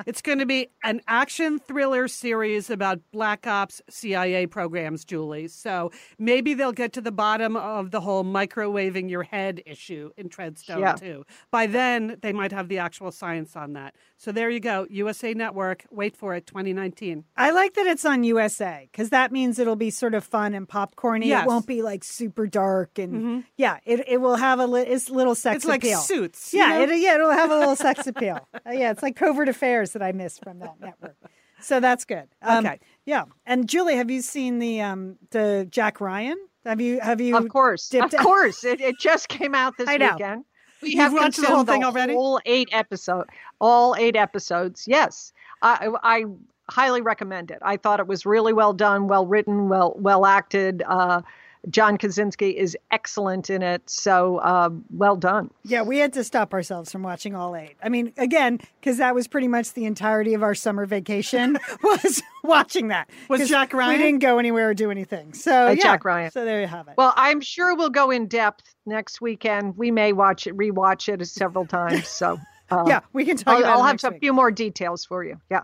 It's 0.07 0.21
going 0.21 0.39
to 0.39 0.45
be 0.45 0.69
an 0.83 1.01
action 1.07 1.59
thriller 1.59 2.07
series 2.07 2.69
about 2.69 2.99
Black 3.11 3.45
Ops 3.45 3.81
CIA 3.89 4.47
programs, 4.47 5.03
Julie. 5.05 5.47
So 5.49 5.91
maybe 6.17 6.53
they'll 6.53 6.71
get 6.71 6.93
to 6.93 7.01
the 7.01 7.11
bottom 7.11 7.55
of 7.57 7.91
the 7.91 8.01
whole 8.01 8.23
microwaving 8.23 9.09
your 9.09 9.23
head 9.23 9.61
issue 9.65 10.11
in 10.17 10.29
Treadstone, 10.29 10.79
Yeah. 10.79 10.93
too. 10.93 11.25
By 11.51 11.67
then, 11.67 12.17
they 12.21 12.31
might 12.33 12.51
have 12.51 12.69
the 12.69 12.79
actual 12.79 13.11
science 13.11 13.55
on 13.55 13.73
that. 13.73 13.95
So 14.17 14.31
there 14.31 14.49
you 14.49 14.59
go. 14.61 14.87
USA 14.89 15.33
Network. 15.33 15.85
Wait 15.91 16.15
for 16.15 16.35
it, 16.35 16.47
2019. 16.47 17.25
I 17.35 17.51
like 17.51 17.73
that 17.73 17.85
it's 17.85 18.05
on 18.05 18.23
USA 18.23 18.87
because 18.91 19.09
that 19.09 19.31
means 19.31 19.59
it'll 19.59 19.75
be 19.75 19.89
sort 19.89 20.13
of 20.13 20.23
fun 20.23 20.53
and 20.53 20.67
popcorny. 20.67 21.25
Yes. 21.25 21.43
It 21.43 21.47
won't 21.47 21.67
be 21.67 21.81
like 21.81 22.03
super 22.03 22.47
dark 22.47 22.97
and 22.97 23.13
mm-hmm. 23.13 23.39
yeah, 23.57 23.79
it, 23.85 24.07
it 24.07 24.21
will 24.21 24.37
have 24.37 24.59
a 24.59 24.67
li- 24.67 24.81
it's 24.81 25.09
little 25.09 25.35
sex 25.35 25.57
It's 25.57 25.65
like 25.65 25.83
appeal. 25.83 25.99
Suits, 25.99 26.53
you 26.53 26.59
Yeah, 26.59 26.69
know? 26.69 26.81
it, 26.83 26.99
yeah, 26.99 27.17
it'll 27.29 27.37
have 27.37 27.51
a 27.51 27.57
little 27.57 27.75
sex 27.75 28.07
appeal. 28.07 28.47
Uh, 28.53 28.71
yeah, 28.71 28.91
it's 28.91 29.03
like 29.03 29.15
covert 29.15 29.49
affairs 29.49 29.91
that 29.93 30.01
I 30.01 30.11
missed 30.11 30.43
from 30.43 30.59
that 30.59 30.79
network. 30.79 31.15
So 31.61 31.79
that's 31.79 32.05
good. 32.05 32.27
Um, 32.41 32.65
Okay. 32.65 32.79
Yeah, 33.05 33.25
and 33.45 33.67
Julie, 33.69 33.95
have 33.95 34.09
you 34.09 34.21
seen 34.21 34.59
the 34.59 34.81
um 34.81 35.17
the 35.31 35.67
Jack 35.69 36.01
Ryan? 36.01 36.37
Have 36.65 36.81
you 36.81 36.99
have 36.99 37.21
you? 37.21 37.37
of 37.37 37.47
course, 37.49 37.87
dipped 37.89 38.13
of 38.13 38.19
in- 38.19 38.23
course, 38.25 38.63
it, 38.63 38.81
it 38.81 38.95
just 38.99 39.27
came 39.29 39.53
out 39.53 39.73
this 39.77 39.87
I 39.87 39.97
know. 39.97 40.13
weekend. 40.13 40.45
We 40.81 40.89
You've 40.89 40.99
have 40.99 41.13
watched 41.13 41.39
the 41.39 41.47
whole 41.47 41.63
thing 41.63 41.83
already? 41.83 42.13
All 42.13 42.39
eight 42.45 42.69
episode, 42.71 43.25
all 43.61 43.95
eight 43.97 44.15
episodes. 44.15 44.85
Yes, 44.87 45.31
I, 45.61 45.89
I 46.03 46.25
highly 46.69 47.01
recommend 47.01 47.49
it. 47.51 47.59
I 47.61 47.77
thought 47.77 47.99
it 47.99 48.07
was 48.07 48.25
really 48.25 48.51
well 48.53 48.73
done, 48.73 49.07
well 49.07 49.25
written, 49.25 49.69
well 49.69 49.95
well 49.97 50.25
acted. 50.25 50.83
Uh, 50.87 51.21
John 51.69 51.97
Krasinski 51.97 52.57
is 52.57 52.77
excellent 52.91 53.49
in 53.49 53.61
it. 53.61 53.89
So 53.89 54.37
uh, 54.37 54.69
well 54.91 55.15
done. 55.15 55.51
Yeah, 55.63 55.81
we 55.81 55.97
had 55.97 56.13
to 56.13 56.23
stop 56.23 56.53
ourselves 56.53 56.91
from 56.91 57.03
watching 57.03 57.35
all 57.35 57.55
eight. 57.55 57.75
I 57.83 57.89
mean, 57.89 58.13
again, 58.17 58.59
because 58.79 58.97
that 58.97 59.15
was 59.15 59.27
pretty 59.27 59.47
much 59.47 59.73
the 59.73 59.85
entirety 59.85 60.33
of 60.33 60.43
our 60.43 60.55
summer 60.55 60.85
vacation 60.85 61.57
was 61.83 62.21
watching 62.43 62.89
that. 62.89 63.09
Was 63.29 63.47
Jack 63.49 63.73
Ryan? 63.73 63.97
We 63.97 64.03
didn't 64.03 64.19
go 64.19 64.37
anywhere 64.37 64.69
or 64.69 64.73
do 64.73 64.91
anything. 64.91 65.33
So 65.33 65.67
Uh, 65.67 65.71
yeah. 65.71 65.83
Jack 65.83 66.05
Ryan. 66.05 66.31
So 66.31 66.45
there 66.45 66.61
you 66.61 66.67
have 66.67 66.87
it. 66.87 66.95
Well, 66.97 67.13
I'm 67.15 67.41
sure 67.41 67.75
we'll 67.75 67.89
go 67.89 68.11
in 68.11 68.27
depth 68.27 68.75
next 68.85 69.21
weekend. 69.21 69.77
We 69.77 69.91
may 69.91 70.13
watch 70.13 70.47
it, 70.47 70.55
rewatch 70.55 71.07
it 71.11 71.25
several 71.27 71.65
times. 71.65 72.07
So 72.07 72.39
uh, 72.69 72.83
yeah, 72.87 73.01
we 73.13 73.25
can 73.25 73.37
talk 73.37 73.63
I'll, 73.63 73.65
I'll 73.79 73.83
have 73.83 74.03
a 74.03 74.17
few 74.19 74.33
more 74.33 74.51
details 74.51 75.05
for 75.05 75.23
you. 75.23 75.39
Yeah. 75.49 75.61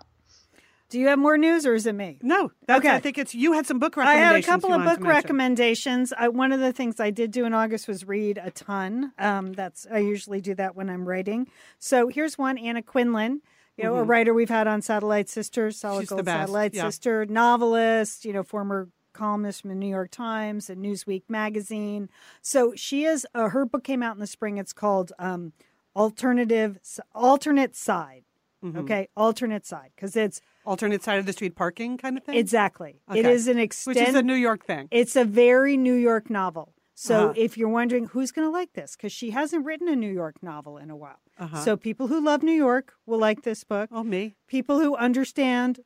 Do 0.92 1.00
you 1.00 1.08
have 1.08 1.18
more 1.18 1.38
news 1.38 1.66
or 1.66 1.74
is 1.74 1.86
it 1.86 1.96
me? 1.96 2.20
No, 2.22 2.52
Okay. 2.70 2.90
I 2.90 3.00
think 3.00 3.18
it's 3.18 3.34
you 3.34 3.54
had 3.54 3.66
some 3.66 3.80
book 3.80 3.96
recommendations. 3.96 4.30
I 4.30 4.34
had 4.34 4.44
a 4.44 4.46
couple 4.46 4.74
of 4.74 4.84
book 4.84 5.08
recommendations. 5.08 6.14
I, 6.18 6.28
one 6.28 6.52
of 6.52 6.60
the 6.60 6.74
things 6.74 7.00
I 7.00 7.12
did 7.12 7.32
do 7.32 7.46
in 7.46 7.54
August 7.54 7.88
was 7.88 8.06
read 8.06 8.38
a 8.44 8.52
ton. 8.52 9.14
Um, 9.18 9.54
that's 9.54 9.88
I 9.92 10.00
usually 10.00 10.42
do 10.42 10.54
that 10.56 10.76
when 10.76 10.90
I'm 10.90 11.08
writing. 11.08 11.48
So 11.80 12.10
here's 12.10 12.38
one: 12.38 12.58
Anna 12.58 12.82
Quindlen, 12.82 13.40
you 13.78 13.86
know, 13.86 13.96
a 13.96 14.04
writer 14.04 14.34
we've 14.34 14.50
had 14.50 14.68
on 14.68 14.82
Satellite 14.82 15.30
Sisters, 15.30 15.78
Solid 15.78 15.94
Mm-hmm. 15.94 16.02
She's 16.02 16.10
the 16.10 16.16
Gold 16.16 16.26
best, 16.26 16.40
Satellite 16.40 16.74
yeah. 16.74 16.84
Sister, 16.84 17.26
novelist, 17.26 18.26
you 18.26 18.34
know, 18.34 18.44
former 18.44 18.90
columnist 19.14 19.62
from 19.62 19.70
the 19.70 19.76
New 19.76 19.90
York 19.90 20.12
Times 20.12 20.70
and 20.70 20.84
Newsweek 20.84 21.24
magazine. 21.30 22.10
So 22.42 22.74
she 22.76 23.06
is. 23.06 23.26
Uh, 23.34 23.48
her 23.50 23.66
book 23.66 23.84
came 23.86 24.04
out 24.04 24.16
in 24.16 24.20
the 24.20 24.28
spring. 24.28 24.58
It's 24.58 24.74
called 24.74 25.14
um, 25.18 25.54
Alternative 25.96 26.78
Alternate 27.16 27.76
Side. 27.78 28.24
Mm-hmm. 28.64 28.78
Okay, 28.78 29.08
alternate 29.18 29.66
side 29.66 29.90
because 29.96 30.16
it's 30.16 30.40
Alternate 30.66 31.04
side 31.04 31.20
of 31.20 31.26
the 31.26 31.34
street 31.34 31.56
parking 31.56 31.98
kind 31.98 32.18
of 32.18 32.24
thing? 32.24 32.36
exactly 32.36 33.02
it 33.14 33.20
Okay. 33.26 33.32
is 33.32 33.48
an 33.48 33.58
Which 33.58 33.98
is 33.98 34.16
a 34.16 34.22
New 34.22 34.36
York 34.36 34.66
thing. 34.66 34.88
it's 34.92 35.16
a 35.16 35.26
very 35.26 35.78
New 35.78 35.94
York 35.96 36.30
novel. 36.30 36.74
So 36.94 37.16
Uh-huh. 37.30 37.34
if 37.36 37.58
you're 37.58 37.70
wondering 37.70 38.06
who's 38.08 38.32
going 38.32 38.48
to 38.48 38.52
like 38.52 38.74
this, 38.74 38.96
because 38.96 39.12
she 39.12 39.32
hasn't 39.32 39.66
written 39.66 39.88
a 39.88 39.96
New 39.96 40.12
York 40.12 40.36
novel 40.44 40.78
in 40.78 40.92
a 40.92 40.96
while. 40.96 41.20
Uh-huh. 41.40 41.58
So 41.64 41.76
people 41.76 42.08
who 42.08 42.22
love 42.24 42.44
New 42.44 42.52
York 42.52 42.94
will 43.08 43.18
like 43.18 43.42
this 43.42 43.64
book. 43.64 43.90
Oh, 43.92 44.04
me. 44.04 44.36
People 44.48 44.80
who 44.80 44.96
understand 44.96 45.80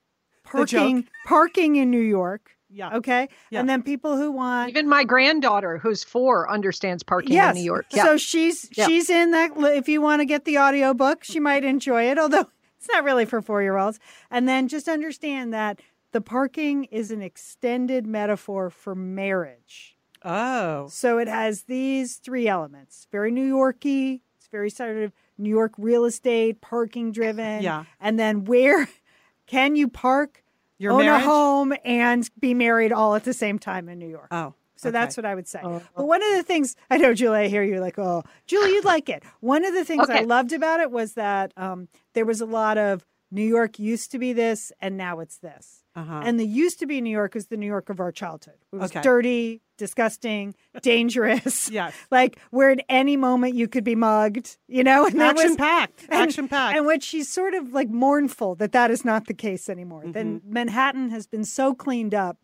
parking, 0.44 1.08
parking 1.26 1.76
in 1.78 1.90
New 1.90 2.00
York. 2.02 2.52
Yeah. 2.70 2.96
Okay. 2.98 3.30
Yeah. 3.52 3.60
And 3.62 3.70
then 3.70 3.84
people 3.84 4.18
who 4.18 4.32
want 4.32 4.70
Even 4.70 4.90
my 4.90 5.04
granddaughter, 5.06 5.78
who's 5.78 6.04
four, 6.04 6.50
understands 6.52 7.04
parking 7.04 7.34
yes. 7.34 7.56
in 7.56 7.62
New 7.62 7.66
York. 7.66 7.86
Yeah. 7.92 8.04
So 8.04 8.18
she's 8.18 8.68
Yeah. 8.76 8.88
she's 8.88 9.10
in 9.10 9.32
that. 9.32 9.52
If 9.56 9.88
you 9.88 10.02
want 10.02 10.20
to 10.22 10.26
get 10.26 10.44
the 10.46 10.58
audio 10.58 10.94
book, 10.94 11.24
she 11.24 11.40
might 11.40 11.64
enjoy 11.64 12.10
it. 12.10 12.18
Although 12.18 12.48
it's 12.86 12.94
not 12.94 13.04
really 13.04 13.26
for 13.26 13.42
four 13.42 13.64
year 13.64 13.78
olds. 13.78 14.00
And 14.30 14.48
then 14.48 14.68
just 14.68 14.88
understand 14.88 15.52
that 15.56 15.82
the 16.12 16.22
parking 16.22 16.84
is 16.86 17.10
an 17.10 17.20
extended 17.20 18.06
metaphor 18.06 18.70
for 18.70 18.94
marriage. 18.94 19.98
Oh. 20.24 20.88
So 20.88 21.18
it 21.18 21.28
has 21.28 21.64
these 21.64 22.18
three 22.18 22.48
elements. 22.48 23.08
Very 23.12 23.32
New 23.32 23.44
Yorky. 23.44 24.22
It's 24.38 24.48
very 24.48 24.70
sort 24.70 24.98
of 24.98 25.12
New 25.40 25.50
York 25.50 25.74
real 25.80 26.06
estate, 26.06 26.62
parking 26.62 27.12
driven. 27.12 27.64
Yeah. 27.64 27.86
And 28.00 28.20
then 28.20 28.46
where 28.46 28.88
can 29.48 29.76
you 29.76 29.88
park, 29.88 30.44
Your 30.78 30.92
own 30.94 31.00
marriage? 31.06 31.24
a 31.24 31.26
home, 31.26 31.74
and 31.84 32.30
be 32.40 32.54
married 32.54 32.92
all 32.92 33.16
at 33.16 33.24
the 33.24 33.34
same 33.34 33.58
time 33.58 33.90
in 33.90 33.98
New 33.98 34.08
York? 34.08 34.28
Oh. 34.30 34.54
So 34.86 34.90
okay. 34.90 35.00
that's 35.00 35.18
what 35.18 35.26
I 35.26 35.36
would 35.36 35.48
say. 35.48 35.60
but 35.64 36.06
one 36.08 36.22
of 36.24 36.32
the 36.38 36.44
things 36.44 36.76
I 36.90 36.98
know, 36.98 37.14
Julie, 37.14 37.40
I 37.40 37.48
hear 37.48 37.64
you 37.64 37.80
like, 37.80 37.98
oh, 38.00 38.24
Julie, 38.46 38.70
you'd 38.72 38.86
like 38.86 39.10
it. 39.10 39.24
One 39.40 39.66
of 39.66 39.74
the 39.74 39.84
things 39.84 40.10
I 40.10 40.22
loved 40.22 40.54
about 40.54 40.80
it 40.80 40.92
was 40.92 41.14
that 41.14 41.52
um, 41.58 41.88
there 42.14 42.26
was 42.26 42.42
a 42.42 42.46
lot 42.46 42.78
of 42.78 43.06
New 43.32 43.44
York 43.48 43.80
used 43.80 44.12
to 44.12 44.20
be 44.20 44.34
this, 44.34 44.72
and 44.80 44.96
now 44.98 45.20
it's 45.20 45.38
this. 45.40 45.82
Uh-huh. 45.96 46.22
And 46.24 46.40
the 46.40 46.46
used 46.46 46.80
to 46.80 46.86
be 46.86 47.02
New 47.02 47.10
York 47.10 47.36
is 47.36 47.48
the 47.48 47.58
New 47.58 47.66
York 47.66 47.90
of 47.90 48.00
our 48.00 48.12
childhood. 48.12 48.56
It 48.72 48.76
was 48.76 48.92
Okay. 48.92 49.02
dirty, 49.02 49.62
disgusting, 49.78 50.54
dangerous. 50.82 51.70
Yes. 51.76 51.94
Like 52.12 52.38
where 52.52 52.70
at 52.72 52.82
any 52.90 53.18
moment 53.18 53.56
you 53.56 53.68
could 53.68 53.84
be 53.84 53.96
mugged, 53.96 54.58
you 54.68 54.84
know? 54.84 55.06
And 55.06 55.20
that 55.20 55.36
was- 55.36 55.44
Action 55.46 55.58
packed. 55.58 56.02
and- 56.04 56.14
Action 56.14 56.48
packed. 56.48 56.78
And 56.78 56.86
which 56.86 57.04
she's 57.04 57.30
sort 57.30 57.54
of 57.54 57.74
like 57.74 57.90
mournful 57.90 58.56
that 58.56 58.72
that 58.74 58.92
is 58.92 59.04
not 59.06 59.28
the 59.28 59.34
case 59.34 59.70
anymore. 59.70 60.04
Then 60.06 60.40
Mm-hmm. 60.42 60.54
Manhattan 60.54 61.10
has 61.10 61.28
been 61.28 61.44
so 61.46 61.74
cleaned 61.74 62.14
up. 62.14 62.38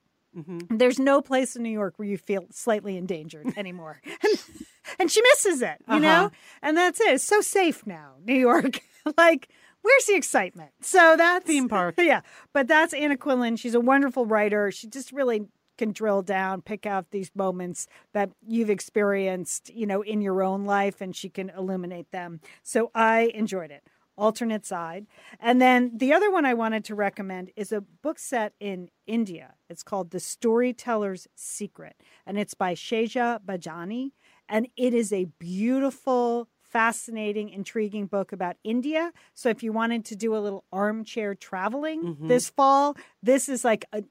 There's 0.69 0.99
no 0.99 1.21
place 1.21 1.55
in 1.55 1.63
New 1.63 1.69
York 1.71 1.95
where 1.97 2.07
you 2.07 2.17
feel 2.17 2.45
slightly 2.51 2.97
endangered 2.97 3.53
anymore. 3.57 4.01
and, 4.05 4.41
and 4.99 5.11
she 5.11 5.21
misses 5.21 5.61
it, 5.61 5.77
you 5.89 5.99
know? 5.99 6.25
Uh-huh. 6.25 6.29
And 6.61 6.77
that's 6.77 6.99
it. 7.01 7.15
It's 7.15 7.23
so 7.23 7.41
safe 7.41 7.86
now, 7.86 8.13
New 8.25 8.36
York. 8.36 8.82
like, 9.17 9.49
where's 9.82 10.05
the 10.05 10.15
excitement? 10.15 10.71
So 10.82 11.15
that's 11.17 11.45
Theme 11.45 11.67
park. 11.67 11.95
Yeah. 12.01 12.21
But 12.53 12.67
that's 12.67 12.93
Anna 12.93 13.17
Quindlen. 13.17 13.57
She's 13.59 13.75
a 13.75 13.79
wonderful 13.79 14.25
writer. 14.25 14.71
She 14.71 14.88
just 14.88 15.11
really 15.11 15.47
can 15.77 15.91
drill 15.91 16.21
down, 16.21 16.61
pick 16.61 16.86
out 16.86 17.11
these 17.11 17.32
moments 17.36 17.88
that 18.13 18.29
you've 18.45 18.69
experienced, 18.69 19.73
you 19.73 19.88
know, 19.88 20.01
in 20.01 20.21
your 20.21 20.43
own 20.43 20.65
life, 20.65 21.01
and 21.01 21.15
she 21.15 21.29
can 21.29 21.49
illuminate 21.49 22.11
them. 22.11 22.39
So 22.61 22.91
I 22.93 23.32
enjoyed 23.34 23.71
it. 23.71 23.84
Alternate 24.22 24.65
side. 24.65 25.07
And 25.39 25.59
then 25.59 25.97
the 25.97 26.13
other 26.13 26.30
one 26.32 26.45
I 26.45 26.53
wanted 26.53 26.86
to 26.86 26.95
recommend 26.95 27.51
is 27.55 27.72
a 27.72 27.82
book 27.82 28.19
set 28.19 28.53
in 28.59 28.89
India. 29.07 29.55
It's 29.67 29.82
called 29.84 30.11
The 30.11 30.19
Storyteller's 30.19 31.28
Secret, 31.36 31.95
and 32.26 32.38
it's 32.38 32.53
by 32.53 32.76
Sejal 32.76 33.39
Badani. 33.43 34.11
And 34.47 34.67
it 34.78 34.93
is 34.93 35.11
a 35.11 35.26
beautiful, 35.39 36.49
fascinating, 36.61 37.49
intriguing 37.49 38.05
book 38.05 38.32
about 38.32 38.57
India. 38.63 39.11
So 39.34 39.49
if 39.49 39.63
you 39.63 39.72
wanted 39.74 40.05
to 40.05 40.15
do 40.15 40.36
a 40.36 40.39
little 40.45 40.65
armchair 40.72 41.34
traveling 41.36 42.15
Mhm. 42.15 42.28
this 42.28 42.49
fall, 42.49 42.95
this 43.24 43.49
is 43.49 43.63
like 43.65 43.86
a 43.91 44.03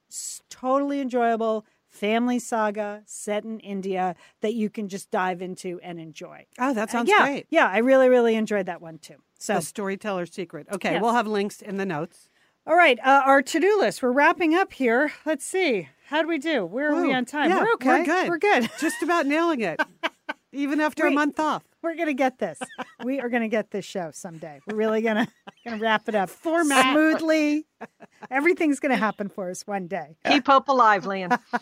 totally 0.49 1.01
enjoyable 1.01 1.65
family 1.89 2.39
saga 2.39 3.03
set 3.07 3.45
in 3.45 3.59
India 3.61 4.15
that 4.41 4.55
you 4.55 4.71
can 4.71 4.89
just 4.89 5.11
dive 5.11 5.43
into 5.43 5.79
and 5.83 5.99
enjoy. 6.01 6.47
Oh, 6.59 6.73
that 6.73 6.89
Uh, 6.89 6.93
sounds 6.93 7.11
yeah, 7.11 7.25
great. 7.27 7.47
Yeah, 7.51 7.69
I 7.69 7.79
really, 7.79 8.09
really 8.09 8.35
enjoyed 8.35 8.67
that 8.67 8.81
one 8.81 8.99
too. 8.99 9.17
So, 9.41 9.55
The 9.57 9.63
storyteller's 9.63 10.33
secret. 10.33 10.67
Okay, 10.71 10.93
Yes. 10.93 11.03
we'll 11.03 11.15
have 11.15 11.27
links 11.27 11.63
in 11.63 11.79
the 11.79 11.87
notes. 11.87 12.29
all 12.67 12.77
right, 12.77 12.99
uh, 13.01 13.23
our 13.25 13.41
to 13.43 13.59
do 13.59 13.79
list. 13.81 14.03
We're 14.03 14.13
wrapping 14.13 14.55
up 14.55 14.73
here. 14.73 15.13
Let's 15.25 15.45
see. 15.47 15.89
How 16.09 16.21
do 16.23 16.29
we 16.29 16.39
do? 16.39 16.65
Where 16.67 16.93
are 16.93 17.01
we 17.03 17.13
on 17.15 17.25
time? 17.25 17.49
yeah, 17.51 17.63
we're 17.63 17.73
okay. 17.75 17.89
we're 18.01 18.05
good. 18.05 18.29
We're 18.29 18.39
good. 18.39 18.71
Just 18.79 19.03
about 19.03 19.27
nailing 19.27 19.61
it, 19.63 19.81
even 20.53 20.81
after 20.81 21.07
a 21.07 21.11
month 21.11 21.41
off. 21.41 21.63
We're 21.83 21.97
gonna 21.97 22.13
get 22.15 22.39
this. 22.39 22.59
We 23.05 23.21
are 23.21 23.29
gonna 23.31 23.49
get 23.49 23.71
this 23.71 23.85
show 23.87 24.11
someday. 24.13 24.61
We're 24.67 24.77
really 24.77 25.01
gonna 25.01 25.27
gonna 25.65 25.79
wrap 25.79 26.09
it 26.09 26.15
up 26.15 26.29
Format. 26.29 26.93
smoothly. 26.93 27.65
Everything's 28.31 28.81
gonna 28.81 28.97
happen 28.97 29.29
for 29.31 29.51
us 29.51 29.67
one 29.67 29.87
day. 29.87 30.17
Keep 30.27 30.47
hope 30.47 30.69
alive, 30.69 31.05
Lian. 31.07 31.33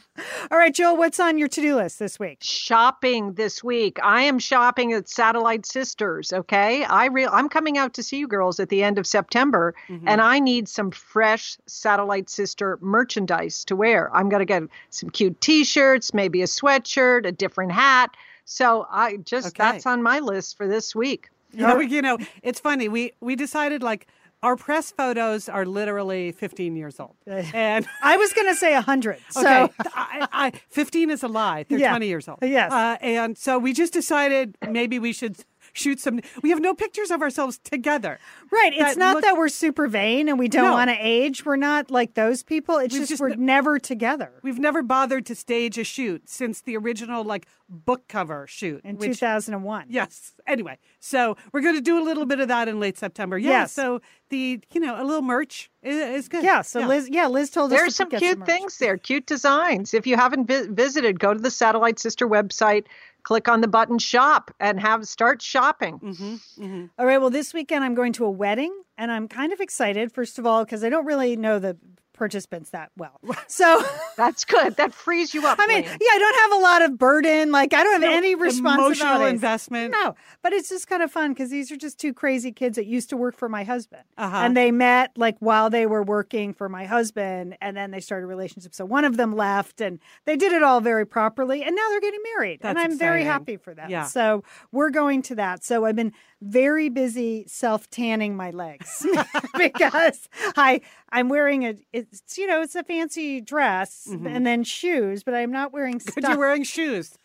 All 0.51 0.59
right, 0.59 0.75
Joel, 0.75 0.97
what's 0.97 1.21
on 1.21 1.39
your 1.39 1.47
to 1.49 1.61
do 1.61 1.77
list 1.77 2.01
this 2.01 2.19
week? 2.19 2.39
shopping 2.41 3.35
this 3.35 3.63
week. 3.63 3.99
I 4.03 4.23
am 4.23 4.41
shopping 4.41 4.93
at 4.93 5.09
Satellite 5.09 5.65
Sisters. 5.65 6.33
Okay, 6.33 6.83
I 6.85 7.07
real 7.07 7.31
I'm 7.33 7.49
coming 7.49 7.79
out 7.79 7.95
to 7.95 8.03
see 8.03 8.19
you 8.19 8.27
girls 8.27 8.59
at 8.59 8.71
the 8.71 8.83
end 8.83 8.99
of 8.99 9.07
September, 9.07 9.75
Mm-hmm. 9.89 10.09
and 10.09 10.21
I 10.21 10.41
need 10.41 10.69
some 10.69 10.91
fresh 10.91 11.57
Satellite 11.67 12.29
Sister 12.29 12.79
merchandise 12.83 13.65
to 13.67 13.77
wear. 13.77 14.15
I'm 14.15 14.29
gonna 14.29 14.45
get 14.45 14.65
some 14.91 15.11
cute 15.11 15.41
T-shirts, 15.41 16.13
maybe 16.13 16.43
a 16.43 16.47
sweatshirt, 16.47 17.25
a 17.27 17.33
different 17.33 17.71
hat. 17.73 18.11
So 18.51 18.87
I 18.91 19.19
just 19.19 19.49
Okay. 19.49 19.63
that's 19.63 19.85
on 19.85 20.03
my 20.03 20.21
list 20.21 20.57
for 20.57 20.67
this 20.67 20.95
week. 20.95 21.29
You 21.53 21.67
know, 21.67 21.81
you 21.81 22.01
know, 22.03 22.19
it's 22.43 22.59
funny. 22.61 22.89
We 22.89 23.13
we 23.21 23.37
decided 23.37 23.83
like 23.83 24.07
our 24.43 24.57
press 24.57 24.91
photos 24.91 25.49
are 25.49 25.67
literally 25.67 26.33
15 26.33 26.75
years 26.77 26.99
old, 27.01 27.17
and 27.53 27.87
I 28.03 28.17
was 28.17 28.33
gonna 28.33 28.55
say 28.55 28.73
a 28.75 28.81
hundred. 28.81 29.19
So 29.31 29.41
okay, 29.41 29.73
I, 29.95 30.29
I, 30.33 30.53
15 30.71 31.11
is 31.11 31.23
a 31.23 31.29
lie. 31.29 31.65
They're 31.69 31.79
Yeah. 31.79 31.91
20 31.91 32.07
years 32.07 32.27
old. 32.29 32.39
Yes. 32.43 32.73
uh, 32.73 32.97
and 33.03 33.37
so 33.37 33.59
we 33.59 33.73
just 33.75 33.93
decided 33.93 34.57
maybe 34.71 34.99
we 34.99 35.13
should 35.13 35.37
shoot 35.79 36.01
some. 36.01 36.21
We 36.43 36.51
have 36.51 36.61
no 36.61 36.75
pictures 36.75 37.11
of 37.11 37.23
ourselves 37.23 37.59
together. 37.59 38.19
Right. 38.51 38.73
It's 38.75 38.97
not 38.97 39.17
look- 39.17 39.25
that 39.25 39.37
we're 39.37 39.49
super 39.49 39.87
vain 39.89 40.29
and 40.29 40.39
we 40.39 40.49
don't 40.49 40.65
No. 40.65 40.73
want 40.73 40.91
to 40.91 40.97
age. 40.99 41.45
We're 41.45 41.57
not 41.57 41.91
like 41.91 42.15
those 42.15 42.43
people. 42.43 42.77
It's 42.79 42.95
just, 42.95 43.09
just 43.11 43.21
we're 43.21 43.31
n- 43.31 43.45
never 43.45 43.79
together. 43.79 44.33
We've 44.43 44.59
never 44.59 44.83
bothered 44.83 45.25
to 45.27 45.35
stage 45.35 45.79
a 45.79 45.85
shoot 45.85 46.29
since 46.29 46.61
the 46.61 46.77
original 46.77 47.25
like 47.25 47.47
book 47.69 48.09
cover 48.09 48.47
shoot 48.47 48.81
In 48.85 48.97
which- 48.97 49.19
2001. 49.19 49.87
Yes. 49.89 50.33
Anyway, 50.47 50.79
so 51.01 51.37
we're 51.53 51.61
going 51.61 51.75
to 51.75 51.81
do 51.83 52.01
a 52.01 52.05
little 52.05 52.25
bit 52.27 52.41
of 52.41 52.49
that 52.49 52.67
in 52.69 52.81
late 52.81 52.97
September. 52.99 53.37
Yeah. 53.39 53.51
Yes. 53.51 53.73
So 53.73 54.01
the 54.31 54.61
you 54.73 54.81
know 54.81 55.01
a 55.01 55.05
little 55.05 55.23
merch 55.23 55.71
is, 55.83 55.97
is 55.97 56.29
good. 56.29 56.43
Yeah. 56.45 56.63
So 56.63 56.81
Liz, 56.81 57.09
yeah, 57.11 57.27
Liz 57.29 57.51
told 57.51 57.73
us 57.73 57.79
There's 57.79 57.95
some 57.97 58.09
cute 58.11 58.39
merch. 58.39 58.47
things 58.49 58.79
there, 58.79 58.97
cute 58.97 59.27
designs. 59.27 59.93
If 59.95 60.07
you 60.07 60.17
haven't 60.17 60.47
vi- 60.47 60.67
visited, 60.71 61.19
go 61.21 61.33
to 61.35 61.41
the 61.41 61.51
Satellite 61.51 61.99
Sister 61.99 62.27
website, 62.27 62.85
click 63.23 63.49
on 63.49 63.61
the 63.61 63.69
button 63.69 63.99
shop, 63.99 64.51
and 64.61 64.81
have 64.81 65.07
start 65.07 65.43
shopping. 65.43 65.99
hmm 65.99 66.37
hmm 66.57 66.85
All 66.99 67.07
right. 67.07 67.19
Well, 67.19 67.31
this 67.31 67.53
weekend 67.55 67.85
I'm 67.85 67.95
going 67.95 68.13
to 68.15 68.25
a 68.25 68.31
wedding 68.31 68.73
and 68.97 69.13
I'm 69.13 69.29
kind 69.29 69.53
of 69.53 69.61
excited, 69.61 70.13
first 70.13 70.39
of 70.39 70.47
all, 70.47 70.65
because 70.65 70.83
I 70.83 70.89
don't 70.89 71.07
really 71.07 71.37
know 71.37 71.59
the 71.59 71.77
participants 72.19 72.71
that 72.71 72.91
well. 72.97 73.21
So, 73.47 73.83
That's 74.17 74.45
good. 74.45 74.77
That 74.77 74.93
frees 74.93 75.33
you 75.33 75.47
up. 75.47 75.59
I 75.61 75.67
mean, 75.67 75.83
yeah, 75.85 75.91
I 75.91 76.19
don't 76.19 76.51
have 76.53 76.61
a 76.61 76.63
lot 76.63 76.83
of 76.83 76.99
burden. 76.99 77.51
Like, 77.51 77.73
I 77.73 77.83
don't 77.83 78.03
have 78.03 78.11
No 78.11 78.17
any 78.17 78.33
Emotional 78.33 79.25
investment. 79.25 79.93
No, 79.93 80.15
but 80.43 80.53
it's 80.53 80.69
just 80.69 80.87
kind 80.87 81.03
of 81.03 81.11
fun 81.11 81.33
because 81.33 81.51
these 81.51 81.71
are 81.73 81.77
just 81.77 81.99
two 81.99 82.13
crazy 82.13 82.53
kids 82.53 82.77
that 82.77 82.87
used 82.87 83.11
to 83.11 83.17
work 83.17 83.37
for 83.37 83.49
my 83.49 83.65
husband. 83.65 84.03
Uh-huh. 84.17 84.37
And 84.37 84.57
they 84.57 84.71
met 84.71 85.13
like 85.17 85.37
while 85.39 85.71
they 85.71 85.87
were 85.87 86.03
working 86.03 86.53
for 86.53 86.69
my 86.69 86.85
husband, 86.85 87.57
and 87.61 87.77
then 87.77 87.91
they 87.91 88.01
started 88.01 88.25
a 88.25 88.29
relationship. 88.29 88.75
So 88.75 88.85
one 88.85 89.05
of 89.05 89.17
them 89.17 89.35
left, 89.35 89.81
and 89.81 89.99
they 90.25 90.37
did 90.37 90.53
it 90.53 90.63
all 90.63 90.81
very 90.81 91.07
properly, 91.07 91.63
and 91.63 91.75
now 91.75 91.89
they're 91.91 92.01
getting 92.01 92.23
married. 92.35 92.61
and 92.63 92.79
I'm 92.79 92.99
very 92.99 93.25
happy 93.25 93.57
for 93.57 93.75
them. 93.75 93.91
Yeah. 93.91 94.05
So 94.05 94.45
we're 94.73 94.91
going 94.91 95.23
to 95.23 95.35
that. 95.37 95.65
So 95.65 95.85
I've 95.85 95.97
been 95.97 96.13
very 96.41 96.89
busy 96.89 97.45
self 97.49 97.91
tanning 97.91 98.37
my 98.37 98.51
legs 98.51 99.05
because 99.59 100.29
I 100.57 100.81
I'm 101.11 101.29
wearing 101.29 101.65
a 101.67 101.75
it's 101.93 102.39
you 102.39 102.47
know 102.47 102.63
it's 102.63 102.75
a 102.77 102.85
fancy 102.85 103.41
dress 103.41 104.07
and 104.09 104.47
then 104.47 104.63
shoes, 104.65 105.23
but 105.25 105.35
I'm 105.35 105.51
not 105.51 105.73
wearing 105.73 106.01
But 106.15 106.23
you're 106.25 106.39
wearing 106.39 106.63
shoes. 106.63 107.19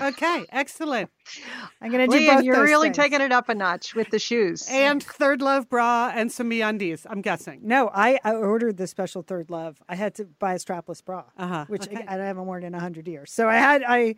okay, 0.00 0.44
excellent. 0.50 1.10
I'm 1.80 1.92
going 1.92 2.10
to 2.10 2.16
do 2.18 2.20
Lian, 2.24 2.36
both 2.36 2.44
you're 2.44 2.62
really 2.62 2.88
things. 2.88 2.96
taking 2.96 3.20
it 3.20 3.30
up 3.32 3.48
a 3.48 3.54
notch 3.54 3.94
with 3.94 4.08
the 4.10 4.18
shoes. 4.18 4.66
And 4.70 5.04
ThirdLove 5.04 5.68
bra 5.68 6.10
and 6.14 6.32
some 6.32 6.50
MeUndies. 6.50 7.06
I'm 7.08 7.20
guessing. 7.20 7.60
No, 7.62 7.90
I, 7.94 8.18
I 8.24 8.32
ordered 8.32 8.78
the 8.78 8.86
special 8.86 9.22
ThirdLove. 9.22 9.76
I 9.88 9.94
had 9.94 10.14
to 10.16 10.24
buy 10.24 10.54
a 10.54 10.58
strapless 10.58 11.04
bra, 11.04 11.24
Uh-huh, 11.36 11.66
which 11.68 11.86
okay. 11.86 12.02
I, 12.08 12.14
I 12.14 12.24
haven't 12.24 12.46
worn 12.46 12.64
in 12.64 12.74
a 12.74 12.80
hundred 12.80 13.06
years. 13.06 13.30
So 13.30 13.46
I 13.48 13.56
had 13.56 13.84
I, 13.86 14.16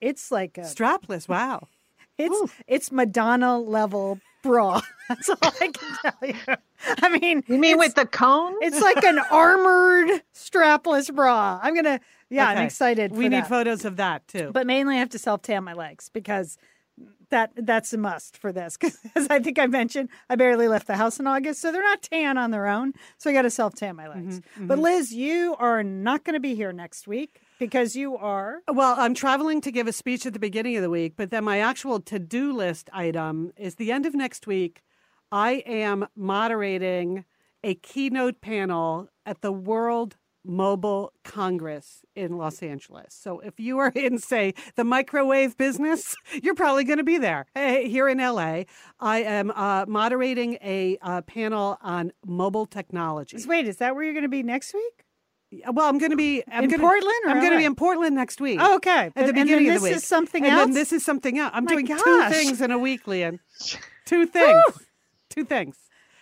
it's 0.00 0.30
like 0.30 0.56
a, 0.58 0.62
Strapless. 0.62 1.28
Wow. 1.28 1.66
It's 2.18 2.52
it's 2.66 2.92
Madonna 2.92 3.58
level 3.58 4.18
bra. 4.42 4.80
That's 5.08 5.28
all 5.28 5.36
I 5.42 5.68
can 5.68 5.96
tell 6.02 6.28
you. 6.28 6.56
I 7.02 7.18
mean, 7.18 7.42
you 7.46 7.58
mean 7.58 7.78
with 7.78 7.94
the 7.94 8.06
cone? 8.06 8.54
it's 8.60 8.80
like 8.80 9.02
an 9.04 9.18
armored 9.30 10.22
strapless 10.34 11.14
bra. 11.14 11.58
I'm 11.62 11.74
gonna 11.74 12.00
yeah, 12.30 12.48
I'm 12.48 12.58
excited. 12.58 13.12
We 13.12 13.28
need 13.28 13.42
that. 13.44 13.48
photos 13.48 13.84
of 13.84 13.96
that 13.96 14.26
too. 14.28 14.50
but 14.52 14.66
mainly 14.66 14.96
I 14.96 14.98
have 14.98 15.10
to 15.10 15.18
self 15.18 15.42
tan 15.42 15.64
my 15.64 15.72
legs 15.74 16.08
because 16.12 16.56
that 17.30 17.52
that's 17.56 17.92
a 17.92 17.98
must 17.98 18.36
for 18.36 18.52
this. 18.52 18.76
Because 18.80 18.98
as 19.16 19.26
I 19.28 19.40
think 19.40 19.58
I 19.58 19.66
mentioned, 19.66 20.08
I 20.30 20.36
barely 20.36 20.68
left 20.68 20.86
the 20.86 20.96
house 20.96 21.18
in 21.18 21.26
August, 21.26 21.60
so 21.60 21.72
they're 21.72 21.82
not 21.82 22.02
tan 22.02 22.38
on 22.38 22.50
their 22.50 22.66
own. 22.66 22.92
So 23.18 23.30
I 23.30 23.32
got 23.32 23.42
to 23.42 23.50
self 23.50 23.74
tan 23.74 23.96
my 23.96 24.08
legs. 24.08 24.40
Mm-hmm, 24.40 24.66
But 24.68 24.78
Liz, 24.78 25.12
you 25.12 25.56
are 25.58 25.82
not 25.82 26.24
going 26.24 26.34
to 26.34 26.40
be 26.40 26.54
here 26.54 26.72
next 26.72 27.06
week 27.08 27.40
because 27.58 27.96
you 27.96 28.16
are. 28.16 28.60
Well, 28.72 28.96
I'm 28.98 29.14
traveling 29.14 29.60
to 29.62 29.72
give 29.72 29.86
a 29.86 29.92
speech 29.92 30.26
at 30.26 30.32
the 30.32 30.38
beginning 30.38 30.76
of 30.76 30.82
the 30.82 30.90
week, 30.90 31.14
but 31.16 31.30
then 31.30 31.44
my 31.44 31.60
actual 31.60 32.00
to 32.00 32.18
do 32.18 32.52
list 32.52 32.90
item 32.92 33.52
is 33.56 33.76
the 33.76 33.92
end 33.92 34.06
of 34.06 34.14
next 34.14 34.46
week. 34.46 34.82
I 35.30 35.62
am 35.66 36.06
moderating 36.14 37.24
a 37.62 37.74
keynote 37.74 38.40
panel 38.40 39.08
at 39.24 39.40
the 39.40 39.52
World 39.52 40.16
Mobile 40.44 41.12
Congress 41.24 42.04
in 42.14 42.36
Los 42.36 42.62
Angeles. 42.62 43.14
So 43.18 43.40
if 43.40 43.58
you 43.58 43.78
are 43.78 43.92
in, 43.94 44.18
say, 44.18 44.52
the 44.76 44.84
microwave 44.84 45.56
business, 45.56 46.14
you're 46.42 46.54
probably 46.54 46.84
going 46.84 46.98
to 46.98 47.04
be 47.04 47.18
there. 47.18 47.46
Hey, 47.54 47.88
here 47.88 48.08
in 48.08 48.18
LA, 48.18 48.64
I 49.00 49.22
am 49.22 49.50
uh, 49.52 49.86
moderating 49.88 50.58
a 50.62 50.98
uh, 51.00 51.22
panel 51.22 51.78
on 51.80 52.12
mobile 52.26 52.66
technology. 52.66 53.38
Wait, 53.46 53.66
is 53.66 53.78
that 53.78 53.94
where 53.94 54.04
you're 54.04 54.12
going 54.12 54.22
to 54.24 54.28
be 54.28 54.42
next 54.42 54.74
week? 54.74 55.03
Well, 55.72 55.88
I'm 55.88 55.98
going 55.98 56.10
to 56.10 56.16
be 56.16 56.42
I'm 56.50 56.64
In 56.64 56.70
gonna, 56.70 56.82
Portland 56.82 57.14
or 57.26 57.30
I'm 57.30 57.40
going 57.40 57.52
to 57.52 57.58
be 57.58 57.64
in 57.64 57.74
Portland 57.74 58.14
next 58.14 58.40
week. 58.40 58.58
Oh, 58.60 58.76
okay. 58.76 59.06
At 59.06 59.14
the 59.14 59.20
And 59.20 59.28
then 59.36 59.44
beginning 59.46 59.66
this 59.66 59.76
of 59.76 59.80
the 59.80 59.84
week. 59.84 59.94
This 59.94 60.02
is 60.02 60.08
something 60.08 60.44
and 60.44 60.52
else. 60.52 60.66
then 60.66 60.74
this 60.74 60.92
is 60.92 61.04
something 61.04 61.38
else. 61.38 61.50
I'm 61.54 61.64
My 61.64 61.72
doing 61.72 61.86
two 61.86 62.24
things 62.28 62.60
in 62.60 62.70
a 62.70 62.78
week, 62.78 63.06
Lian. 63.06 63.40
Two 64.06 64.26
things. 64.26 64.62
Two 65.30 65.44
things. 65.44 65.76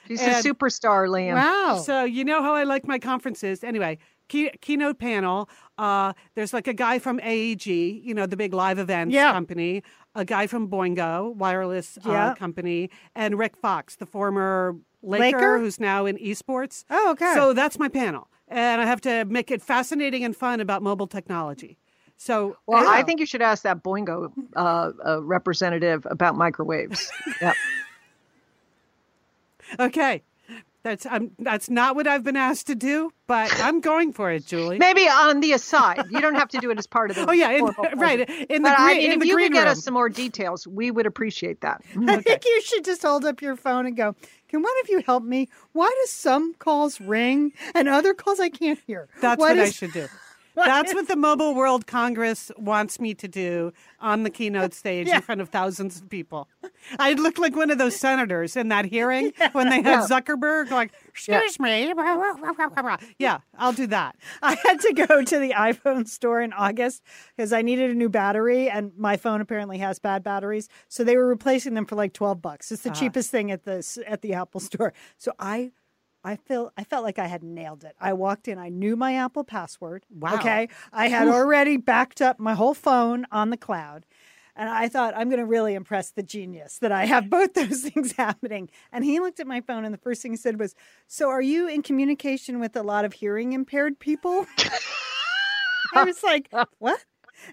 She's 0.06 0.20
and- 0.22 0.32
a 0.44 0.48
superstar, 0.48 1.08
Lian. 1.08 1.34
wow. 1.34 1.82
So 1.84 2.04
you 2.04 2.24
know 2.24 2.42
how 2.42 2.54
I 2.54 2.62
like 2.64 2.86
my 2.86 2.98
conferences. 2.98 3.64
Anyway, 3.64 3.98
key, 4.28 4.50
keynote 4.60 4.98
panel. 4.98 5.48
Uh, 5.78 6.12
there's 6.34 6.52
like 6.52 6.68
a 6.68 6.72
guy 6.74 6.98
from 7.00 7.18
AEG, 7.20 7.66
you 7.66 8.14
know, 8.14 8.26
the 8.26 8.36
big 8.36 8.52
live 8.54 8.78
events 8.78 9.12
Yeah. 9.14 9.32
company. 9.32 9.82
A 10.14 10.24
guy 10.24 10.46
from 10.46 10.68
Boingo, 10.68 11.34
wireless 11.34 11.98
Yeah. 12.06 12.28
uh, 12.28 12.34
company, 12.34 12.90
and 13.16 13.38
Rick 13.38 13.56
Fox, 13.56 13.96
the 13.96 14.06
former 14.06 14.76
Laker, 15.02 15.24
Laker? 15.38 15.58
who's 15.58 15.80
now 15.80 16.04
in 16.06 16.16
esports. 16.18 16.84
Oh, 16.90 17.12
okay. 17.12 17.32
So 17.34 17.52
that's 17.54 17.78
my 17.78 17.88
panel, 17.88 18.28
and 18.52 18.80
I 18.80 18.86
have 18.86 19.00
to 19.02 19.24
make 19.24 19.50
it 19.50 19.62
fascinating 19.62 20.24
and 20.24 20.36
fun 20.36 20.60
about 20.60 20.82
mobile 20.82 21.06
technology. 21.06 21.78
So 22.16 22.56
Well, 22.66 22.86
I 22.88 22.98
Yeah. 22.98 23.04
think 23.04 23.20
you 23.20 23.26
should 23.26 23.42
ask 23.42 23.62
that 23.64 23.82
Boingo 23.82 24.32
uh, 24.54 24.92
uh, 25.04 25.22
representative 25.22 26.06
about 26.10 26.36
microwaves. 26.36 27.10
Yep. 27.40 27.56
Okay. 29.80 30.22
That's 30.84 31.06
I'm 31.06 31.30
that's 31.38 31.70
not 31.70 31.94
what 31.94 32.08
I've 32.08 32.24
been 32.24 32.36
asked 32.36 32.66
to 32.66 32.74
do, 32.74 33.12
but 33.28 33.52
I'm 33.62 33.80
going 33.80 34.12
for 34.12 34.32
it, 34.32 34.44
Julie. 34.46 34.78
Maybe 34.78 35.02
on 35.08 35.38
the 35.38 35.52
aside. 35.52 36.06
You 36.10 36.20
don't 36.20 36.34
have 36.34 36.48
to 36.48 36.58
do 36.58 36.72
it 36.72 36.78
as 36.78 36.88
part 36.88 37.10
of 37.10 37.16
the. 37.16 37.24
Oh 37.28 37.32
yeah, 37.32 37.50
in, 37.52 37.64
right 37.96 38.28
in 38.28 38.62
the 38.62 38.70
But 38.70 38.80
I 38.80 38.86
green 38.88 38.96
mean, 38.98 39.12
in 39.12 39.18
if 39.18 39.20
the 39.20 39.26
you 39.26 39.34
green 39.36 39.46
could 39.52 39.58
get 39.58 39.68
us 39.68 39.84
some 39.84 39.94
more 39.94 40.08
details, 40.08 40.66
we 40.66 40.90
would 40.90 41.06
appreciate 41.06 41.60
that. 41.60 41.82
I 42.08 42.20
think 42.20 42.44
you 42.44 42.60
should 42.62 42.84
just 42.84 43.02
hold 43.02 43.24
up 43.24 43.40
your 43.40 43.54
phone 43.54 43.86
and 43.86 43.96
go, 43.96 44.16
Can 44.52 44.60
one 44.62 44.72
of 44.82 44.90
you 44.90 45.00
help 45.00 45.24
me? 45.24 45.48
Why 45.72 45.88
do 45.88 46.06
some 46.10 46.52
calls 46.52 47.00
ring 47.00 47.54
and 47.74 47.88
other 47.88 48.12
calls 48.12 48.38
I 48.38 48.50
can't 48.50 48.78
hear? 48.86 49.08
That's 49.22 49.40
what, 49.40 49.58
I 49.58 49.70
should 49.70 49.92
do. 49.92 50.08
That's 50.54 50.92
what 50.94 51.08
the 51.08 51.16
Mobile 51.16 51.54
World 51.54 51.86
Congress 51.86 52.50
wants 52.56 53.00
me 53.00 53.14
to 53.14 53.28
do 53.28 53.72
on 54.00 54.22
the 54.22 54.30
keynote 54.30 54.74
stage 54.82 55.06
Yeah. 55.08 55.16
in 55.16 55.22
front 55.22 55.40
of 55.40 55.48
thousands 55.48 56.00
of 56.00 56.08
people. 56.08 56.48
I 56.98 57.14
look 57.14 57.38
like 57.38 57.56
one 57.56 57.70
of 57.70 57.78
those 57.78 57.96
senators 57.96 58.56
in 58.56 58.68
that 58.68 58.84
hearing 58.84 59.32
when 59.52 59.68
they 59.70 59.82
had 59.82 60.08
Zuckerberg 60.08 60.70
like, 60.70 60.92
"Excuse 61.08 61.58
me." 61.58 61.92
Yeah, 63.18 63.38
I'll 63.56 63.72
do 63.72 63.86
that. 63.88 64.16
I 64.42 64.56
had 64.64 64.80
to 64.80 64.92
go 64.92 65.22
to 65.22 65.38
the 65.38 65.50
iPhone 65.50 66.08
store 66.08 66.40
in 66.40 66.52
August 66.52 67.02
because 67.36 67.52
I 67.52 67.62
needed 67.62 67.90
a 67.90 67.94
new 67.94 68.08
battery, 68.08 68.68
and 68.68 68.92
my 68.96 69.16
phone 69.16 69.40
apparently 69.40 69.78
has 69.78 69.98
bad 69.98 70.22
batteries. 70.22 70.68
So 70.88 71.04
they 71.04 71.16
were 71.16 71.26
replacing 71.26 71.74
them 71.74 71.86
for 71.86 71.96
like 71.96 72.12
twelve 72.12 72.42
bucks. 72.42 72.72
It's 72.72 72.82
the 72.82 72.90
ah. 72.90 72.94
cheapest 72.94 73.30
thing 73.30 73.50
at 73.50 73.64
the 73.64 74.04
at 74.06 74.22
the 74.22 74.34
Apple 74.34 74.60
store. 74.60 74.92
So 75.18 75.32
I. 75.38 75.72
I 76.24 76.36
feel 76.36 76.72
I 76.76 76.84
felt 76.84 77.04
like 77.04 77.18
I 77.18 77.26
had 77.26 77.42
nailed 77.42 77.84
it. 77.84 77.96
I 78.00 78.12
walked 78.12 78.46
in, 78.48 78.58
I 78.58 78.68
knew 78.68 78.96
my 78.96 79.14
Apple 79.14 79.44
password. 79.44 80.04
Wow. 80.10 80.34
Okay. 80.34 80.68
I 80.92 81.08
had 81.08 81.28
already 81.28 81.76
backed 81.76 82.22
up 82.22 82.38
my 82.38 82.54
whole 82.54 82.74
phone 82.74 83.26
on 83.32 83.50
the 83.50 83.56
cloud. 83.56 84.06
And 84.54 84.68
I 84.68 84.88
thought 84.88 85.14
I'm 85.16 85.30
going 85.30 85.40
to 85.40 85.46
really 85.46 85.74
impress 85.74 86.10
the 86.10 86.22
genius 86.22 86.78
that 86.78 86.92
I 86.92 87.06
have 87.06 87.30
both 87.30 87.54
those 87.54 87.82
things 87.82 88.12
happening. 88.12 88.68
And 88.92 89.04
he 89.04 89.18
looked 89.18 89.40
at 89.40 89.46
my 89.46 89.62
phone, 89.62 89.84
and 89.84 89.94
the 89.94 89.98
first 89.98 90.20
thing 90.20 90.32
he 90.32 90.36
said 90.36 90.60
was, 90.60 90.74
"So, 91.06 91.30
are 91.30 91.40
you 91.40 91.66
in 91.68 91.82
communication 91.82 92.60
with 92.60 92.76
a 92.76 92.82
lot 92.82 93.06
of 93.06 93.14
hearing 93.14 93.54
impaired 93.54 93.98
people?" 93.98 94.46
I 95.94 96.04
was 96.04 96.22
like, 96.22 96.52
"What?" 96.78 97.04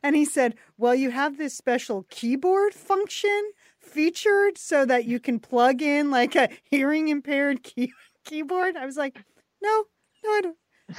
And 0.03 0.15
he 0.15 0.26
said, 0.26 0.55
"Well, 0.78 0.93
you 0.93 1.11
have 1.11 1.38
this 1.38 1.55
special 1.55 2.05
keyboard 2.09 2.74
function 2.74 3.51
featured 3.80 4.57
so 4.57 4.86
that 4.86 5.05
you 5.05 5.20
can 5.22 5.39
plug 5.39 5.82
in 5.82 6.11
like 6.11 6.36
a 6.36 6.49
hearing 6.63 7.07
impaired 7.07 7.63
key- 7.63 7.93
keyboard." 8.26 8.76
I 8.76 8.86
was 8.86 8.97
like, 8.97 9.24
"No, 9.61 9.86
no, 10.24 10.30
I 10.30 10.41
don't. 10.41 10.57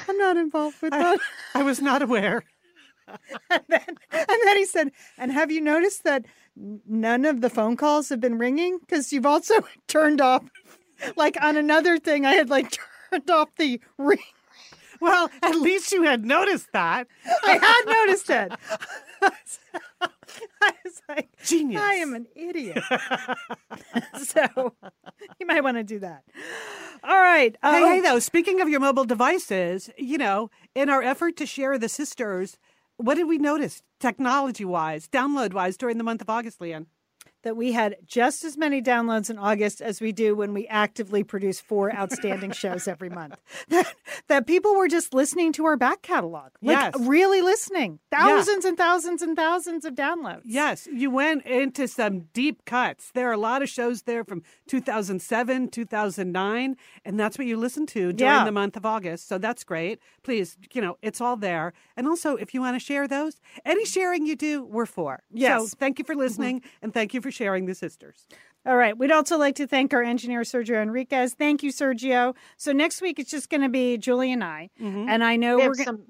I'm 0.09 0.19
not 0.19 0.37
involved 0.37 0.81
with 0.83 0.91
that." 0.93 1.19
I 1.55 1.63
was 1.63 1.81
not 1.81 2.03
aware. 2.03 2.43
and, 3.51 3.63
then, 3.69 3.97
and 4.13 4.41
then 4.45 4.57
he 4.57 4.65
said, 4.65 4.93
"And 5.19 5.33
have 5.33 5.51
you 5.51 5.61
noticed 5.61 6.05
that 6.05 6.27
none 6.57 7.25
of 7.25 7.41
the 7.41 7.51
phone 7.51 7.77
calls 7.77 8.09
have 8.09 8.21
been 8.21 8.39
ringing 8.39 8.79
because 8.79 9.13
you've 9.13 9.27
also 9.27 9.55
turned 9.89 10.21
off, 10.21 10.45
like 11.17 11.41
on 11.43 11.57
another 11.57 11.99
thing, 11.99 12.27
I 12.27 12.35
had 12.35 12.51
like 12.51 12.79
turned 13.11 13.31
off 13.31 13.49
the 13.57 13.81
ring. 13.99 14.19
Well, 15.01 15.31
at 15.43 15.57
least 15.57 15.93
you 15.93 16.03
had 16.03 16.25
noticed 16.25 16.69
that. 16.73 17.07
I 17.45 17.53
had 17.53 18.07
noticed 18.07 18.29
it. 18.31 18.53
I 20.63 20.73
was 20.85 21.03
like, 21.09 21.29
Genius. 21.45 21.81
I 21.83 21.95
am 21.95 22.15
an 22.15 22.27
idiot. 22.35 22.83
so 24.23 24.75
you 25.39 25.47
might 25.47 25.63
want 25.63 25.77
to 25.77 25.83
do 25.85 25.99
that. 26.01 26.25
All 27.03 27.21
right. 27.21 27.57
Uh, 27.63 27.73
Hey, 27.73 27.81
hey, 27.97 28.01
though, 28.01 28.19
speaking 28.19 28.61
of 28.61 28.69
your 28.69 28.81
mobile 28.81 29.05
devices, 29.05 29.91
you 29.97 30.19
know, 30.19 30.51
in 30.75 30.89
our 30.91 31.03
effort 31.03 31.37
to 31.39 31.47
share 31.47 31.79
the 31.79 31.89
sisters, 31.89 32.59
what 32.97 33.15
did 33.15 33.27
we 33.29 33.39
notice 33.39 33.83
technology 33.99 34.65
wise, 34.65 35.09
download 35.09 35.53
wise 35.55 35.77
during 35.77 35.99
the 35.99 36.05
month 36.05 36.21
of 36.21 36.29
August, 36.31 36.61
Lian? 36.61 36.87
That 37.43 37.57
we 37.57 37.73
had 37.73 37.97
just 38.07 38.45
as 38.45 38.57
many 38.57 38.83
downloads 38.83 39.31
in 39.31 39.39
August 39.39 39.81
as 39.81 40.01
we 40.01 40.13
do 40.13 40.35
when 40.35 40.53
we 40.53 40.67
actively 40.69 41.25
produce 41.25 41.61
four 41.61 41.93
outstanding 41.95 42.53
shows 42.53 42.87
every 42.87 43.09
month. 43.09 43.37
That, 43.69 43.95
that 44.29 44.47
people 44.47 44.77
were 44.77 44.89
just 44.89 45.15
listening 45.15 45.53
to 45.55 45.65
our 45.65 45.77
back 45.77 46.03
catalog, 46.03 46.51
like 46.63 46.79
Yes. 46.79 46.95
really 46.99 47.41
listening. 47.43 47.99
Thousands 48.11 48.65
and 48.65 48.77
thousands 48.77 49.23
and 49.23 49.37
thousands 49.37 49.85
of 49.85 49.95
downloads. 49.95 50.43
Yes, 50.45 50.89
you 50.93 51.11
went 51.11 51.45
into 51.47 51.87
some 51.89 52.29
deep 52.33 52.65
cuts. 52.65 53.11
There 53.13 53.29
are 53.29 53.33
a 53.33 53.39
lot 53.39 53.63
of 53.63 53.69
shows 53.69 54.03
there 54.03 54.25
from 54.25 54.43
2007, 54.67 55.69
2009, 55.69 56.77
and 57.05 57.21
that's 57.21 57.39
what 57.39 57.47
you 57.47 57.57
listened 57.57 57.89
to 57.89 58.13
during 58.13 58.35
Yeah. 58.35 58.45
the 58.45 58.53
month 58.53 58.77
of 58.77 58.85
August. 58.87 59.29
So 59.29 59.39
that's 59.39 59.65
great. 59.65 60.01
Please, 60.23 60.57
you 60.73 60.81
know, 60.81 60.97
it's 61.03 61.21
all 61.21 61.37
there. 61.37 61.73
And 61.97 62.07
also, 62.07 62.37
if 62.37 62.55
you 62.55 62.61
want 62.61 62.77
to 62.77 62.85
share 62.85 63.07
those, 63.09 63.41
any 63.65 63.85
sharing 63.85 64.27
you 64.27 64.37
do, 64.37 64.65
we're 64.65 64.87
for. 64.87 65.23
Yes. 65.33 65.61
So 65.61 65.77
thank 65.79 65.99
you 65.99 66.05
for 66.05 66.13
mm-hmm. 66.13 66.21
listening, 66.21 66.63
and 66.83 66.93
thank 66.93 67.15
you 67.15 67.21
for 67.21 67.30
sharing 67.31 67.67
the 67.67 67.75
sisters. 67.75 68.27
All 68.67 68.77
right. 68.77 68.97
We'd 68.97 69.11
also 69.11 69.39
like 69.39 69.55
to 69.57 69.67
thank 69.67 69.95
our 69.95 70.03
engineer, 70.03 70.43
Sergio 70.43 70.83
Enriquez. 70.83 71.35
Thank 71.35 71.63
you, 71.63 71.73
Sergio. 71.73 72.37
So 72.59 72.73
next 72.73 73.01
week, 73.01 73.19
it's 73.19 73.31
just 73.31 73.49
going 73.49 73.63
to 73.63 73.71
be 73.71 73.97
Julie 73.97 74.33
and 74.33 74.45
I. 74.45 74.69
And 75.09 75.25
I 75.25 75.37
know 75.37 75.57
We 75.57 75.63
we're 75.63 75.69
have 75.69 75.77
going 75.77 75.87
some 75.87 76.05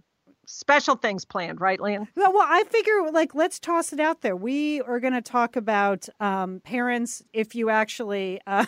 special 0.47 0.97
things 0.97 1.25
planned, 1.25 1.61
right, 1.61 1.81
Lian? 1.81 2.09
Well, 2.17 2.33
well, 2.33 2.47
I 2.49 2.65
figure 2.65 3.11
like 3.13 3.35
let's 3.35 3.59
toss 3.59 3.93
it 3.93 4.01
out 4.01 4.23
there. 4.23 4.35
We 4.35 4.81
are 4.83 4.99
going 5.01 5.13
to 5.13 5.23
talk 5.23 5.57
about 5.57 6.09
um, 6.19 6.61
parents 6.65 7.23
if 7.33 7.55
you 7.55 7.71
actually 7.71 8.41
uh, 8.47 8.67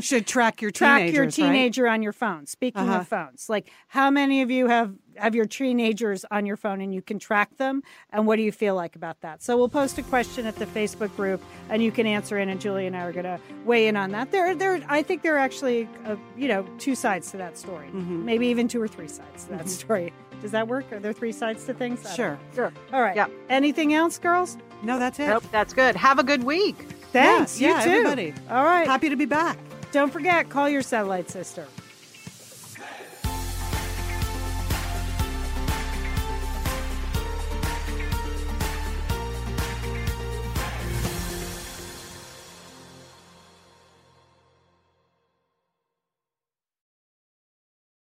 Should 0.00 0.26
track 0.26 0.60
your 0.62 0.70
track 0.70 0.98
teenagers, 1.00 1.14
your 1.16 1.24
right? 1.24 1.52
teenager 1.54 1.88
on 1.88 2.02
your 2.02 2.12
phone. 2.12 2.46
Speaking 2.46 2.82
Uh-huh. 2.82 3.00
of 3.00 3.08
phones, 3.08 3.48
like 3.48 3.70
how 3.88 4.10
many 4.10 4.42
of 4.42 4.50
you 4.50 4.66
have 4.68 4.94
have 5.16 5.34
your 5.34 5.46
teenagers 5.46 6.26
on 6.30 6.44
your 6.44 6.56
phone 6.58 6.80
and 6.82 6.94
you 6.94 7.00
can 7.00 7.18
track 7.18 7.56
them? 7.56 7.82
And 8.12 8.26
what 8.26 8.36
do 8.36 8.42
you 8.42 8.52
feel 8.52 8.74
like 8.74 8.96
about 8.96 9.20
that? 9.22 9.42
So 9.42 9.56
we'll 9.56 9.68
post 9.68 9.96
a 9.98 10.02
question 10.02 10.46
at 10.46 10.56
the 10.56 10.66
Facebook 10.66 11.14
group, 11.16 11.42
and 11.70 11.82
you 11.82 11.90
can 11.90 12.06
answer 12.06 12.38
in. 12.38 12.48
And 12.48 12.60
Julie 12.60 12.86
and 12.86 12.96
I 12.96 13.00
are 13.04 13.12
going 13.12 13.24
to 13.24 13.40
weigh 13.64 13.88
in 13.88 13.96
on 13.96 14.10
that. 14.12 14.30
There, 14.30 14.54
there. 14.54 14.82
I 14.88 15.02
think 15.02 15.22
there 15.22 15.34
are 15.36 15.38
actually, 15.38 15.88
uh, 16.04 16.16
you 16.36 16.48
know, 16.48 16.66
two 16.78 16.94
sides 16.94 17.30
to 17.30 17.36
that 17.38 17.56
story. 17.56 17.86
Mm-hmm. 17.86 18.24
Maybe 18.24 18.46
even 18.48 18.68
two 18.68 18.80
or 18.80 18.88
three 18.88 19.08
sides 19.08 19.44
to 19.44 19.50
that 19.52 19.68
story. 19.70 20.12
Does 20.42 20.50
that 20.50 20.68
work? 20.68 20.92
Are 20.92 20.98
there 20.98 21.14
three 21.14 21.32
sides 21.32 21.64
to 21.64 21.72
things? 21.72 22.06
Sure. 22.14 22.38
Sure. 22.54 22.70
All 22.92 23.00
right. 23.00 23.16
Yeah. 23.16 23.28
Anything 23.48 23.94
else, 23.94 24.18
girls? 24.18 24.58
No, 24.82 24.98
that's 24.98 25.18
it. 25.18 25.28
Nope, 25.28 25.44
that's 25.50 25.72
good. 25.72 25.96
Have 25.96 26.18
a 26.18 26.22
good 26.22 26.44
week. 26.44 26.76
Thanks. 27.12 27.58
Yeah, 27.58 27.68
you 27.68 27.74
yeah, 27.74 27.84
too. 27.84 27.90
everybody. 27.90 28.34
All 28.50 28.62
right. 28.64 28.86
Happy 28.86 29.08
to 29.08 29.16
be 29.16 29.24
back. 29.24 29.56
Don't 29.96 30.12
forget, 30.12 30.50
call 30.50 30.68
your 30.68 30.82
satellite 30.82 31.30
sister. 31.30 31.66